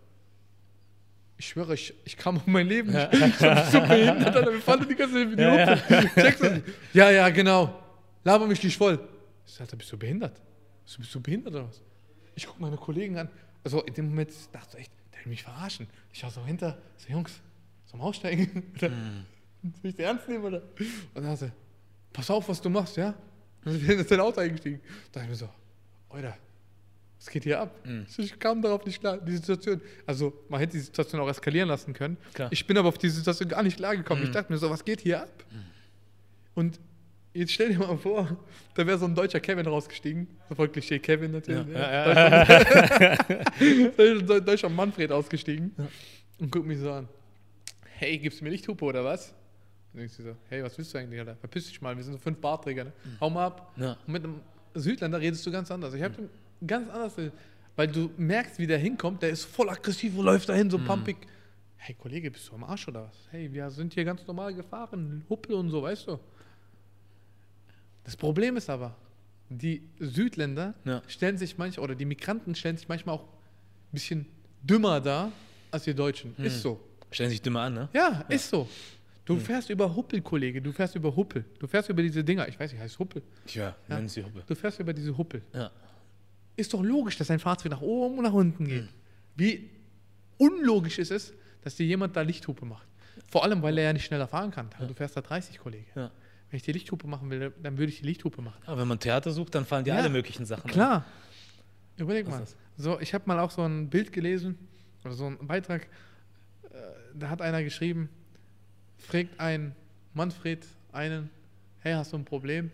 [1.39, 3.13] Ich schwöre, ich, ich kam um mein Leben nicht.
[3.13, 3.33] Ich bin
[3.71, 4.53] so behindert, Alter.
[4.53, 6.63] Wir fahren die ganze Zeit mit die Ja, Hupe.
[6.63, 6.73] Du?
[6.99, 7.83] Ja, ja, genau.
[8.25, 8.99] Laber mich nicht voll.
[9.47, 10.41] Ich so, Alter, bist du behindert?
[10.85, 11.81] So, bist du behindert oder was?
[12.35, 13.29] Ich gucke meine Kollegen an.
[13.65, 15.87] Also in dem Moment dachte ich echt, der will mich verarschen.
[16.13, 17.41] Ich war so hinter, so Jungs,
[17.87, 18.65] zum Aussteigen?
[18.77, 18.91] Oder
[19.63, 20.45] soll ich den ernst nehmen?
[20.45, 20.63] Oder?
[21.15, 21.53] Und dann hat er,
[22.13, 23.15] pass auf, was du machst, ja?
[23.65, 24.81] Und dann ist in Auto eingestiegen.
[25.13, 25.49] Da dachte ich mir so,
[26.11, 26.37] Alter,
[27.19, 27.75] was geht hier ab?
[28.17, 29.81] Ich kam darauf nicht klar, die Situation.
[30.07, 32.17] Also, man hätte die Situation auch eskalieren lassen können.
[32.33, 32.49] Klar.
[32.53, 34.23] Ich bin aber auf die Situation gar nicht klar gekommen.
[34.23, 35.45] Ich dachte mir so, was geht hier ab?
[36.55, 36.79] Und
[37.35, 38.37] jetzt stell dir mal vor,
[38.75, 40.29] da wäre so ein deutscher Kevin rausgestiegen.
[40.49, 41.67] So voll Klischee Kevin natürlich.
[41.75, 43.17] Ja, Ja, ja,
[43.97, 45.73] Da ist ein deutscher Manfred ausgestiegen
[46.39, 47.09] und guckt mich so an.
[47.97, 49.35] Hey, gibst du mir Lichthupe oder was?
[49.93, 51.37] Und denkst du so, hey, was willst du eigentlich, Alter?
[51.37, 52.93] Verpiss dich mal, wir sind so fünf Barträger, ne?
[53.21, 53.73] Hau mal ab.
[53.77, 53.93] Ja.
[54.07, 54.41] Und mit einem
[54.75, 55.95] Südländer redest du ganz anders.
[55.95, 56.29] Ich habe
[56.67, 57.15] ganz anders,
[57.75, 61.17] weil du merkst, wie der hinkommt, der ist voll aggressiv und läuft dahin, so pumpig.
[61.77, 63.17] Hey, Kollege, bist du am Arsch oder was?
[63.31, 66.19] Hey, wir sind hier ganz normal gefahren, Huppel und so, weißt du?
[68.05, 68.95] Das Problem ist aber,
[69.49, 71.03] die Südländer Ja.
[71.07, 73.29] stellen sich manchmal, oder die Migranten stellen sich manchmal auch ein
[73.93, 74.27] bisschen
[74.63, 75.33] dümmer dar
[75.71, 76.35] als die Deutschen.
[76.37, 76.81] Ist so.
[77.11, 77.89] Stellen sich dümmer an, ne?
[77.95, 78.69] Ja, ist so.
[79.29, 81.45] Du fährst über Huppel, Kollege, du fährst über Huppel.
[81.59, 83.23] Du fährst über diese Dinger, ich weiß nicht, heißt Huppel.
[83.49, 84.43] Ja, nennen sie Huppe.
[84.47, 85.43] Du fährst über diese Huppel.
[85.53, 85.71] Ja.
[86.57, 88.89] Ist doch logisch, dass ein Fahrzeug nach oben und nach unten geht.
[89.37, 89.71] Wie
[90.39, 92.87] unlogisch ist es, dass dir jemand da Lichthupe macht.
[93.31, 94.71] Vor allem, weil er ja nicht schneller fahren kann.
[94.87, 95.87] Du fährst da 30, Kollege.
[95.95, 96.11] Ja.
[96.51, 98.61] Wenn ich die Lichthupe machen will, dann würde ich die Lichthupe machen.
[98.65, 100.71] Aber wenn man Theater sucht, dann fallen dir Ja, alle möglichen Sachen.
[100.71, 101.05] Klar.
[101.99, 102.43] Überleg Was mal.
[102.45, 104.57] ist So, ich habe mal auch so ein Bild gelesen,
[105.05, 106.69] oder so einen Beitrag, äh,
[107.15, 108.09] da hat einer geschrieben,
[108.99, 109.75] fragt ein
[110.15, 111.31] Manfred einen,
[111.81, 112.71] hey, hast du ein Problem?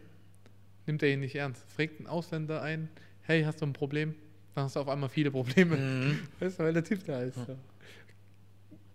[0.86, 1.62] Nimmt er ihn nicht ernst.
[1.70, 2.88] Fragt einen Ausländer ein,
[3.22, 4.14] hey, hast du ein Problem?
[4.54, 5.76] Dann hast du auf einmal viele Probleme.
[5.76, 6.20] Mhm.
[6.40, 7.34] Weißt du, weil der Typ da ist.
[7.34, 7.56] so.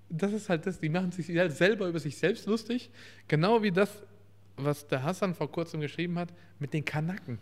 [0.09, 2.89] Das ist halt das, die machen sich halt selber über sich selbst lustig.
[3.27, 4.03] Genau wie das,
[4.57, 7.39] was der Hassan vor kurzem geschrieben hat, mit den Kanaken.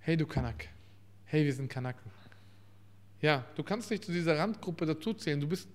[0.00, 0.68] Hey, du Kanak.
[1.24, 2.10] Hey, wir sind Kanaken.
[3.20, 5.40] Ja, du kannst dich zu dieser Randgruppe dazuzählen.
[5.40, 5.68] Du bist.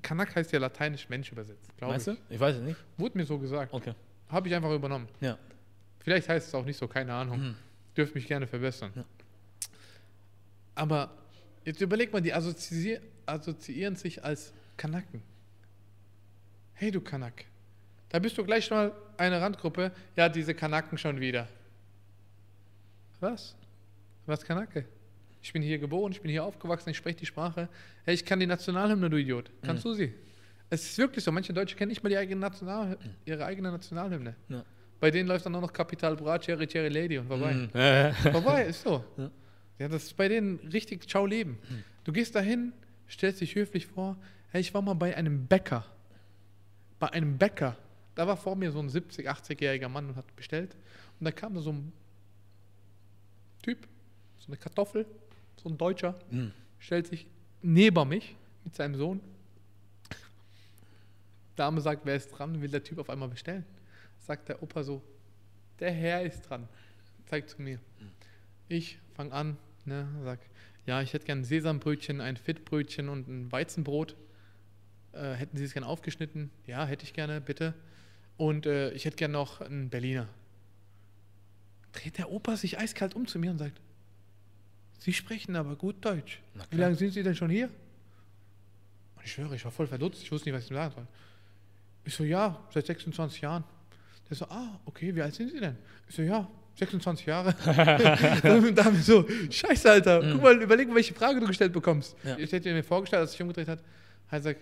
[0.00, 2.04] Kanak heißt ja lateinisch Mensch übersetzt, glaube ich.
[2.04, 2.16] du?
[2.28, 2.78] Ich weiß es nicht.
[2.96, 3.72] Wurde mir so gesagt.
[3.72, 3.94] Okay.
[4.28, 5.08] Habe ich einfach übernommen.
[5.20, 5.38] Ja.
[5.98, 7.40] Vielleicht heißt es auch nicht so, keine Ahnung.
[7.40, 7.56] Mhm.
[7.96, 8.92] Dürft mich gerne verbessern.
[8.94, 9.04] Ja.
[10.74, 11.10] Aber
[11.64, 15.22] jetzt überleg mal, die assoziier assoziieren sich als Kanaken.
[16.74, 17.44] Hey, du Kanak.
[18.08, 19.92] Da bist du gleich mal eine Randgruppe.
[20.16, 21.46] Ja, diese Kanaken schon wieder.
[23.20, 23.54] Was?
[24.26, 24.86] Was Kanake?
[25.42, 27.68] Ich bin hier geboren, ich bin hier aufgewachsen, ich spreche die Sprache.
[28.04, 29.50] Hey, ich kann die Nationalhymne, du Idiot.
[29.62, 30.12] Kannst du sie?
[30.68, 31.32] Es ist wirklich so.
[31.32, 34.36] Manche Deutsche kennen nicht mal die eigene National ihre eigene Nationalhymne.
[34.48, 34.64] Ja.
[35.00, 37.54] Bei denen läuft dann auch noch Kapital Bra, Cherry Cherry Lady und vorbei.
[37.54, 38.14] Mhm.
[38.32, 39.02] Vorbei, ist so.
[39.16, 39.30] Ja.
[39.78, 39.88] Ja.
[39.88, 41.58] das ist bei denen richtig Ciao Leben.
[42.04, 42.72] Du gehst dahin,
[43.08, 44.16] stellst dich höflich vor,
[44.50, 45.86] hey, ich war mal bei einem Bäcker.
[46.98, 47.76] Bei einem Bäcker.
[48.14, 50.76] Da war vor mir so ein 70, 80-jähriger Mann und hat bestellt.
[51.18, 51.92] Und da kam da so ein
[53.62, 53.88] Typ,
[54.38, 55.06] so eine Kartoffel,
[55.62, 56.52] so ein Deutscher, Mhm.
[56.78, 57.26] stellt sich
[57.62, 59.20] neben mich mit seinem Sohn.
[61.56, 63.64] Dame sagt, wer ist dran, will der Typ auf einmal bestellen.
[64.18, 65.02] Sagt der Opa so,
[65.78, 66.68] der Herr ist dran.
[67.26, 67.78] Zeigt zu mir.
[68.68, 70.40] Ich fange an, ne, sag,
[70.86, 74.16] ja, ich hätte gern ein Sesambrötchen, ein Fittbrötchen und ein Weizenbrot.
[75.12, 76.50] Äh, hätten Sie es gern aufgeschnitten?
[76.66, 77.74] Ja, hätte ich gerne, bitte.
[78.36, 80.28] Und äh, ich hätte gern noch einen Berliner.
[81.92, 83.80] Dreht der Opa sich eiskalt um zu mir und sagt,
[85.00, 86.40] Sie sprechen aber gut Deutsch.
[86.70, 87.66] Wie lange sind Sie denn schon hier?
[89.16, 90.22] Und ich schwöre, ich war voll verdutzt.
[90.22, 91.06] Ich wusste nicht, was ich sagen soll.
[92.04, 93.64] Ich so, ja, seit 26 Jahren.
[94.28, 95.76] Der so, ah, okay, wie alt sind Sie denn?
[96.08, 96.46] Ich so, ja,
[96.76, 97.48] 26 Jahre.
[98.44, 101.72] und da haben wir so, scheiße, Alter, guck mal, überleg mal, welche Frage du gestellt
[101.72, 102.14] bekommst.
[102.22, 102.36] Ja.
[102.38, 103.86] Ich hätte mir vorgestellt, als ich umgedreht hat, hat
[104.30, 104.60] er gesagt,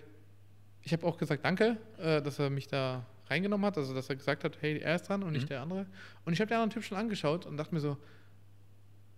[0.83, 4.15] ich habe auch gesagt, danke, äh, dass er mich da reingenommen hat, also dass er
[4.15, 5.85] gesagt hat, hey, er ist dran und nicht der andere.
[6.25, 7.97] Und ich habe den anderen Typ schon angeschaut und dachte mir so,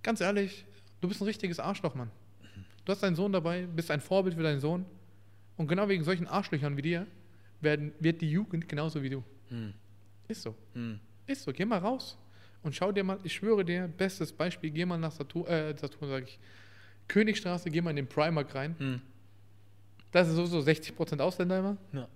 [0.04, 0.66] ganz ehrlich,
[1.02, 2.12] du bist ein richtiges Arschloch, Mann.
[2.86, 4.86] Du hast deinen Sohn dabei, bist ein Vorbild für deinen Sohn.
[5.58, 7.08] Und genau wegen solchen Arschlöchern wie dir
[7.60, 9.24] werden, wird die Jugend genauso wie du.
[9.50, 9.74] Mhm.
[10.28, 10.56] Ist so.
[10.74, 11.00] Mhm.
[11.28, 11.52] Ist so.
[11.52, 12.18] Geh mal raus
[12.64, 16.10] und schau dir mal, ich schwöre dir, bestes Beispiel, geh mal nach Saturn, äh, Saturn
[16.10, 16.40] sage ich,
[17.08, 18.76] Königstraße, geh mal in den Primark rein.
[18.80, 19.02] Mhm.
[20.12, 21.78] Da sind sowieso 60% Ausländer immer.
[21.94, 22.08] Ja.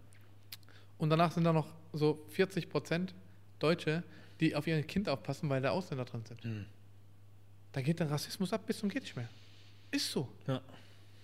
[0.97, 3.13] Und danach sind da noch so 40%
[3.59, 4.03] Deutsche,
[4.39, 6.43] die auf ihr Kind aufpassen, weil da Ausländer drin sind.
[6.43, 6.65] Mhm.
[7.75, 9.27] Da geht der Rassismus ab bis zum geht nicht mehr.
[9.91, 10.29] Ist so.
[10.47, 10.61] Ja.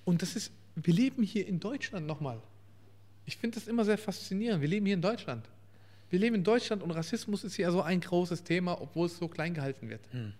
[0.03, 2.41] Und das ist, wir leben hier in Deutschland nochmal.
[3.25, 4.61] Ich finde das immer sehr faszinierend.
[4.61, 5.47] Wir leben hier in Deutschland.
[6.09, 9.29] Wir leben in Deutschland und Rassismus ist hier so ein großes Thema, obwohl es so
[9.29, 10.01] klein gehalten wird.
[10.13, 10.33] Mhm.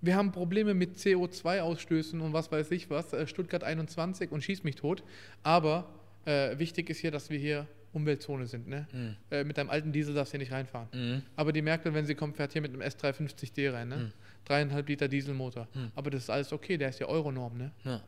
[0.00, 4.64] Wir haben Probleme mit CO2-Ausstößen und was weiß ich was, äh, Stuttgart 21 und schieß
[4.64, 5.02] mich tot.
[5.42, 5.86] Aber
[6.24, 8.68] äh, wichtig ist hier, dass wir hier Umweltzone sind.
[8.68, 8.86] Ne?
[8.90, 9.16] Mhm.
[9.30, 10.88] Äh, mit deinem alten Diesel darfst du hier nicht reinfahren.
[10.94, 11.22] Mhm.
[11.36, 13.88] Aber die Merkel, wenn sie kommt, fährt hier mit einem S350D rein.
[13.88, 13.96] Ne?
[13.96, 14.12] Mhm.
[14.46, 15.68] Dreieinhalb Liter Dieselmotor.
[15.74, 15.92] Mhm.
[15.94, 17.58] Aber das ist alles okay, der ist ja Euronorm.
[17.58, 17.72] Ne?
[17.84, 18.00] Ja.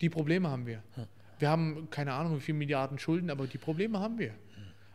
[0.00, 0.82] Die Probleme haben wir.
[1.38, 4.34] Wir haben keine Ahnung, wie viele Milliarden Schulden, aber die Probleme haben wir.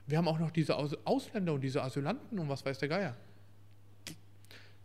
[0.08, 3.16] Wir haben auch noch diese Aus Ausländer und diese Asylanten und was weiß der Geier.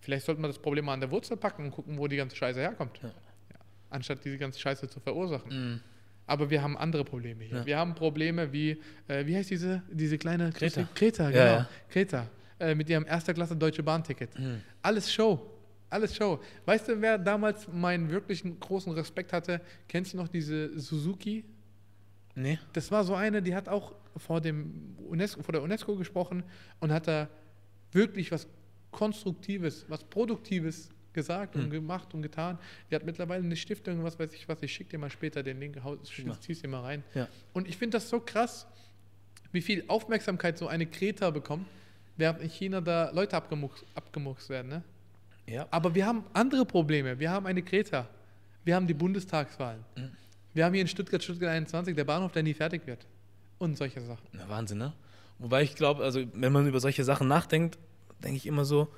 [0.01, 2.37] Vielleicht sollten wir das Problem mal an der Wurzel packen und gucken, wo die ganze
[2.37, 2.99] Scheiße herkommt.
[3.03, 3.11] Ja.
[3.91, 5.83] Anstatt diese ganze Scheiße zu verursachen.
[6.27, 7.59] Aber wir haben andere Probleme hier.
[7.59, 7.67] Ja.
[7.67, 10.89] Wir haben Probleme wie, äh, wie heißt diese, diese kleine Kreta.
[10.95, 11.45] Kreta, Ja, genau.
[11.45, 11.69] ja.
[11.91, 12.27] Kreta.
[12.61, 14.39] Äh, mit ihrem erster Klasse Deutsche Bahn-Ticket.
[14.39, 14.61] Mhm.
[14.81, 15.41] Alles Show.
[15.91, 16.41] Alles Show.
[16.67, 19.61] Weißt du, wer damals meinen wirklichen großen Respekt hatte?
[19.89, 21.45] Kennst du noch diese Suzuki?
[22.37, 22.59] Nee.
[22.73, 26.45] Das war so eine, die hat auch vor, dem UNESCO, vor der UNESCO gesprochen
[26.79, 27.29] und hat da
[27.93, 28.47] wirklich was
[28.93, 31.71] Konstruktives, was Produktives gesagt und Hm.
[31.71, 32.57] gemacht und getan.
[32.91, 35.59] Die hat mittlerweile eine Stiftung, was weiß ich was, ich schicke dir mal später den
[35.59, 36.41] Link, Ja.
[36.41, 37.03] zieh's dir mal rein.
[37.15, 37.27] Ja.
[37.53, 38.67] Und ich finde das so krass,
[39.51, 41.67] wie viel Aufmerksamkeit so eine Kreta bekommt,
[42.17, 44.69] während in China da Leute abgemuxt, abgemuxt werden.
[44.69, 44.85] Ne?
[45.51, 45.67] Ja.
[45.71, 47.19] Aber wir haben andere Probleme.
[47.19, 48.09] Wir haben eine Kreta.
[48.65, 49.85] Wir haben die Bundestagswahlen.
[49.97, 50.11] Mhm.
[50.55, 53.07] Wir haben hier in Stuttgart, Stuttgart 21, der Bahnhof, der nie fertig wird.
[53.59, 54.27] Und solche Sachen.
[54.33, 54.93] Na, Wahnsinn, ne?
[55.39, 57.79] Wobei ich glaube, also wenn man über solche Sachen nachdenkt,
[58.23, 58.89] denke ich immer so,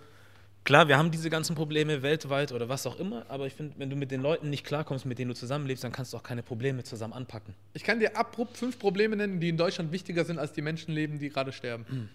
[0.65, 3.91] klar, wir haben diese ganzen Probleme weltweit oder was auch immer, aber ich finde, wenn
[3.91, 6.43] du mit den Leuten nicht klarkommst, mit denen du zusammenlebst, dann kannst du auch keine
[6.43, 7.55] Probleme zusammen anpacken.
[7.75, 11.19] Ich kann dir abrupt fünf Probleme nennen, die in Deutschland wichtiger sind als die Menschenleben,
[11.19, 11.87] die gerade sterben.
[11.89, 12.09] Mhm.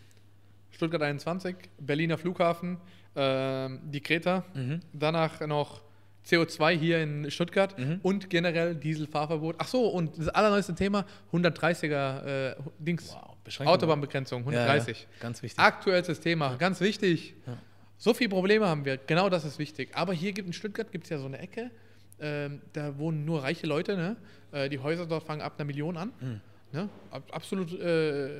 [0.77, 2.77] Stuttgart 21, Berliner Flughafen,
[3.15, 4.79] ähm, die Kreta, Mhm.
[4.93, 5.81] danach noch
[6.23, 7.99] CO2 hier in Stuttgart Mhm.
[8.03, 9.55] und generell Dieselfahrverbot.
[9.57, 13.73] Ach so, und das allerneueste Thema, 130er äh, Dings, Beschränkung.
[13.73, 15.01] Autobahnbegrenzung, Ja, 130.
[15.01, 15.57] Ja, ganz wichtig.
[15.59, 17.33] Aktuellstes Thema, ganz wichtig.
[17.47, 17.57] Ja.
[17.97, 19.89] So viele Probleme haben wir, genau das ist wichtig.
[19.95, 21.71] Aber hier gibt in Stuttgart gibt es ja so eine Ecke,
[22.19, 24.15] ähm, da wohnen nur reiche Leute, ne?
[24.51, 26.11] Äh, die Häuser dort fangen ab einer Million an.
[26.19, 26.41] Mhm.
[26.73, 26.89] Ne?
[27.11, 27.85] Ab, absolut äh,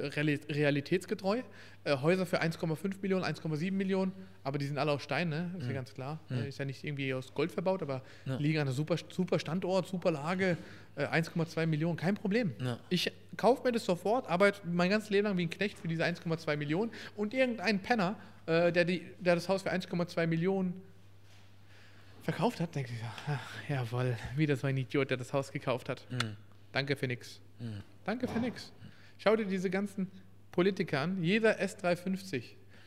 [0.07, 1.41] reali realitätsgetreu.
[1.85, 4.11] Äh, Häuser für 1,5 Millionen, 1,7 Millionen,
[4.43, 5.49] aber die sind alle aus Stein, ne?
[5.57, 6.19] ist ja ganz klar.
[6.27, 6.37] Mhm.
[6.39, 8.35] Äh, Ist ja nicht irgendwie aus Gold verbaut, aber Ja.
[8.35, 10.57] liegen an einem super, super Standort, super Lage,
[10.97, 12.53] äh, 1,2 Millionen, kein Problem.
[12.59, 12.77] Ja.
[12.89, 16.03] Ich kaufe mir das sofort, arbeite mein ganzes Leben lang wie ein Knecht für diese
[16.03, 20.73] 1,2 Millionen und irgendein Penner, äh, der, die, der das Haus für 1,2 Millionen
[22.23, 25.87] verkauft hat, denkt sich, so, ach, jawohl, wieder so ein Idiot, der das Haus gekauft
[25.87, 26.05] hat.
[26.11, 26.35] Mhm.
[26.73, 27.39] Danke für nix.
[28.05, 28.71] Danke für nix.
[29.17, 30.09] Schau dir diese ganzen
[30.51, 31.21] Politiker an.
[31.23, 32.43] Jeder S350,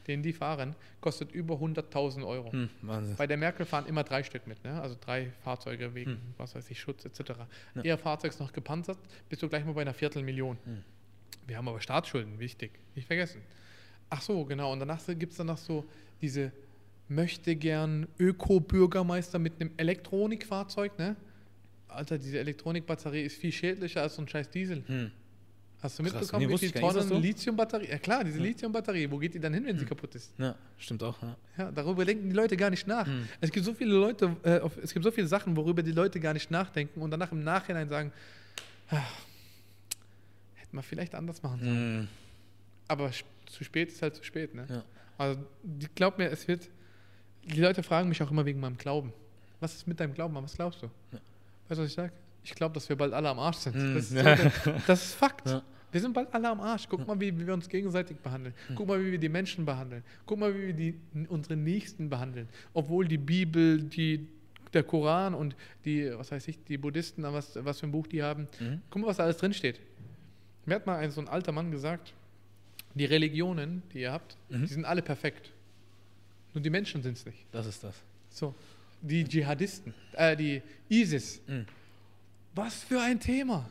[0.07, 2.53] den die fahren, kostet über 100.000 Euro.
[2.53, 3.16] Hm, Wahnsinn.
[3.16, 4.81] Bei der Merkel fahren immer drei Stück mit, ne?
[4.81, 6.21] also drei Fahrzeuge wegen, Hm.
[6.37, 7.21] was weiß ich, Schutz etc.
[7.75, 7.83] Ja.
[7.83, 8.99] Ihr Fahrzeug ist noch gepanzert,
[9.29, 10.57] bist du gleich mal bei einer Viertelmillion.
[10.64, 10.85] Hm.
[11.47, 13.41] Wir haben aber Staatsschulden, wichtig, nicht vergessen.
[14.09, 15.85] Ach so, genau, und danach gibt es dann noch so
[16.21, 16.53] diese
[17.09, 21.16] möchte gern Öko-Bürgermeister mit einem Elektronikfahrzeug, ne?
[21.93, 24.82] Alter, diese Elektronikbatterie ist viel schädlicher als so ein scheiß Diesel.
[24.86, 25.11] Hm.
[25.82, 27.18] Hast du mitbekommen, nee, wie viele Tonnen so?
[27.18, 27.88] Lithiumbatterie?
[27.88, 28.45] Ja klar, diese Ja.
[28.45, 29.88] Lithiumbatterie, wo geht die dann hin, wenn sie Hm.
[29.88, 30.30] kaputt ist?
[30.36, 31.20] Ja, stimmt auch.
[31.22, 31.36] Ja.
[31.57, 33.07] Ja, darüber denken die Leute gar nicht nach.
[33.07, 33.26] Hm.
[33.41, 36.20] Es gibt so viele Leute, äh, auf, es gibt so viele Sachen, worüber die Leute
[36.20, 38.12] gar nicht nachdenken und danach im Nachhinein sagen,
[38.91, 38.99] ah,
[40.57, 41.76] hätte man vielleicht anders machen sollen.
[42.03, 42.09] Hm.
[42.88, 43.11] Aber
[43.47, 44.55] zu spät ist halt zu spät.
[44.55, 44.66] Ne?
[44.68, 44.84] Ja.
[45.16, 45.41] Also
[45.95, 46.68] glaub mir, es wird.
[47.45, 49.12] Die Leute fragen mich auch immer wegen meinem Glauben.
[49.61, 50.34] Was ist mit deinem Glauben?
[50.34, 50.91] Was glaubst du?
[51.12, 51.18] Ja.
[51.71, 52.12] Weißt du, was ich sage?
[52.43, 53.75] Ich glaube, dass wir bald alle am Arsch sind.
[53.77, 53.95] Hm.
[53.95, 55.49] Das, ist so, das ist Fakt.
[55.49, 55.62] Ja.
[55.93, 56.89] Wir sind bald alle am Arsch.
[56.89, 58.55] Guck mal, wie, wie wir uns gegenseitig behandeln.
[58.75, 60.03] Guck mal, wie wir die Menschen behandeln.
[60.27, 60.95] Guck mal, wie wir die,
[61.29, 62.49] unsere Nächsten behandeln.
[62.75, 64.27] Obwohl die Bibel, die,
[64.73, 65.55] der Koran und
[65.85, 68.49] die, was weiß ich, die Buddhisten, was, was für ein Buch die haben.
[68.59, 68.83] Mhm.
[68.91, 69.79] Guck mal, was da alles drin steht.
[70.66, 72.12] Mir hat mal ein, so ein alter Mann gesagt,
[72.95, 74.61] die Religionen, die ihr habt, Mhm.
[74.62, 75.51] die sind alle perfekt.
[76.55, 77.39] Nur die Menschen sind es nicht.
[77.53, 77.95] Das ist das.
[78.30, 78.55] So.
[79.03, 81.41] Die Dschihadisten, äh, die ISIS.
[81.47, 81.67] Mhm.
[82.55, 83.68] Was für ein Thema.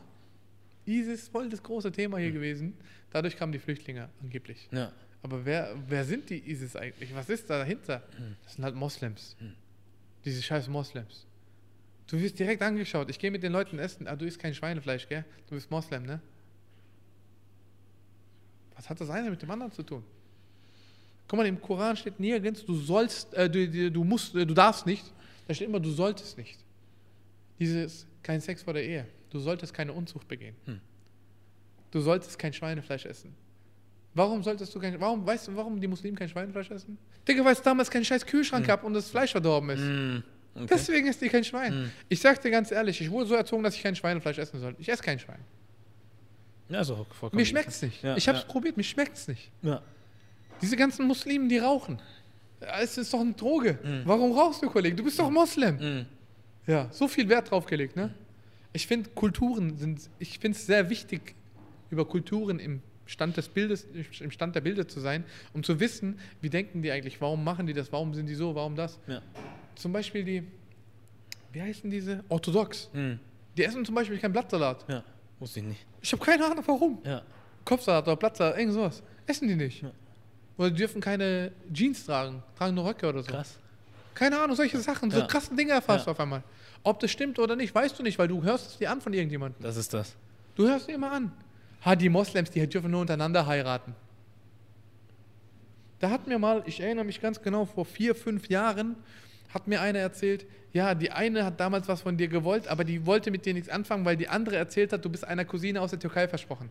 [0.86, 2.74] ISIS voll das große Thema hier gewesen.
[3.12, 4.68] Dadurch kamen die Flüchtlinge angeblich.
[4.72, 4.92] Ja.
[5.22, 7.14] Aber wer, wer sind die ISIS eigentlich?
[7.14, 8.04] Was ist da dahinter?
[8.18, 8.36] Mhm.
[8.44, 9.36] Das sind halt Moslems.
[9.40, 9.54] Mhm.
[10.26, 11.26] Diese scheiß Moslems.
[12.08, 13.10] Du wirst direkt angeschaut.
[13.10, 14.08] Ich gehe mit den Leuten essen.
[14.08, 15.24] Ah, du isst kein Schweinefleisch, gell?
[15.48, 16.20] Du bist Moslem, ne?
[18.76, 20.04] Was hat das eine mit dem anderen zu tun?
[21.28, 24.56] Guck mal, im Koran steht nirgends, du sollst, äh, du, du, du musst, äh, du
[24.56, 25.04] darfst nicht.
[25.50, 26.60] Da steht immer, du solltest nicht.
[27.58, 29.08] Dieses, kein Sex vor der Ehe.
[29.32, 30.56] Du solltest keine Unzucht begehen.
[30.66, 30.80] Hm.
[31.90, 33.34] Du solltest kein Schweinefleisch essen.
[34.14, 37.00] Warum solltest du kein, warum, weißt du, warum die Muslimen kein Schweinefleisch essen?
[37.28, 39.82] Digga, weil es damals keinen scheiß Kühlschrank gab und das Fleisch verdorben ist.
[39.82, 40.24] Hm.
[40.54, 40.68] Okay.
[40.70, 41.74] Deswegen isst die kein Schwein.
[41.74, 41.92] Hm.
[42.10, 44.76] Ich sag dir ganz ehrlich, ich wurde so erzogen, dass ich kein Schweinefleisch essen soll.
[44.78, 45.40] Ich esse kein Schwein.
[46.70, 48.04] Ja, ist auch vollkommen Mir schmeckt's nicht.
[48.04, 48.46] Ja, ich hab's ja.
[48.46, 49.50] probiert, mir schmeckt's nicht.
[49.64, 49.82] Ja.
[50.62, 52.00] Diese ganzen Muslimen, die rauchen.
[52.60, 53.80] Es ist doch eine Droge.
[53.84, 54.02] Mhm.
[54.06, 54.95] Warum rauchst du, Kollege?
[54.95, 55.80] Du bist doch Moslem.
[55.80, 56.06] Hm.
[56.68, 58.14] Ja, so viel Wert drauf gelegt, ne?
[58.73, 61.34] Ich finde, Kulturen sind, ich finde es sehr wichtig,
[61.90, 63.88] über Kulturen im Stand des Bildes,
[64.19, 65.23] im Stand der Bilder zu sein,
[65.53, 68.53] um zu wissen, wie denken die eigentlich, warum machen die das, warum sind die so,
[68.53, 68.99] warum das.
[69.07, 69.22] Ja.
[69.73, 70.44] Zum Beispiel die,
[71.52, 72.23] wie heißen diese?
[72.30, 72.90] Orthodox.
[72.94, 73.19] Hm.
[73.57, 74.86] Die essen zum Beispiel keinen Blattsalat.
[74.88, 75.03] Ja,
[75.40, 75.86] wusste ich nicht.
[76.02, 76.99] Ich habe keine Ahnung, warum.
[77.03, 77.23] Ja.
[77.65, 79.02] Kopfsalat oder Blattsalat, irgend sowas.
[79.26, 79.81] Essen die nicht.
[79.81, 79.91] Ja.
[80.60, 83.31] Oder die dürfen keine Jeans tragen, tragen nur Röcke oder so.
[83.31, 83.57] Krass.
[84.14, 85.26] Keine Ahnung, solche Sachen, so Ja.
[85.26, 86.06] krassen Dinge erfasst Ja.
[86.06, 86.44] du auf einmal.
[86.84, 89.14] Ob das stimmt oder nicht, weißt du nicht, weil du hörst es dir an von
[89.14, 89.64] irgendjemandem.
[89.64, 90.15] Das ist das.
[90.56, 91.31] Du hörst dir immer an.
[91.86, 93.95] Ha, die Moslems, die dürfen nur untereinander heiraten.
[95.99, 98.98] Da hat mir mal, ich erinnere mich ganz genau, vor vier, fünf Jahren
[99.53, 103.06] hat mir einer erzählt, ja, die eine hat damals was von dir gewollt, aber die
[103.06, 105.90] wollte mit dir nichts anfangen, weil die andere erzählt hat, du bist einer Cousine aus
[105.91, 106.69] der Türkei versprochen.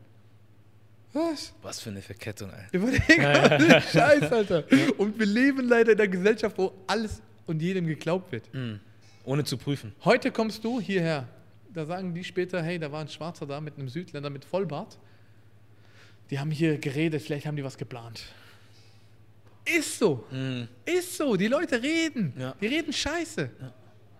[1.13, 1.55] Was?
[1.63, 2.67] Was für eine Verkettung, ey.
[2.73, 4.65] Überleg mal, Scheiß, Alter.
[4.99, 8.53] Und wir leben leider in einer Gesellschaft, wo alles und jedem geglaubt wird.
[8.53, 8.79] Mhm.
[9.25, 9.95] Ohne zu prüfen.
[10.05, 11.27] Heute kommst du hierher.
[11.73, 14.99] Da sagen die später, hey, da war ein Schwarzer da mit einem Südländer mit Vollbart.
[16.31, 18.23] Die haben hier geredet, vielleicht haben die was geplant.
[19.65, 20.27] Ist so.
[20.31, 20.69] Mhm.
[20.85, 21.37] Ist so.
[21.37, 22.33] Die Leute reden.
[22.39, 22.55] Ja.
[22.61, 23.51] Die reden Scheiße.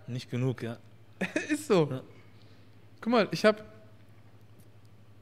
[0.07, 0.77] Nicht genug, ja.
[1.49, 1.87] Ist so.
[1.89, 2.01] Ja.
[3.01, 3.63] Guck mal, ich habe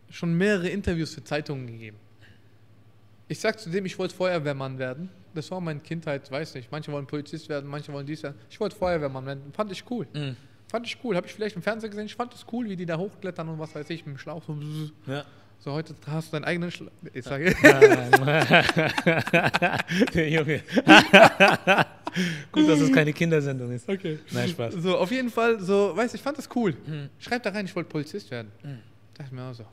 [0.09, 1.97] schon mehrere Interviews für Zeitungen gegeben.
[3.27, 5.09] Ich sag zu dem, ich wollte Feuerwehrmann werden.
[5.33, 6.71] Das war meine Kindheit, weiß nicht.
[6.71, 8.37] Manche wollen Polizist werden, manche wollen dies werden.
[8.49, 9.41] Ich wollte Feuerwehrmann werden.
[9.53, 10.07] Fand ich cool.
[10.13, 10.35] Mhm.
[10.69, 11.15] Fand ich cool.
[11.15, 12.05] Habe ich vielleicht im Fernsehen gesehen.
[12.05, 14.43] Ich fand es cool, wie die da hochklettern und was weiß ich, mit dem Schlauch.
[14.45, 14.57] So.
[15.05, 15.25] Ja.
[15.59, 16.91] so heute hast du deinen eigenen Schlauch.
[17.13, 17.53] Ich sage,
[20.13, 20.61] Der Junge.
[22.51, 23.87] Gut, dass es keine Kindersendung ist.
[23.89, 24.19] okay.
[24.31, 24.73] Nein, Spaß.
[24.75, 26.73] So, auf jeden Fall, so, weißt du, ich fand das cool.
[26.85, 27.09] Mhm.
[27.19, 28.51] Schreib da rein, ich wollte Polizist werden.
[28.63, 28.79] Mhm.
[29.13, 29.65] Dachte mir auch so.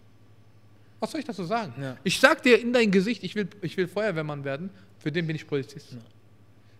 [1.05, 1.74] Was soll ich dazu sagen?
[1.78, 1.98] Ja.
[2.02, 5.36] Ich sag dir in dein Gesicht, ich will, ich will Feuerwehrmann werden, für den bin
[5.36, 5.93] ich Polizist.
[5.93, 5.98] Ja.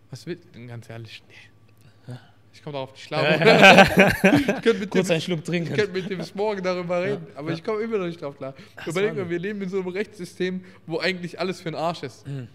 [0.09, 2.15] Was will, ganz ehrlich, nee.
[2.51, 3.23] Ich komme darauf nicht klar.
[3.33, 5.75] ich könnte mit, Kurz einen Schluck ich trinken.
[5.75, 8.55] könnte mit dem bis morgen darüber reden, aber ich komme immer noch nicht drauf klar.
[8.77, 12.01] Ach, Überleg mal, wir leben in so einem Rechtssystem, wo eigentlich alles für den Arsch
[12.01, 12.25] ist.
[12.25, 12.47] Mhm.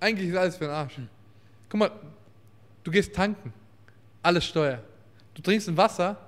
[0.00, 0.96] Eigentlich ist alles für den Arsch.
[1.70, 1.90] Guck mal,
[2.82, 3.50] du gehst tanken,
[4.22, 4.82] alles Steuer.
[5.32, 6.18] Du trinkst ein Wasser.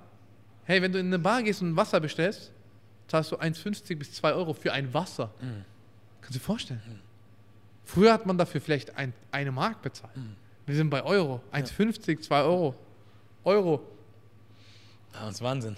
[0.64, 2.50] Hey, wenn du in eine Bar gehst und ein Wasser bestellst,
[3.08, 5.30] zahlst du 1,50 bis 2 Euro für ein Wasser.
[5.40, 5.64] Mhm.
[6.20, 7.00] Kannst du dir vorstellen?
[7.84, 10.12] Früher hat man dafür vielleicht ein, eine Mark bezahlt.
[10.66, 11.40] Wir sind bei Euro.
[11.52, 12.74] 1,50, 2 Euro.
[13.44, 13.80] Euro.
[15.14, 15.76] Ja, das ist Wahnsinn.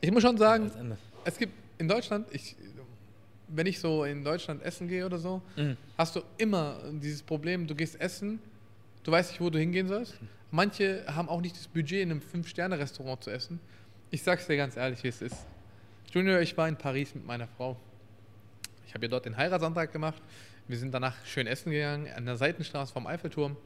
[0.00, 0.98] Ich muss schon sagen, Ende.
[1.24, 2.54] es gibt in Deutschland, ich,
[3.48, 5.76] wenn ich so in Deutschland essen gehe oder so, Mhm.
[5.96, 8.38] hast du immer dieses Problem, du gehst essen,
[9.04, 10.14] du weißt nicht, wo du hingehen sollst.
[10.50, 13.58] Manche haben auch nicht das Budget, in einem Fünf-Sterne-Restaurant zu essen.
[14.10, 15.46] Ich sag's dir ganz ehrlich, wie es ist.
[16.12, 17.76] Junior, ich war in Paris mit meiner Frau.
[18.86, 20.22] Ich habe ihr dort den Heiratsantrag gemacht.
[20.68, 23.56] Wir sind danach schön essen gegangen, an der Seitenstraße vom Eiffelturm.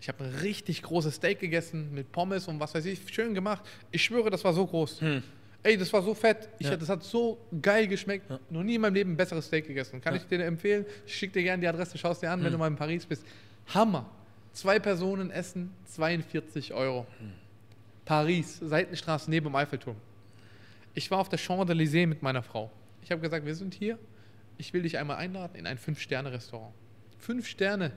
[0.00, 3.62] Ich habe ein richtig großes Steak gegessen mit Pommes und was weiß ich, schön gemacht.
[3.92, 5.00] Ich schwöre, das war so groß.
[5.00, 5.22] Hm.
[5.62, 6.48] Ey, das war so fett.
[6.58, 6.76] Ich, Ja.
[6.76, 8.28] Das hat so geil geschmeckt.
[8.28, 8.40] Ja.
[8.50, 10.00] Noch nie in meinem Leben ein besseres Steak gegessen.
[10.00, 10.20] Kann Ja.
[10.20, 10.84] ich dir empfehlen.
[11.06, 12.52] Ich schicke dir gerne die Adresse, schaust dir an, wenn Hm.
[12.52, 13.24] du mal in Paris bist.
[13.72, 14.10] Hammer.
[14.52, 17.06] Zwei Personen essen 42 Euro.
[17.20, 17.32] Hm.
[18.04, 19.96] Paris, Seitenstraße neben dem Eiffelturm.
[20.94, 22.70] Ich war auf der Champs-Élysées mit meiner Frau.
[23.02, 23.98] Ich habe gesagt, wir sind hier.
[24.58, 26.74] Ich will dich einmal einladen in ein Fünf-Sterne-Restaurant.
[27.18, 27.92] Fünf Sterne.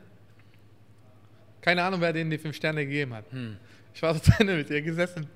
[1.62, 3.32] Keine Ahnung, wer denen die fünf Sterne gegeben hat.
[3.32, 3.58] Hm.
[3.94, 5.28] Ich war so drinnen mit ihr gesessen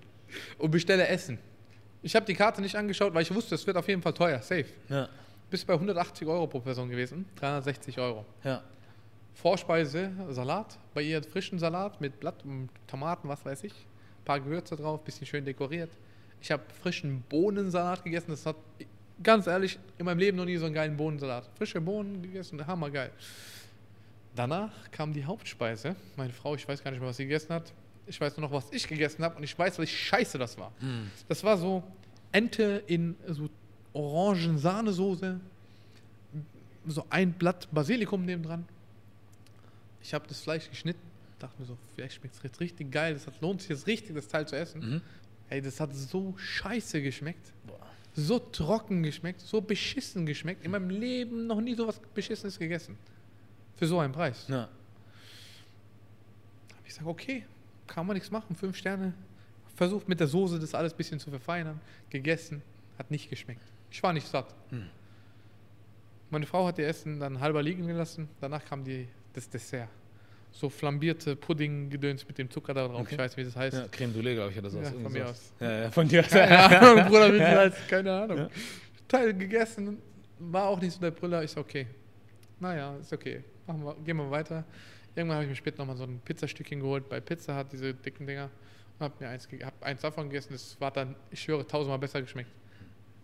[0.60, 1.40] und bestelle Essen.
[2.04, 4.40] Ich habe die Karte nicht angeschaut, weil ich wusste, es wird auf jeden Fall teuer,
[4.40, 4.68] safe.
[4.90, 5.10] Ja.
[5.50, 8.26] Bis bei 180 Euro pro Person gewesen, 360 Euro.
[8.44, 8.64] Ja.
[9.34, 13.74] Vorspeise, Salat, bei ihr frischen Salat mit Blatt und Tomaten, was weiß ich.
[13.74, 15.90] Ein paar Gewürze drauf, bisschen schön dekoriert.
[16.42, 18.56] Ich habe frischen Bohnensalat gegessen, das hat,
[19.22, 21.50] ganz ehrlich, in meinem Leben noch nie so einen geilen Bohnensalat.
[21.58, 23.12] Frische Bohnen gegessen, hammergeil.
[24.36, 25.96] Danach kam die Hauptspeise.
[26.16, 27.74] Meine Frau, ich weiß gar nicht mehr, was sie gegessen hat.
[28.08, 30.72] Ich weiß nur noch, was ich gegessen habe und ich weiß, wie scheiße das war.
[30.80, 31.12] Hm.
[31.28, 31.84] Das war so
[32.32, 33.50] Ente in so
[33.94, 35.40] Orangen-Sahnesoße,
[36.88, 38.66] so ein Blatt Basilikum nebendran.
[40.02, 41.02] Ich habe das Fleisch geschnitten,
[41.40, 44.28] dachte mir so, vielleicht schmeckt es jetzt richtig geil, das lohnt sich jetzt richtig, das
[44.28, 44.80] Teil zu essen.
[44.80, 45.02] Mhm.
[45.50, 47.80] Ey, das hat so scheiße geschmeckt, Boah.
[48.14, 50.64] so trocken geschmeckt, so beschissen geschmeckt.
[50.64, 52.98] In meinem Leben noch nie so was Beschissenes gegessen.
[53.76, 54.46] Für so einen Preis.
[54.48, 54.70] Ja.
[56.78, 57.46] Hab ich sage, okay,
[57.88, 59.14] kann man nichts machen, fünf Sterne.
[59.76, 61.80] Versucht mit der Soße das alles ein bisschen zu verfeinern.
[62.10, 62.62] Gegessen,
[62.98, 63.64] hat nicht geschmeckt.
[63.90, 64.54] Ich war nicht satt.
[64.70, 64.88] Hm.
[66.30, 68.30] Meine Frau hat ihr Essen dann halber liegen gelassen.
[68.40, 69.90] Danach kam die, das Dessert.
[70.52, 73.02] So flambierte Pudding-Gedöns mit dem Zucker da drauf.
[73.02, 73.14] Okay.
[73.14, 73.78] Ich weiß, wie das heißt.
[73.78, 73.88] ja.
[73.88, 74.80] Creme Brûlée, glaube ich, oder so.
[74.80, 75.54] Ja, von mir aus.
[75.60, 76.30] Ja, ja, von dir aus.
[76.30, 77.88] Keine Ahnung, Bruder, wie das heißt.
[77.88, 78.38] Keine Ahnung.
[78.38, 78.50] Ja.
[79.08, 79.98] Teil gegessen,
[80.40, 81.44] war auch nicht so der Brüller.
[81.44, 81.88] Ich so, okay.
[82.60, 83.44] Naja, ist okay.
[83.68, 84.66] Machen wir, gehen wir weiter.
[85.16, 87.08] Irgendwann habe ich mir später nochmal so ein Pizzastückchen geholt.
[87.10, 88.50] Bei Pizza hat diese dicken Dinger.
[88.98, 90.50] Und hab mir eins, hab eins davon gegessen.
[90.54, 92.50] Das war dann, ich schwöre, tausendmal besser geschmeckt.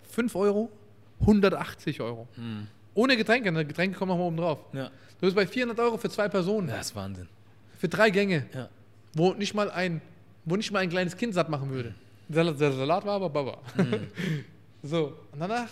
[0.09, 0.71] 5 Euro,
[1.21, 2.27] 180 Euro.
[2.35, 2.67] Hm.
[2.95, 3.65] Ohne Getränke, ne?
[3.65, 4.59] Getränke kommen nochmal oben drauf.
[4.73, 4.87] Ja.
[5.19, 6.67] Du bist bei 400 Euro für zwei Personen.
[6.67, 7.27] das ist Wahnsinn.
[7.77, 8.47] Für drei Gänge.
[8.53, 8.69] Ja.
[9.13, 10.01] Wo nicht mal ein,
[10.45, 11.93] wo nicht mal ein kleines Kind satt machen würde.
[12.27, 13.59] Der, der Salat war aber Baba.
[14.87, 15.69] So, und danach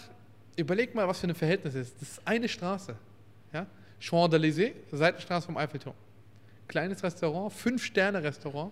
[0.56, 1.94] überleg mal, was für ein Verhältnis ist.
[2.02, 2.96] Das ist eine Straße.
[3.54, 3.68] Ja?
[4.00, 5.94] Champs-Élysées, Seitenstraße vom Eiffelturm.
[6.68, 8.72] Kleines Restaurant, Fünf-Sterne-Restaurant.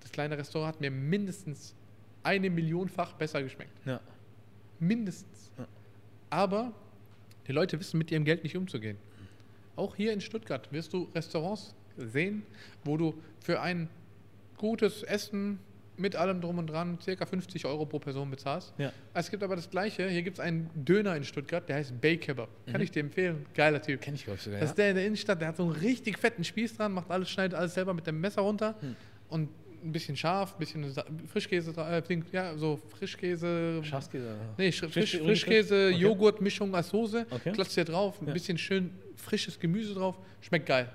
[0.00, 1.74] Das kleine Restaurant hat mir mindestens
[2.22, 3.72] eine Millionfach besser geschmeckt.
[3.84, 3.98] Ja.
[4.78, 5.50] Mindestens.
[5.58, 5.66] Ja.
[6.30, 6.72] Aber
[7.46, 8.98] die Leute wissen mit ihrem Geld nicht umzugehen.
[9.76, 12.42] Auch hier in Stuttgart wirst du Restaurants sehen,
[12.84, 13.88] wo du für ein
[14.56, 15.58] gutes Essen
[15.98, 18.74] mit allem drum und dran circa 50 Euro pro Person bezahlst.
[18.78, 18.92] Ja.
[19.14, 20.08] Es gibt aber das Gleiche.
[20.08, 22.48] Hier gibt es einen Döner in Stuttgart, der heißt Bay Kebab.
[22.70, 23.46] Kann ich dir empfehlen.
[23.54, 24.00] Geiler Typ.
[24.00, 24.60] Kenne ich, glaube ich, sogar.
[24.60, 27.10] Das ist der in der Innenstadt, der hat so einen richtig fetten Spieß dran, macht
[27.10, 28.74] alles, schneidet alles selber mit dem Messer runter
[29.28, 29.48] und
[29.84, 30.92] ein bisschen scharf, ein bisschen
[31.32, 33.80] Frischkäse, äh, ja, so Frischkäse.
[33.84, 34.34] Schafskäse.
[34.56, 35.96] Nee, Sch- Frisch, Frisch- Frischkäse, Okay.
[36.02, 37.52] Joghurtmischung als Soße, Okay.
[37.52, 38.32] klatzt hier drauf, ein Ja.
[38.32, 40.88] bisschen schön frisches Gemüse drauf, schmeckt geil.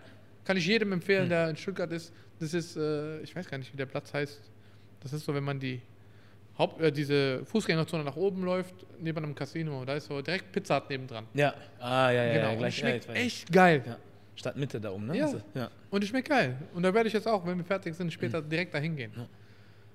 [0.46, 1.30] Kann ich jedem empfehlen, Hm.
[1.30, 2.12] der in Stuttgart ist.
[2.40, 4.40] Das ist, äh, ich weiß gar nicht, wie der Platz heißt.
[5.02, 5.82] Das ist so, wenn man die
[6.58, 10.78] Haupt, äh, diese Fußgängerzone nach oben läuft, neben einem Casino, da ist so direkt Pizza
[10.78, 11.26] Hut nebendran.
[11.34, 11.54] Ja.
[11.80, 12.56] Ah, ja, ja, genau, ja.
[12.56, 13.84] Gleich, schmeckt ja, echt geil.
[13.86, 13.98] Ja.
[14.42, 15.18] Stadtmitte da oben, ne?
[15.18, 15.32] Ja.
[15.32, 15.70] Das- ja.
[15.92, 16.58] Und es schmeckt geil.
[16.74, 19.12] Und da werde ich jetzt auch, wenn wir fertig sind, später direkt dahin gehen.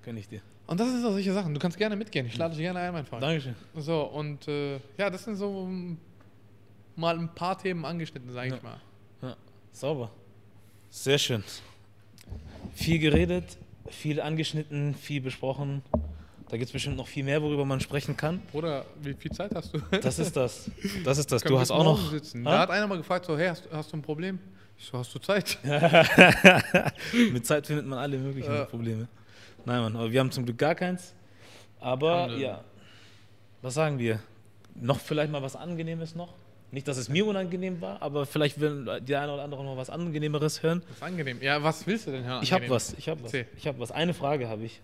[0.03, 0.41] Gönn ich dir.
[0.67, 1.53] Und das sind so solche Sachen.
[1.53, 2.25] Du kannst gerne mitgehen.
[2.25, 3.21] Ich lade dich gerne ein, mein Freund.
[3.23, 3.55] Dankeschön.
[3.75, 5.69] So, und äh, ja, das sind so
[6.95, 8.59] mal ein paar Themen angeschnitten, sage ich Ja.
[8.63, 8.81] mal.
[9.21, 9.35] Ja,
[9.71, 10.11] sauber.
[10.89, 11.43] Sehr schön.
[12.73, 13.57] Viel geredet,
[13.89, 15.83] viel angeschnitten, viel besprochen.
[16.49, 18.41] Da gibt es bestimmt noch viel mehr, worüber man sprechen kann.
[18.53, 19.79] Oder wie viel Zeit hast du?
[20.01, 20.71] Das ist das.
[21.03, 21.41] Das ist das.
[21.43, 22.09] Du hast auch noch.
[22.11, 22.43] Sitzen.
[22.43, 24.39] Da hat einer mal gefragt, so, hey, hast, hast du ein Problem?
[24.77, 25.57] Ich so, hast du Zeit?
[27.31, 28.65] Mit Zeit findet man alle möglichen Ja.
[28.65, 29.07] Probleme.
[29.65, 31.13] Nein, Mann, aber wir haben zum Glück gar keins.
[31.79, 32.47] Aber Alhamdulillah.
[32.49, 32.63] ja,
[33.61, 34.19] was sagen wir?
[34.75, 36.33] Noch vielleicht mal was Angenehmes noch?
[36.71, 39.89] Nicht, dass es mir unangenehm war, aber vielleicht will die eine oder andere noch was
[39.89, 40.83] Angenehmeres hören.
[40.91, 41.41] Ist angenehm.
[41.41, 42.43] Ja, was willst du denn hören?
[42.43, 43.33] Ich habe was, ich habe was.
[43.33, 43.91] Ich habe was.
[43.91, 44.81] Eine Frage habe ich.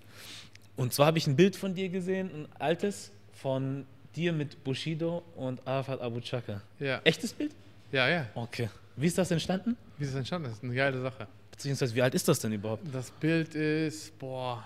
[0.75, 3.85] Und zwar habe ich ein Bild von dir gesehen, ein altes, von
[4.15, 6.61] dir mit Bushido und Arafat Abu Chaka.
[6.79, 7.01] Ja.
[7.03, 7.51] Echtes Bild?
[7.91, 8.27] ja, ja.
[8.35, 8.69] Okay.
[8.95, 9.75] Wie ist das entstanden?
[9.97, 10.47] Wie ist es entstanden?
[10.47, 11.27] Das ist eine geile Sache.
[11.51, 12.83] Beziehungsweise, wie alt ist das denn überhaupt?
[12.93, 14.63] Das Bild ist, boah,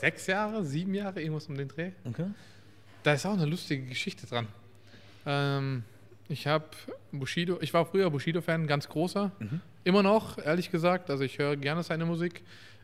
[0.00, 1.92] sechs Jahre, sieben Jahre, irgendwas um den Dreh.
[2.04, 2.26] Okay.
[3.02, 4.48] Da ist auch eine lustige Geschichte dran.
[5.24, 5.84] Ähm,
[6.28, 6.64] ich habe
[7.12, 9.30] Bushido, ich war früher Bushido-Fan, ganz großer.
[9.38, 9.60] Mhm.
[9.84, 11.10] Immer noch, ehrlich gesagt.
[11.10, 12.42] Also ich höre gerne seine Musik.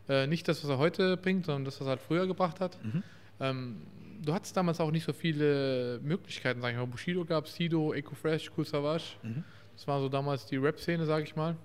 [0.09, 2.77] Äh, nicht das, was er heute bringt, sondern das, was er halt früher gebracht hat.
[2.83, 3.03] Mhm.
[3.39, 3.81] Ähm,
[4.23, 6.87] du hattest damals auch nicht so viele Möglichkeiten, sag ich mal.
[6.87, 9.03] Bushido gab Sido, Eco Fresh, Cool Savage.
[9.23, 9.43] Mhm.
[9.75, 11.55] Das war so damals die Rap-Szene, sag ich mal.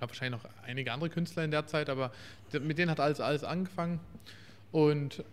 [0.00, 2.12] Gab wahrscheinlich noch einige andere Künstler in der Zeit, aber
[2.52, 4.00] mit denen hat alles, alles angefangen.
[4.72, 5.24] Und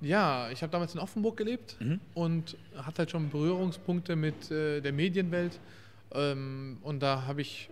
[0.00, 2.00] ja, ich habe damals in Offenburg gelebt Mhm.
[2.14, 5.58] und hatte halt schon Berührungspunkte mit äh, der Medienwelt.
[6.12, 7.70] Ähm, und da habe ich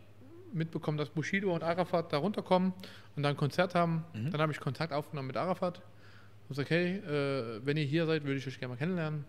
[0.52, 2.72] mitbekommen, dass Bushido und Arafat da runterkommen
[3.16, 4.04] und dann ein Konzert haben.
[4.14, 4.30] Mhm.
[4.30, 8.24] Dann habe ich Kontakt aufgenommen mit Arafat und gesagt, hey, äh, wenn ihr hier seid,
[8.24, 9.24] würde ich euch gerne mal kennenlernen.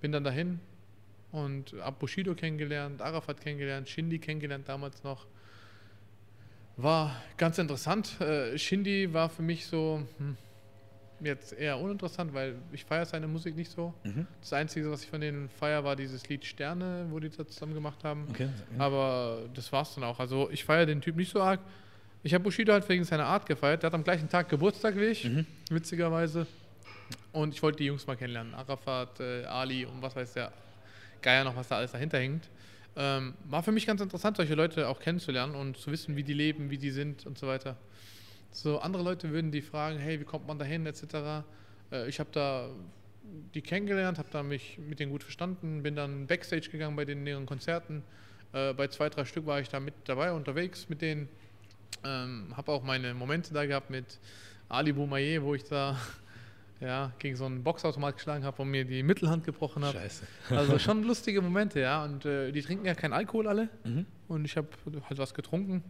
[0.00, 0.60] Bin dann dahin
[1.32, 5.26] und habe Bushido kennengelernt, Arafat kennengelernt, Shindy kennengelernt damals noch.
[6.76, 8.20] War ganz interessant.
[8.20, 10.36] Äh, Shindy war für mich so hm,
[11.20, 13.94] jetzt eher uninteressant, weil ich feiere seine Musik nicht so.
[14.04, 14.26] Mhm.
[14.40, 17.74] Das Einzige, was ich von denen feiere, war dieses Lied Sterne, wo die das zusammen
[17.74, 18.26] gemacht haben.
[18.30, 18.48] Okay.
[18.78, 20.18] Aber das war's dann auch.
[20.20, 21.60] Also ich feiere den Typ nicht so arg.
[22.26, 23.82] Ich habe Bushido halt wegen seiner Art gefeiert.
[23.82, 25.46] Der hat am gleichen Tag Geburtstag wie ich, Mhm.
[25.70, 26.46] witzigerweise.
[27.32, 28.54] Und ich wollte die Jungs mal kennenlernen.
[28.54, 30.50] Arafat, äh, Ali und was weiß der
[31.20, 32.48] Geier noch, was da alles dahinter hängt.
[32.96, 36.32] Ähm, war für mich ganz interessant, solche Leute auch kennenzulernen und zu wissen, wie die
[36.32, 37.76] leben, wie die sind und so weiter.
[38.52, 41.44] So andere Leute würden die fragen, hey, wie kommt man dahin, etc.
[41.92, 42.70] Äh, ich habe da
[43.54, 47.22] die kennengelernt, habe da mich mit denen gut verstanden, bin dann Backstage gegangen bei den
[47.24, 48.02] näheren Konzerten.
[48.52, 51.28] Äh, bei zwei, drei Stück war ich da mit dabei, unterwegs mit denen.
[52.04, 54.18] Ähm, habe auch meine Momente da gehabt mit
[54.68, 55.96] Ali Boumaier, wo ich da
[56.80, 59.98] ja, gegen so einen Boxautomat geschlagen habe und mir die Mittelhand gebrochen habe.
[59.98, 60.24] Scheiße.
[60.50, 62.04] Also schon lustige Momente, ja.
[62.04, 63.68] Und äh, die trinken ja keinen Alkohol alle.
[63.84, 64.06] Mhm.
[64.28, 64.68] Und ich habe
[65.08, 65.82] halt was getrunken.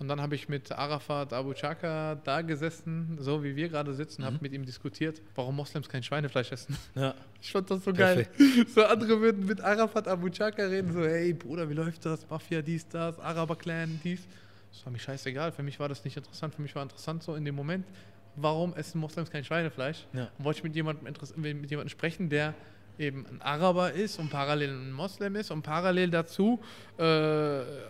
[0.00, 4.24] Und dann habe ich mit Arafat Abu Chaka da gesessen, so wie wir gerade sitzen,
[4.24, 4.42] habe Mhm.
[4.42, 6.76] mit ihm diskutiert, warum Moslems kein Schweinefleisch essen.
[6.94, 7.14] Ja.
[7.42, 8.38] Ich fand das so Perfekt.
[8.38, 8.64] geil.
[8.72, 12.28] So andere würden mit Arafat Abu Chaka reden, so, hey Bruder, wie läuft das?
[12.30, 14.20] Mafia, dies, das, Araber-Clan, dies.
[14.72, 15.52] Das war mir scheißegal.
[15.52, 16.54] Für mich war das nicht interessant.
[16.54, 17.86] Für mich war interessant so in dem Moment,
[18.36, 20.06] warum essen Moslems kein Schweinefleisch?
[20.12, 20.28] Ja.
[20.38, 21.04] Und wollte ich mit jemandem,
[21.36, 22.54] mit jemandem sprechen, der
[22.98, 26.60] eben ein Araber ist und parallel ein Moslem ist und parallel dazu
[26.98, 27.02] äh,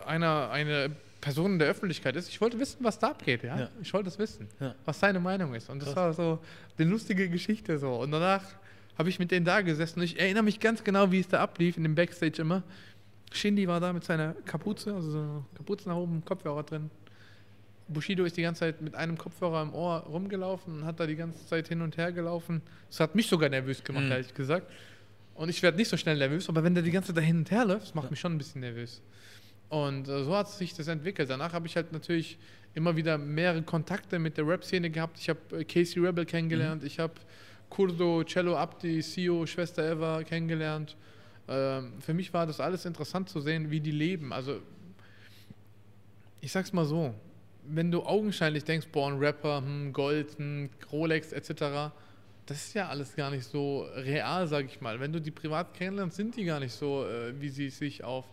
[0.07, 0.91] einer, eine
[1.21, 2.29] Person in der Öffentlichkeit ist.
[2.29, 3.59] Ich wollte wissen, was da abgeht, ja.
[3.59, 3.69] Ja.
[3.83, 4.75] Ich wollte es wissen, Ja.
[4.85, 5.69] was seine Meinung ist.
[5.71, 5.97] Und das Krass.
[5.97, 6.39] war so
[6.79, 7.95] eine lustige Geschichte so.
[7.97, 8.43] Und danach
[8.97, 11.41] habe ich mit denen da gesessen und ich erinnere mich ganz genau, wie es da
[11.41, 12.63] ablief in dem Backstage immer.
[13.33, 15.45] Shindy war da mit seiner Kapuze, also so
[15.87, 16.91] nach oben, Kopfhörer drin.
[17.89, 21.17] Bushido ist die ganze Zeit mit einem Kopfhörer im Ohr rumgelaufen und hat da die
[21.17, 22.61] ganze Zeit hin und her gelaufen.
[22.89, 24.11] Das hat mich sogar nervös gemacht, Mhm.
[24.13, 24.71] ehrlich gesagt.
[25.35, 27.39] Und ich werde nicht so schnell nervös, aber wenn der die ganze Zeit da hin
[27.39, 29.01] und her läuft, macht mich schon ein bisschen nervös.
[29.69, 31.31] Und äh, so hat sich das entwickelt.
[31.31, 32.39] Danach habe ich halt natürlich
[32.75, 35.19] immer wieder mehrere Kontakte mit der Rap-Szene gehabt.
[35.19, 37.15] Ich habe äh, Casey Rebel kennengelernt, ich habe
[37.71, 40.97] Kurdo, Cello Abdi, Sio, Schwester Eva kennengelernt.
[41.49, 44.33] Ähm, für mich war das alles interessant zu sehen, wie die leben.
[44.33, 44.61] Also,
[46.41, 47.15] ich sag's mal so:
[47.66, 51.93] Wenn du augenscheinlich denkst, boah, ein Rapper, hm, Gold, hm, Rolex etc.,
[52.47, 55.01] das ist ja alles gar nicht so real, sag ich mal.
[55.01, 58.25] Wenn du die privat kennenlernst, sind die gar nicht so, äh, wie sie sich auf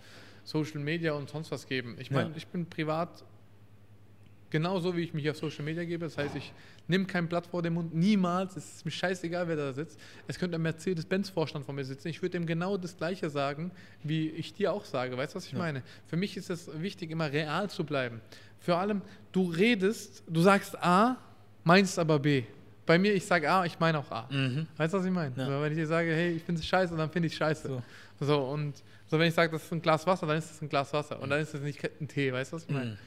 [0.45, 1.97] Social Media und sonst was geben.
[1.99, 2.35] Ich meine, Ja.
[2.37, 3.09] ich bin privat
[4.49, 6.05] genauso, wie ich mich auf Social Media gebe.
[6.05, 6.53] Das heißt, ich
[6.87, 8.55] nehme kein Blatt vor den Mund, niemals.
[8.55, 9.99] Es ist mir scheißegal, wer da sitzt.
[10.27, 12.07] Es könnte ein Mercedes-Benz-Vorstand von mir sitzen.
[12.07, 13.71] Ich würde ihm genau das Gleiche sagen,
[14.03, 15.17] wie ich dir auch sage.
[15.17, 15.57] Weißt du, was ich Ja.
[15.59, 15.83] meine?
[16.07, 18.21] Für mich ist es wichtig, immer real zu bleiben.
[18.59, 19.01] Vor allem,
[19.31, 21.17] du redest, du sagst A,
[21.63, 22.43] meinst aber B.
[22.85, 24.29] Bei mir, ich sage A, ich meine auch A.
[24.31, 24.67] Mhm.
[24.77, 25.33] Weißt du, was ich meine?
[25.35, 25.61] Ja.
[25.61, 27.67] Wenn ich dir sage, hey, ich finde es scheiße, dann finde ich scheiße.
[27.67, 27.83] So.
[28.25, 28.39] So.
[28.43, 28.75] und
[29.07, 31.19] so, wenn ich sage, das ist ein Glas Wasser, dann ist es ein Glas Wasser.
[31.21, 32.91] Und dann ist es nicht ein Tee, weißt du, was ich meine?
[32.91, 32.97] Mhm.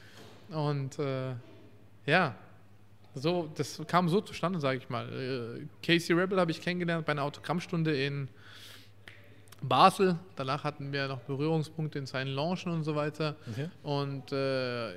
[0.51, 1.33] Und äh,
[2.05, 2.35] ja,
[3.15, 5.07] so, das kam so zustande, sage ich mal.
[5.07, 8.29] Äh, Casey Rebel habe ich kennengelernt bei einer Autogrammstunde in
[9.61, 10.17] Basel.
[10.35, 13.35] Danach hatten wir noch Berührungspunkte in seinen Launchen und so weiter.
[13.51, 13.69] Okay.
[13.83, 14.91] Und äh,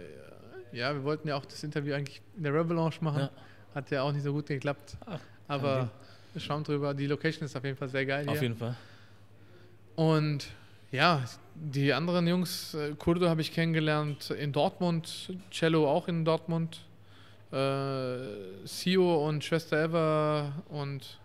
[0.73, 3.23] ja, wir wollten ja auch das Interview eigentlich in der Rebel Launch machen.
[3.23, 3.31] Ja.
[3.75, 4.97] Hat ja auch nicht so gut geklappt.
[5.07, 5.91] Ach, Aber
[6.37, 6.95] schauen drüber.
[6.95, 8.43] Die Location ist auf jeden Fall sehr geil Auf hier.
[8.43, 8.77] jeden Fall.
[9.97, 10.49] Und
[10.93, 11.25] ja,
[11.55, 16.85] die anderen Jungs, äh, Kurdo habe ich kennengelernt in Dortmund, Cello auch in Dortmund,
[17.51, 21.19] äh, Sio und Schwester Eva und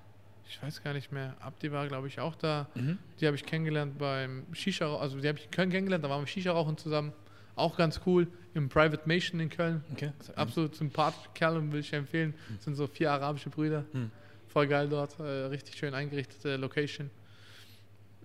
[0.50, 2.68] ich weiß gar nicht mehr, Abdi war glaube ich auch da.
[2.76, 2.98] Mhm.
[3.20, 6.22] Die habe ich kennengelernt beim Shisha, also die habe ich in Köln kennengelernt, da waren
[6.22, 7.12] wir Shisha rauchen zusammen.
[7.56, 9.84] Auch ganz cool, im Private Nation in Köln.
[9.92, 10.12] Okay.
[10.36, 12.36] Absolut sympathische Kerle, will ich empfehlen.
[12.56, 13.84] Das sind so vier arabische Brüder.
[13.92, 14.12] Mhm.
[14.48, 17.10] Voll geil dort, äh, richtig schön eingerichtete Location.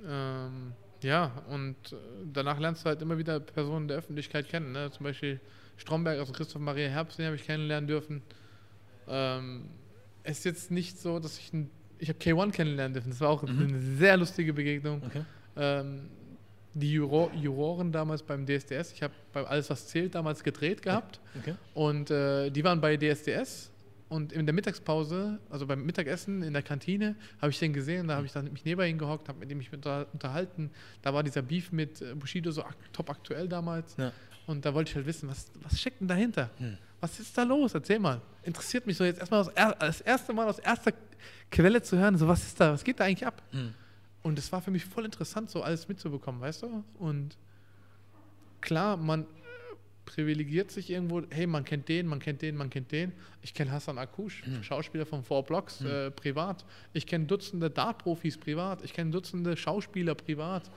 [0.06, 1.96] Ähm, ja, und äh,
[2.32, 4.72] danach lernst du halt immer wieder Personen der Öffentlichkeit kennen.
[4.72, 4.90] Ne?
[4.90, 5.40] Zum Beispiel
[5.76, 8.22] Stromberg, also Christoph Maria Herbst, den habe ich kennenlernen dürfen.
[9.08, 9.64] Ähm,
[10.22, 11.68] es ist jetzt nicht so, dass ich ein,
[11.98, 13.10] ich habe K1 kennenlernen dürfen.
[13.10, 13.58] Das war auch Mhm.
[13.68, 15.02] eine sehr lustige Begegnung.
[15.04, 15.24] Okay.
[15.56, 16.08] Ähm,
[16.74, 21.20] die Juro Juroren damals beim DSDS, ich habe bei Alles, was zählt damals gedreht gehabt.
[21.38, 21.54] Okay.
[21.74, 23.71] Und äh, die waren bei DSDS
[24.12, 28.08] und in der Mittagspause, also beim Mittagessen in der Kantine, habe ich den gesehen.
[28.08, 30.70] Da habe ich dann mich neben ihn gehockt, habe mit ihm mich unter, unterhalten.
[31.00, 33.96] Da war dieser Beef mit äh, Bushido so ak top aktuell damals.
[33.96, 34.12] Ja.
[34.46, 36.50] Und da wollte ich halt wissen, was, was steckt denn dahinter?
[36.58, 36.76] Hm.
[37.00, 37.72] Was ist da los?
[37.72, 38.20] Erzähl mal.
[38.42, 40.92] Interessiert mich so jetzt erstmal das, er das erste Mal aus erster
[41.50, 43.42] Quelle zu hören, so was ist da, was geht da eigentlich ab?
[43.50, 43.72] Mhm.
[44.22, 46.84] Und es war für mich voll interessant, so alles mitzubekommen, weißt du?
[46.98, 47.38] Und
[48.60, 49.26] klar, man
[50.04, 53.12] privilegiert sich irgendwo, hey, man kennt den, man kennt den, man kennt den.
[53.42, 56.64] Ich kenne Hassan Akush, Schauspieler von Four Blocks, äh, privat.
[56.92, 58.82] Ich kenne Dutzende Dart-Profis privat.
[58.84, 60.70] Ich kenne Dutzende Schauspieler privat.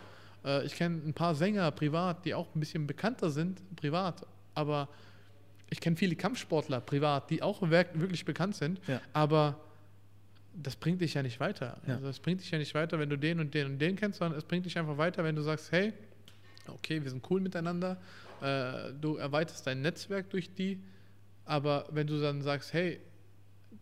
[0.44, 4.26] Äh, ich kenne ein paar Sänger privat, die auch ein bisschen bekannter sind privat.
[4.54, 4.90] Aber
[5.70, 8.80] ich kenne viele Kampfsportler privat, die auch wirklich bekannt sind.
[8.88, 9.02] Ja.
[9.14, 9.60] Aber
[10.54, 11.78] das bringt dich ja nicht weiter.
[11.88, 11.96] Ja.
[11.96, 14.20] Also das bringt dich ja nicht weiter, wenn du den und den und den kennst,
[14.20, 15.94] sondern es bringt dich einfach weiter, wenn du sagst, hey,
[16.68, 17.98] okay, wir sind cool miteinander,
[18.46, 20.80] äh, du erweiterst dein Netzwerk durch die,
[21.46, 23.00] aber wenn du dann sagst, hey,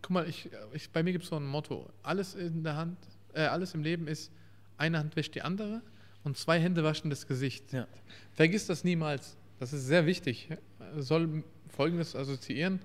[0.02, 2.98] guck mal, ich, ich, bei mir gibt es so ein Motto, alles in der Hand,
[3.34, 4.32] äh, alles im Leben ist,
[4.76, 5.82] eine Hand wäscht die andere
[6.24, 7.72] und zwei Hände waschen das Gesicht.
[7.72, 7.86] Ja.
[8.32, 9.36] Vergiss das niemals.
[9.60, 10.48] Das ist sehr wichtig.
[10.96, 12.80] Soll Folgendes assoziieren.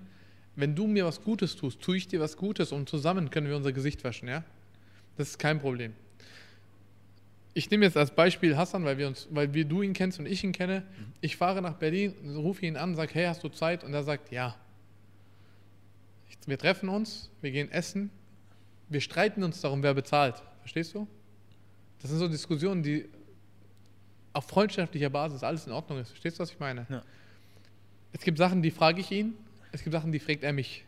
[0.55, 3.55] Wenn du mir was Gutes tust, tue ich dir was Gutes und zusammen können wir
[3.55, 4.43] unser Gesicht waschen, ja?
[5.17, 5.93] Das ist kein Problem.
[7.53, 10.25] Ich nehme jetzt als Beispiel Hassan, weil wir uns, weil wir du ihn kennst und
[10.25, 10.83] ich ihn kenne.
[11.19, 13.83] Ich fahre nach Berlin, rufe ihn an, sage, hey, hast du Zeit?
[13.83, 14.55] Und er sagt, ja.
[16.29, 18.11] Ich, wir treffen uns, wir gehen essen,
[18.87, 20.43] wir streiten uns darum, wer bezahlt.
[20.61, 21.07] Verstehst du?
[22.01, 23.05] Das sind so Diskussionen, die
[24.33, 26.09] auf freundschaftlicher Basis alles in Ordnung ist.
[26.09, 26.85] Verstehst du, was ich meine?
[26.89, 27.03] Ja.
[28.11, 29.33] Es gibt Sachen, die frage ich ihn,
[29.71, 30.85] es gibt Sachen, die fragt er mich.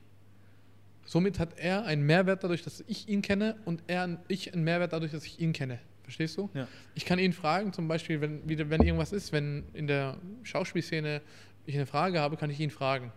[1.05, 4.93] Somit hat er einen Mehrwert dadurch, dass ich ihn kenne und er, ich einen Mehrwert
[4.93, 5.79] dadurch, dass ich ihn kenne.
[6.11, 6.49] Verstehst du?
[6.53, 6.67] Ja.
[6.93, 11.21] Ich kann ihn fragen, zum Beispiel, wenn, wenn irgendwas ist, wenn in der Schauspielszene
[11.65, 13.13] ich eine Frage habe, kann ich ihn fragen.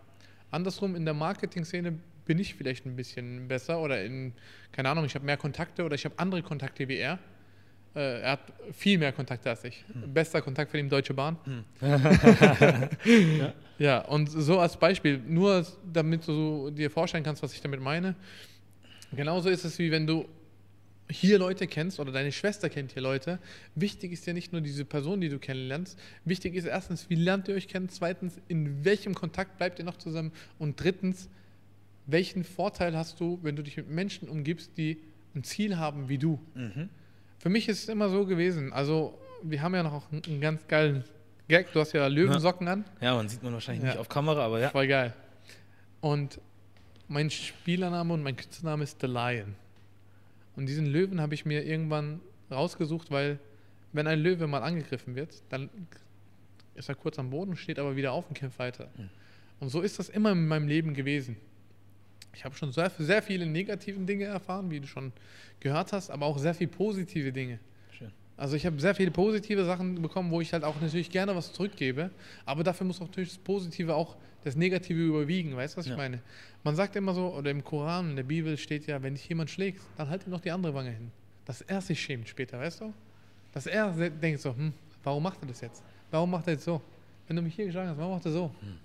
[0.53, 4.33] Andersrum, in der Marketing-Szene bin ich vielleicht ein bisschen besser oder in,
[4.71, 7.19] keine Ahnung, ich habe mehr Kontakte oder ich habe andere Kontakte wie er.
[7.97, 9.85] Äh, er hat viel mehr Kontakte als ich.
[10.07, 11.37] Bester Kontakt für die Deutsche Bahn.
[13.79, 14.03] ja.
[14.03, 18.15] und so als Beispiel, nur damit du dir vorstellen kannst, was ich damit meine.
[19.11, 20.29] Genauso ist es wie wenn du
[21.11, 23.39] hier Leute kennst oder deine Schwester kennt hier Leute,
[23.75, 25.99] wichtig ist ja nicht nur diese Person, die du kennenlernst.
[26.25, 27.89] Wichtig ist erstens, wie lernt ihr euch kennen?
[27.89, 30.33] Zweitens, in welchem Kontakt bleibt ihr noch zusammen?
[30.59, 31.29] Und drittens,
[32.07, 34.99] welchen Vorteil hast du, wenn du dich mit Menschen umgibst, die
[35.35, 36.41] ein Ziel haben wie du?
[36.55, 36.89] Mhm.
[37.39, 38.73] Für mich ist es immer so gewesen.
[38.73, 41.05] Also, wir haben ja noch einen, ganz geilen
[41.49, 41.71] Gag.
[41.73, 42.85] Du hast ja Löwensocken an.
[43.03, 43.91] Ja, man sieht man wahrscheinlich Ja.
[43.91, 44.71] nicht auf Kamera, aber ja.
[44.71, 45.13] Voll geil.
[46.01, 46.41] Und
[47.09, 49.55] mein Spielername und mein Künstlername ist The Lion.
[50.57, 52.21] Und diesen Löwen habe ich mir irgendwann
[52.51, 53.39] rausgesucht, weil
[53.93, 55.71] wenn ein Löwe mal angegriffen wird, dann
[56.75, 58.89] ist er kurz am Boden, steht aber wieder auf und kämpft weiter.
[59.61, 61.37] Und so ist das immer in meinem Leben gewesen.
[62.35, 65.13] Ich habe schon sehr, sehr viele negativen Dinge erfahren, wie du schon
[65.61, 67.61] gehört hast, aber auch sehr viele positive Dinge.
[67.97, 68.11] Schön.
[68.37, 71.53] Also ich habe sehr viele positive Sachen bekommen, wo ich halt auch natürlich gerne was
[71.53, 72.11] zurückgebe,
[72.45, 75.93] aber dafür muss auch natürlich das Positive auch das Negative überwiegen, weißt du, was Ja.
[75.93, 76.21] ich meine?
[76.63, 79.51] Man sagt immer so, oder im Koran, in der Bibel steht ja, wenn dich jemand
[79.51, 81.11] schlägt, dann halt ihm noch die andere Wange hin.
[81.47, 82.93] Dass er sich schämt später, weißt du?
[83.53, 84.73] Dass er denkt so, hm,
[85.03, 85.83] warum macht er das jetzt?
[86.11, 86.81] Warum macht er jetzt so?
[87.27, 88.55] Wenn du mich hier geschlagen hast, warum macht er so?
[88.61, 88.77] Hm.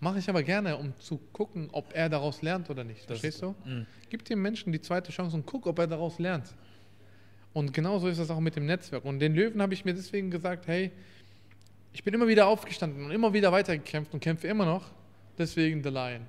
[0.00, 3.00] Mache ich aber gerne, um zu gucken, ob er daraus lernt oder nicht.
[3.00, 3.54] Das Verstehst du?
[3.64, 3.84] Mhm.
[4.10, 6.54] Gib dem Menschen die zweite Chance und guck, ob er daraus lernt.
[7.52, 9.04] Und genauso ist es auch mit dem Netzwerk.
[9.04, 10.92] Und den Löwen habe ich mir deswegen gesagt, hey,
[11.98, 14.84] ich bin immer wieder aufgestanden und immer wieder weitergekämpft und kämpfe immer noch.
[15.36, 16.28] Deswegen The Lion.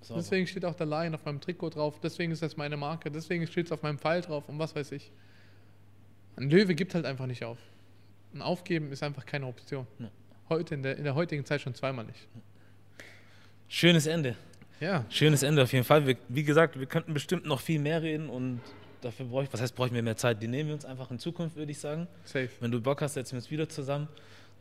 [0.00, 0.20] Sauber.
[0.20, 2.00] Deswegen steht auch The Lion auf meinem Trikot drauf.
[2.00, 3.10] Deswegen ist das meine Marke.
[3.10, 5.12] Deswegen steht es auf meinem Pfeil drauf und was weiß ich.
[6.36, 7.58] Ein Löwe gibt halt einfach nicht auf.
[8.32, 9.86] Ein Aufgeben ist einfach keine Option.
[9.98, 10.10] Ja.
[10.48, 12.26] Heute, in der, in der heutigen Zeit schon zweimal nicht.
[13.68, 14.36] Schönes Ende.
[14.80, 16.06] Ja, Schönes Ende auf jeden Fall.
[16.06, 18.62] Wir, wie gesagt, wir könnten bestimmt noch viel mehr reden und
[19.02, 20.42] dafür brauche ich, was heißt, brauche ich mir mehr Zeit?
[20.42, 22.08] Die nehmen wir uns einfach in Zukunft, würde ich sagen.
[22.24, 22.48] safe.
[22.60, 24.08] Wenn du Bock hast, setzen wir uns wieder zusammen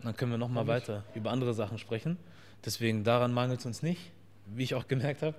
[0.03, 2.17] dann können wir nochmal weiter über andere Sachen sprechen.
[2.65, 3.99] Deswegen daran mangelt es uns nicht,
[4.47, 5.35] wie ich auch gemerkt habe.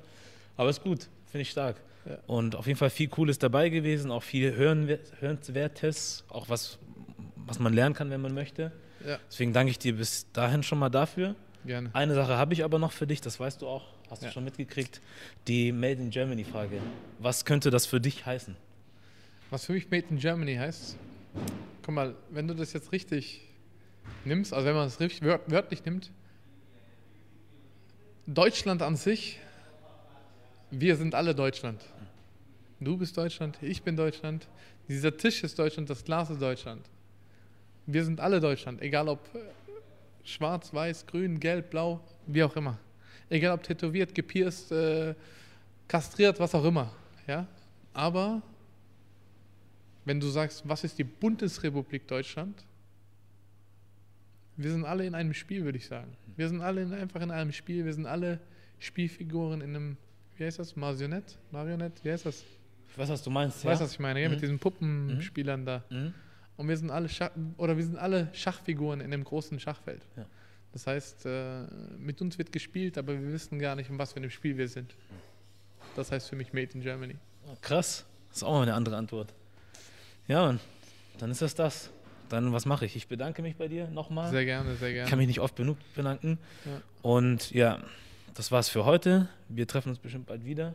[0.57, 1.77] Aber ist gut, finde ich stark.
[2.07, 2.19] Ja.
[2.27, 6.79] Und auf jeden Fall viel Cooles dabei gewesen, auch viel Hörenswertes, auch was,
[7.37, 8.73] was man lernen kann, wenn man möchte.
[9.07, 11.35] Ja, Deswegen danke ich dir bis dahin schon mal dafür.
[11.65, 11.91] gerne.
[11.93, 14.29] Eine Sache habe ich aber noch für dich, das weißt du auch, hast Ja.
[14.29, 15.01] du schon mitgekriegt,
[15.47, 16.81] die Made in Germany Frage.
[17.19, 18.57] Was könnte das für dich heißen?
[19.51, 20.97] Was für mich Made in Germany heißt,
[21.85, 23.43] guck mal, wenn du das jetzt richtig
[24.25, 26.11] nimmst, also wenn man es wörtlich nimmt,
[28.27, 29.39] Deutschland an sich,
[30.71, 31.83] wir sind alle Deutschland.
[32.81, 34.47] Du bist Deutschland, ich bin Deutschland,
[34.89, 36.89] dieser Tisch ist Deutschland, das Glas ist Deutschland.
[37.87, 39.39] Wir sind alle Deutschland, egal ob äh,
[40.25, 42.79] schwarz, weiß, grün, gelb, blau, wie auch immer.
[43.31, 45.15] Egal ob tätowiert, gepierst, äh,
[45.89, 46.93] kastriert, was auch immer.
[47.27, 47.47] Ja?
[47.95, 48.43] Aber
[50.05, 52.65] wenn du sagst, was ist die Bundesrepublik Deutschland?
[54.59, 56.17] Wir sind alle in einem Spiel, würde ich sagen.
[56.37, 57.85] Wir sind alle in, einfach in einem Spiel.
[57.85, 58.41] Wir sind alle
[58.81, 59.97] Spielfiguren in einem,
[60.37, 60.77] wie heißt das?
[60.77, 61.35] Marionette?
[61.51, 62.03] Marionette?
[62.05, 62.45] Wie heißt das?
[62.91, 63.65] Ich weiß, was du meinst.
[63.65, 64.21] Weißt du, was ich meine?
[64.21, 64.41] Ja, mit Mhm.
[64.43, 65.85] diesen Puppenspielern da.
[65.91, 66.13] Mhm.
[66.57, 70.03] Und wir sind alle Schach oder wir sind alle Schachfiguren in einem großen Schachfeld.
[70.17, 70.27] Ja.
[70.73, 71.63] Das heißt, äh,
[71.99, 74.69] mit uns wird gespielt, aber wir wissen gar nicht, in was für einem Spiel wir
[74.69, 74.95] sind.
[75.95, 77.15] Das heißt für mich Made in Germany.
[77.47, 79.33] Oh, krass, das ist auch mal eine andere Antwort.
[80.27, 80.61] Ja, Mann,
[81.19, 81.91] dann ist das das.
[82.29, 82.95] Dann, was mache ich?
[82.97, 84.31] Ich bedanke mich bei dir nochmal.
[84.31, 85.09] Sehr gerne, sehr Ich gerne.
[85.11, 86.39] kann mich nicht oft genug bedanken.
[86.65, 86.81] Ja.
[87.03, 87.79] Und ja,
[88.35, 89.29] das war's für heute.
[89.49, 90.75] Wir treffen uns bestimmt bald wieder.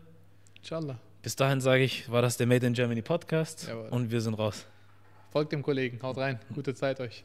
[0.58, 0.98] Inshallah.
[1.22, 3.88] Bis dahin sage ich, war das der Made in Germany Podcast Jawohl.
[3.90, 4.66] und wir sind raus.
[5.32, 6.00] Folgt dem Kollegen.
[6.02, 6.40] Haut rein.
[6.54, 7.24] Gute Zeit euch.